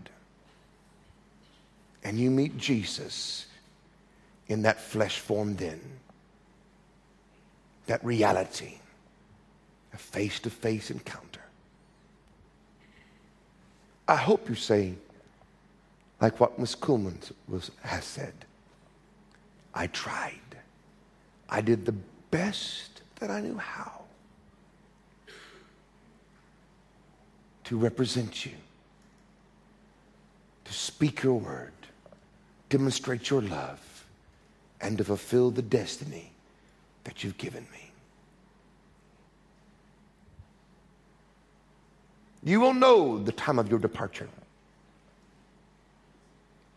and 2.03 2.17
you 2.17 2.31
meet 2.31 2.57
Jesus 2.57 3.45
in 4.47 4.63
that 4.63 4.81
flesh 4.81 5.19
form, 5.19 5.55
then, 5.55 5.79
that 7.85 8.03
reality, 8.03 8.79
a 9.93 9.97
face 9.97 10.39
to 10.39 10.49
face 10.49 10.89
encounter. 10.89 11.41
I 14.07 14.15
hope 14.15 14.49
you 14.49 14.55
say, 14.55 14.95
like 16.19 16.39
what 16.39 16.57
Miss 16.59 16.75
Kuhlman 16.75 17.31
was, 17.47 17.71
has 17.83 18.03
said, 18.03 18.33
I 19.73 19.87
tried. 19.87 20.39
I 21.49 21.61
did 21.61 21.85
the 21.85 21.95
best 22.31 23.01
that 23.19 23.29
I 23.29 23.41
knew 23.41 23.57
how. 23.57 24.00
To 27.71 27.77
represent 27.77 28.45
you, 28.45 28.51
to 30.65 30.73
speak 30.73 31.23
your 31.23 31.39
word, 31.39 31.71
demonstrate 32.67 33.29
your 33.29 33.41
love, 33.41 34.05
and 34.81 34.97
to 34.97 35.05
fulfill 35.05 35.51
the 35.51 35.61
destiny 35.61 36.31
that 37.05 37.23
you've 37.23 37.37
given 37.37 37.65
me. 37.71 37.91
You 42.43 42.59
will 42.59 42.73
know 42.73 43.17
the 43.17 43.31
time 43.31 43.57
of 43.57 43.69
your 43.69 43.79
departure. 43.79 44.27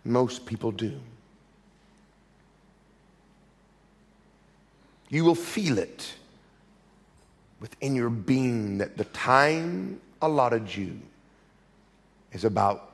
Most 0.05 0.47
people 0.47 0.71
do. 0.71 1.01
You 5.09 5.25
will 5.25 5.35
feel 5.35 5.79
it 5.79 6.15
within 7.59 7.97
your 7.97 8.11
being 8.11 8.79
that 8.79 8.97
the 8.97 9.07
time 9.07 10.01
allotted 10.27 10.75
you 10.75 11.01
is 12.33 12.45
about 12.45 12.91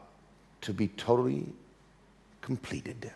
to 0.62 0.72
be 0.72 0.88
totally 0.88 1.46
completed. 2.40 3.10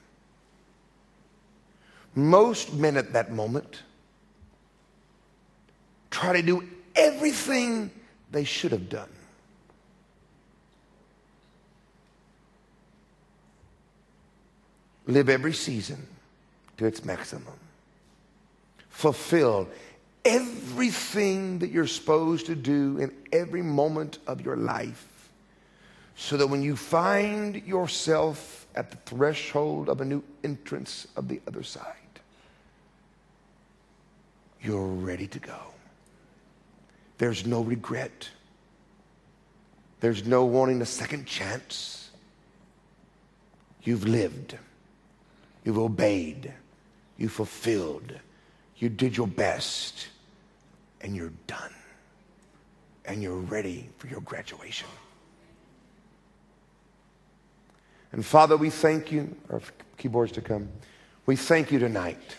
Most 2.15 2.73
men 2.75 2.97
at 2.97 3.13
that 3.13 3.33
moment 3.33 3.83
try 6.11 6.33
to 6.33 6.43
do 6.43 6.69
everything 6.95 7.91
they 8.31 8.45
should 8.45 8.73
have 8.73 8.89
done. 8.89 9.09
Live 15.07 15.29
every 15.29 15.53
season 15.53 16.07
to 16.79 16.87
its 16.87 17.05
maximum. 17.05 17.59
Fulfill 18.89 19.69
everything 20.25 21.59
that 21.59 21.71
you're 21.71 21.87
supposed 21.87 22.47
to 22.47 22.55
do 22.55 22.99
in 22.99 23.15
every 23.33 23.63
moment 23.63 24.19
of 24.27 24.41
your 24.41 24.57
life 24.57 25.31
so 26.17 26.37
that 26.37 26.47
when 26.47 26.63
you 26.63 26.77
find 26.77 27.63
yourself 27.67 28.67
at 28.75 28.91
the 28.91 28.97
threshold 28.99 29.89
of 29.89 30.01
a 30.01 30.05
new 30.05 30.23
entrance 30.43 31.07
of 31.17 31.29
the 31.29 31.41
other 31.47 31.63
side, 31.63 31.85
you're 34.63 34.87
ready 34.87 35.27
to 35.27 35.39
go. 35.39 35.59
There's 37.19 37.45
no 37.47 37.61
regret. 37.63 38.29
There's 40.01 40.25
no 40.25 40.45
wanting 40.45 40.81
a 40.83 40.87
second 40.87 41.27
chance. 41.27 42.11
You've 43.83 44.07
lived. 44.07 44.57
You've 45.65 45.79
obeyed. 45.79 46.53
You 47.19 47.29
fulfilled. 47.29 48.15
You 48.77 48.89
did 48.89 49.17
your 49.17 49.29
best 49.29 50.09
and 51.05 51.15
you're 51.15 51.33
done. 51.47 51.73
And 53.05 53.23
you're 53.23 53.37
ready 53.37 53.91
for 53.99 54.07
your 54.07 54.23
graduation. 54.23 54.89
And 58.11 58.25
Father, 58.25 58.57
we 58.57 58.71
thank 58.71 59.13
you, 59.13 59.37
our 59.51 59.61
keyboards 59.99 60.33
to 60.33 60.41
come. 60.41 60.69
We 61.27 61.37
thank 61.37 61.71
you 61.71 61.79
tonight 61.79 62.37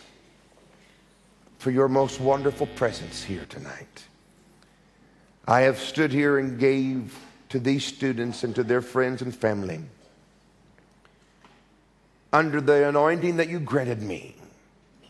for 1.58 1.70
your 1.70 1.88
most 1.88 2.20
wonderful 2.20 2.66
presence 2.66 3.22
here 3.22 3.46
tonight. 3.48 4.04
I 5.46 5.60
have 5.60 5.78
stood 5.78 6.12
here 6.12 6.38
and 6.38 6.58
gave 6.58 7.16
to 7.50 7.60
these 7.60 7.84
students 7.84 8.42
and 8.42 8.52
to 8.56 8.64
their 8.64 8.82
friends 8.82 9.22
and 9.22 9.34
family 9.34 9.80
under 12.32 12.60
the 12.60 12.88
anointing 12.88 13.36
that 13.36 13.48
you 13.48 13.60
granted 13.60 14.02
me 14.02 14.34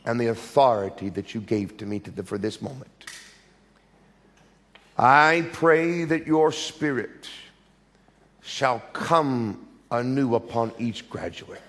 and 0.04 0.20
the 0.20 0.26
authority 0.26 1.08
that 1.08 1.34
you 1.34 1.40
gave 1.40 1.78
to 1.78 1.86
me 1.86 1.98
to 2.00 2.10
the, 2.10 2.22
for 2.22 2.36
this 2.36 2.60
moment. 2.60 3.05
I 4.98 5.46
pray 5.52 6.04
that 6.04 6.26
your 6.26 6.52
spirit 6.52 7.28
shall 8.42 8.80
come 8.92 9.66
anew 9.90 10.34
upon 10.34 10.72
each 10.78 11.10
graduate. 11.10 11.60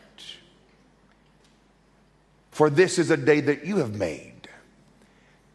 For 2.51 2.69
this 2.69 2.97
is 2.97 3.11
a 3.11 3.17
day 3.17 3.41
that 3.41 3.65
you 3.65 3.78
have 3.78 3.95
made, 3.95 4.47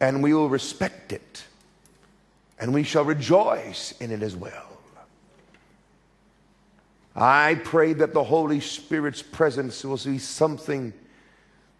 and 0.00 0.22
we 0.22 0.34
will 0.34 0.48
respect 0.48 1.12
it, 1.12 1.44
and 2.58 2.74
we 2.74 2.82
shall 2.82 3.04
rejoice 3.04 3.92
in 4.00 4.10
it 4.10 4.22
as 4.22 4.36
well. 4.36 4.78
I 7.16 7.60
pray 7.64 7.92
that 7.94 8.14
the 8.14 8.24
Holy 8.24 8.60
Spirit's 8.60 9.22
presence 9.22 9.84
will 9.84 9.98
be 9.98 10.18
something 10.18 10.92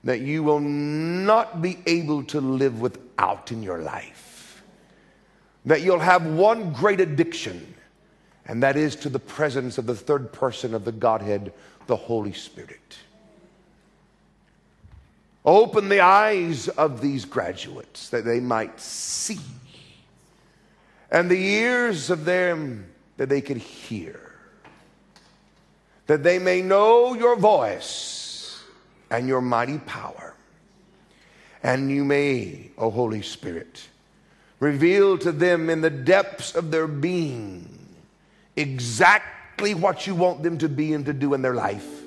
that 0.04 0.20
you 0.20 0.42
will 0.42 0.60
not 0.60 1.62
be 1.62 1.78
able 1.86 2.24
to 2.24 2.40
live 2.40 2.80
without 2.80 3.52
in 3.52 3.62
your 3.62 3.78
life. 3.78 4.31
That 5.64 5.82
you'll 5.82 6.00
have 6.00 6.26
one 6.26 6.72
great 6.72 7.00
addiction, 7.00 7.74
and 8.46 8.62
that 8.62 8.76
is 8.76 8.96
to 8.96 9.08
the 9.08 9.18
presence 9.18 9.78
of 9.78 9.86
the 9.86 9.94
third 9.94 10.32
person 10.32 10.74
of 10.74 10.84
the 10.84 10.92
Godhead, 10.92 11.52
the 11.86 11.96
Holy 11.96 12.32
Spirit. 12.32 12.98
Open 15.44 15.88
the 15.88 16.00
eyes 16.00 16.68
of 16.68 17.00
these 17.00 17.24
graduates 17.24 18.10
that 18.10 18.24
they 18.24 18.40
might 18.40 18.80
see, 18.80 19.40
and 21.10 21.30
the 21.30 21.40
ears 21.40 22.10
of 22.10 22.24
them 22.24 22.86
that 23.16 23.28
they 23.28 23.40
could 23.40 23.56
hear, 23.56 24.32
that 26.06 26.22
they 26.22 26.38
may 26.38 26.62
know 26.62 27.14
your 27.14 27.36
voice 27.36 28.62
and 29.10 29.28
your 29.28 29.40
mighty 29.40 29.78
power. 29.78 30.34
And 31.62 31.90
you 31.90 32.04
may, 32.04 32.70
O 32.76 32.90
Holy 32.90 33.22
Spirit, 33.22 33.86
reveal 34.62 35.18
to 35.18 35.32
them 35.32 35.68
in 35.68 35.80
the 35.80 35.90
depths 35.90 36.54
of 36.54 36.70
their 36.70 36.86
being 36.86 37.68
exactly 38.54 39.74
what 39.74 40.06
you 40.06 40.14
want 40.14 40.40
them 40.44 40.56
to 40.56 40.68
be 40.68 40.92
and 40.92 41.04
to 41.04 41.12
do 41.12 41.34
in 41.34 41.42
their 41.42 41.54
life 41.54 42.02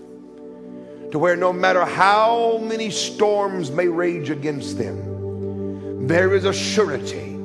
to 1.11 1.19
where 1.19 1.35
no 1.35 1.51
matter 1.51 1.83
how 1.83 2.57
many 2.59 2.89
storms 2.89 3.71
may 3.71 3.89
rage 3.89 4.29
against 4.29 4.77
them, 4.77 6.07
there 6.07 6.33
is 6.33 6.45
a 6.45 6.53
surety, 6.53 7.35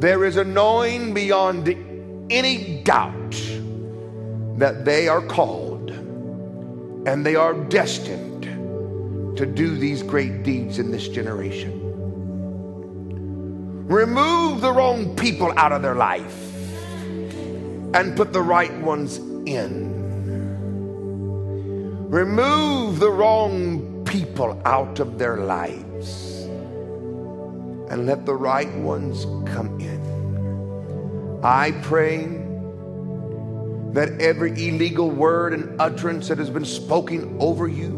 there 0.00 0.24
is 0.24 0.36
a 0.36 0.42
knowing 0.42 1.14
beyond 1.14 1.68
any 2.28 2.82
doubt 2.82 3.40
that 4.58 4.84
they 4.84 5.06
are 5.06 5.22
called 5.22 5.90
and 5.90 7.24
they 7.24 7.36
are 7.36 7.54
destined 7.54 8.42
to 9.36 9.46
do 9.46 9.76
these 9.76 10.02
great 10.02 10.42
deeds 10.42 10.80
in 10.80 10.90
this 10.90 11.06
generation. 11.06 11.87
Remove 13.88 14.60
the 14.60 14.70
wrong 14.70 15.16
people 15.16 15.50
out 15.56 15.72
of 15.72 15.80
their 15.80 15.94
life 15.94 16.54
and 17.94 18.14
put 18.14 18.34
the 18.34 18.42
right 18.42 18.74
ones 18.80 19.16
in. 19.46 19.96
Remove 22.10 23.00
the 23.00 23.10
wrong 23.10 24.04
people 24.04 24.60
out 24.66 25.00
of 25.00 25.18
their 25.18 25.38
lives 25.38 26.44
and 27.90 28.04
let 28.04 28.26
the 28.26 28.34
right 28.34 28.70
ones 28.76 29.24
come 29.50 29.80
in. 29.80 31.40
I 31.42 31.72
pray 31.80 32.26
that 33.94 34.20
every 34.20 34.50
illegal 34.50 35.10
word 35.10 35.54
and 35.54 35.80
utterance 35.80 36.28
that 36.28 36.36
has 36.36 36.50
been 36.50 36.66
spoken 36.66 37.38
over 37.40 37.66
you 37.66 37.92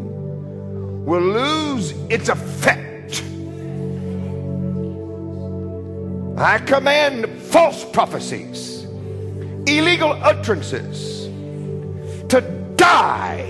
will 1.05 1.21
lose 1.21 1.91
its 2.09 2.29
effect. 2.29 2.80
I 6.41 6.57
command 6.57 7.29
false 7.29 7.85
prophecies, 7.85 8.83
illegal 9.67 10.11
utterances 10.11 11.25
to 12.29 12.41
die 12.77 13.41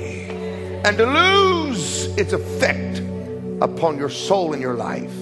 and 0.84 0.98
to 0.98 1.06
lose 1.06 2.08
its 2.18 2.34
effect 2.34 3.00
upon 3.62 3.98
your 3.98 4.10
soul 4.10 4.54
and 4.54 4.62
your 4.62 4.74
life. 4.74 5.16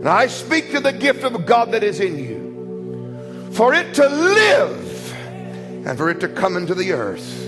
And 0.00 0.08
I 0.08 0.26
speak 0.26 0.72
to 0.72 0.80
the 0.80 0.92
gift 0.92 1.24
of 1.24 1.46
God 1.46 1.72
that 1.72 1.82
is 1.82 2.00
in 2.00 2.18
you 2.18 3.50
for 3.52 3.72
it 3.72 3.94
to 3.94 4.08
live 4.08 5.12
and 5.86 5.96
for 5.96 6.10
it 6.10 6.20
to 6.20 6.28
come 6.28 6.56
into 6.56 6.74
the 6.74 6.92
earth. 6.92 7.38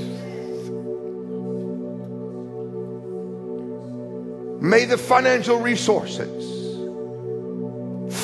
May 4.62 4.84
the 4.84 4.96
financial 4.96 5.58
resources 5.58 6.53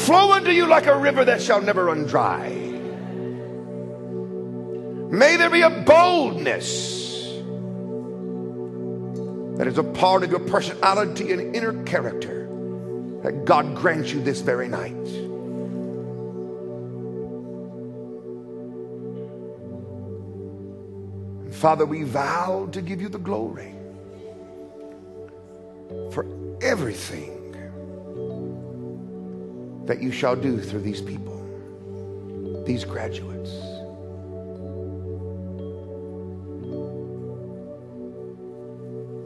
flow 0.00 0.32
unto 0.32 0.50
you 0.50 0.66
like 0.66 0.86
a 0.86 0.98
river 0.98 1.24
that 1.24 1.42
shall 1.42 1.60
never 1.60 1.84
run 1.86 2.04
dry. 2.04 2.48
May 5.10 5.36
there 5.36 5.50
be 5.50 5.62
a 5.62 5.70
boldness 5.70 7.00
that 9.58 9.66
is 9.66 9.76
a 9.76 9.82
part 9.82 10.22
of 10.22 10.30
your 10.30 10.40
personality 10.40 11.32
and 11.32 11.54
inner 11.54 11.82
character 11.82 12.46
that 13.22 13.44
God 13.44 13.74
grants 13.74 14.12
you 14.12 14.22
this 14.22 14.40
very 14.40 14.68
night. 14.68 14.92
And 21.44 21.54
Father, 21.54 21.84
we 21.84 22.04
vow 22.04 22.68
to 22.72 22.80
give 22.80 23.02
you 23.02 23.08
the 23.08 23.18
glory 23.18 23.74
for 26.12 26.24
everything 26.62 27.39
that 29.90 30.00
you 30.00 30.12
shall 30.12 30.36
do 30.36 30.60
through 30.60 30.82
these 30.82 31.02
people, 31.02 32.64
these 32.64 32.84
graduates. 32.84 33.50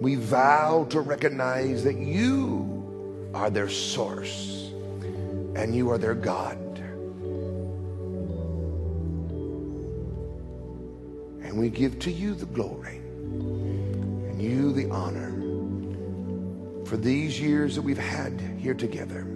we 0.00 0.16
vow 0.16 0.86
to 0.90 1.00
recognize 1.00 1.82
that 1.82 1.96
you 1.96 3.30
are 3.32 3.48
their 3.48 3.70
source 3.70 4.70
and 5.56 5.74
you 5.74 5.90
are 5.90 5.96
their 5.96 6.14
God. 6.14 6.58
And 11.42 11.58
we 11.58 11.70
give 11.70 11.98
to 12.00 12.10
you 12.10 12.34
the 12.34 12.44
glory 12.44 12.98
and 12.98 14.42
you 14.42 14.72
the 14.72 14.90
honor 14.90 15.30
for 16.84 16.98
these 16.98 17.40
years 17.40 17.74
that 17.74 17.82
we've 17.82 17.96
had 17.96 18.38
here 18.58 18.74
together. 18.74 19.26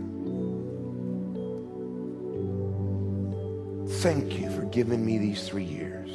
Thank 3.99 4.39
you 4.39 4.49
for 4.51 4.63
giving 4.67 5.05
me 5.05 5.19
these 5.19 5.49
three 5.49 5.65
years. 5.65 6.11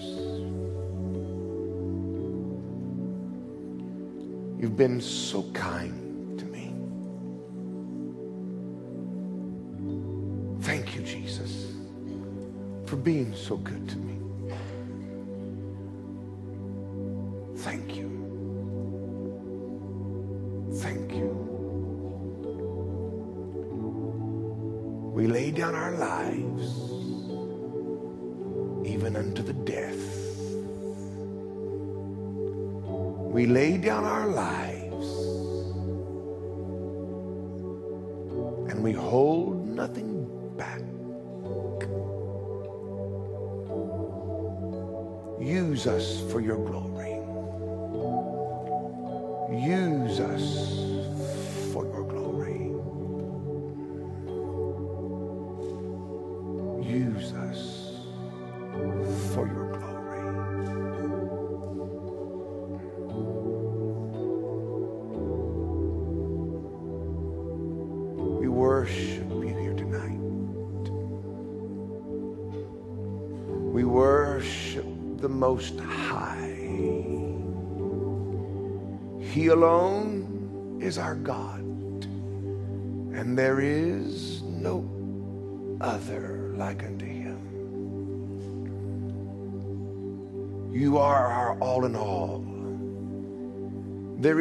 You've 4.58 4.78
been 4.78 5.02
so 5.02 5.44
kind 5.52 6.40
to 6.40 6.46
me. 6.46 6.74
Thank 10.62 10.96
you, 10.96 11.02
Jesus, 11.02 11.74
for 12.86 12.96
being 12.96 13.36
so 13.36 13.58
good 13.58 13.90
to 13.90 13.98
me. 13.98 14.13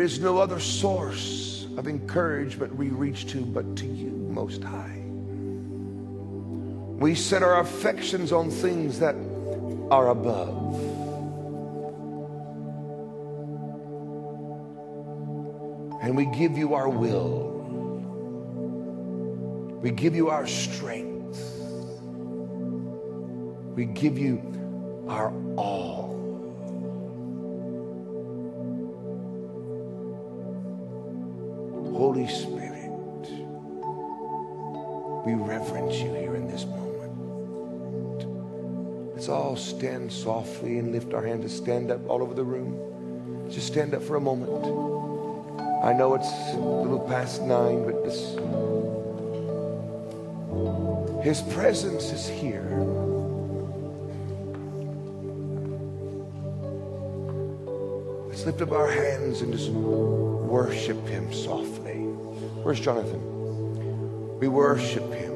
Is 0.03 0.19
no 0.19 0.39
other 0.39 0.59
source 0.59 1.67
of 1.77 1.87
encouragement 1.87 2.75
we 2.75 2.89
reach 2.89 3.29
to 3.29 3.41
but 3.41 3.77
to 3.77 3.87
you, 3.87 4.11
Most 4.11 4.65
High. 4.65 4.99
We 6.99 7.15
set 7.15 7.45
our 7.45 7.61
affections 7.61 8.33
on 8.33 8.51
things 8.51 8.99
that 8.99 9.15
are 9.93 10.09
above. 10.09 10.75
And 16.03 16.17
we 16.17 16.27
give 16.37 16.59
you 16.59 16.75
our 16.75 16.89
will. 16.89 17.51
We 19.81 19.93
give 19.93 20.17
you 20.17 20.31
our 20.31 20.49
strength. 20.49 21.39
We 23.77 23.85
give 23.85 24.19
you 24.19 25.07
our 25.09 25.33
all. 25.57 25.82
Holy 32.23 32.35
Spirit, 32.35 33.27
we 35.27 35.35
reverence 35.35 35.97
you 35.97 36.15
here 36.15 36.37
in 36.37 36.47
this 36.47 36.65
moment. 36.67 38.27
Let's 39.13 39.29
all 39.29 39.57
stand 39.57 40.13
softly 40.13 40.79
and 40.79 40.93
lift 40.93 41.15
our 41.15 41.27
hands 41.27 41.43
to 41.43 41.49
stand 41.49 41.91
up 41.91 42.09
all 42.09 42.23
over 42.23 42.33
the 42.33 42.45
room. 42.45 43.51
Just 43.51 43.67
stand 43.67 43.93
up 43.93 44.03
for 44.05 44.15
a 44.15 44.21
moment. 44.21 44.53
I 45.83 45.93
know 45.93 46.15
it's 46.15 46.31
a 46.55 46.59
little 46.59 47.01
past 47.01 47.43
nine, 47.43 47.85
but 47.85 48.05
this, 48.05 48.37
His 51.25 51.43
presence 51.53 52.13
is 52.13 52.29
here. 52.29 52.69
Let's 58.29 58.47
lift 58.47 58.63
up 58.63 58.71
our 58.71 58.93
hands 58.93 59.41
and 59.41 59.53
just 59.53 59.71
worship 59.71 61.05
Him 61.09 61.33
softly. 61.33 61.82
Where's 62.63 62.81
Jonathan? 62.81 64.39
We 64.39 64.47
worship 64.49 65.13
Him. 65.13 65.33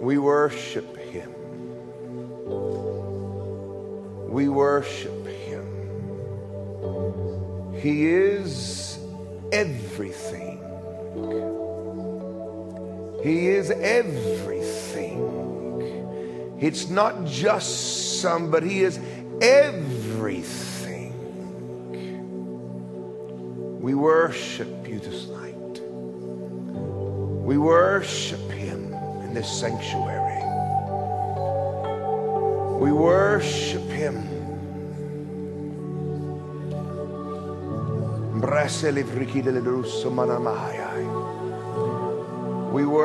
We 0.00 0.18
worship 0.18 0.96
Him. 0.96 1.32
We 4.30 4.48
worship 4.48 5.26
Him. 5.26 5.66
He 7.80 8.06
is 8.06 8.98
everything. 9.50 10.60
He 13.22 13.48
is 13.48 13.70
everything. 13.72 15.26
It's 16.60 16.88
not 16.88 17.24
just 17.24 18.20
some, 18.20 18.50
but 18.50 18.62
He 18.62 18.82
is 18.82 19.00
sanctuary. 29.66 30.42
We 32.80 32.92
worship 32.92 33.82
Him. 33.90 34.16
We 42.72 42.84
worship 42.84 43.02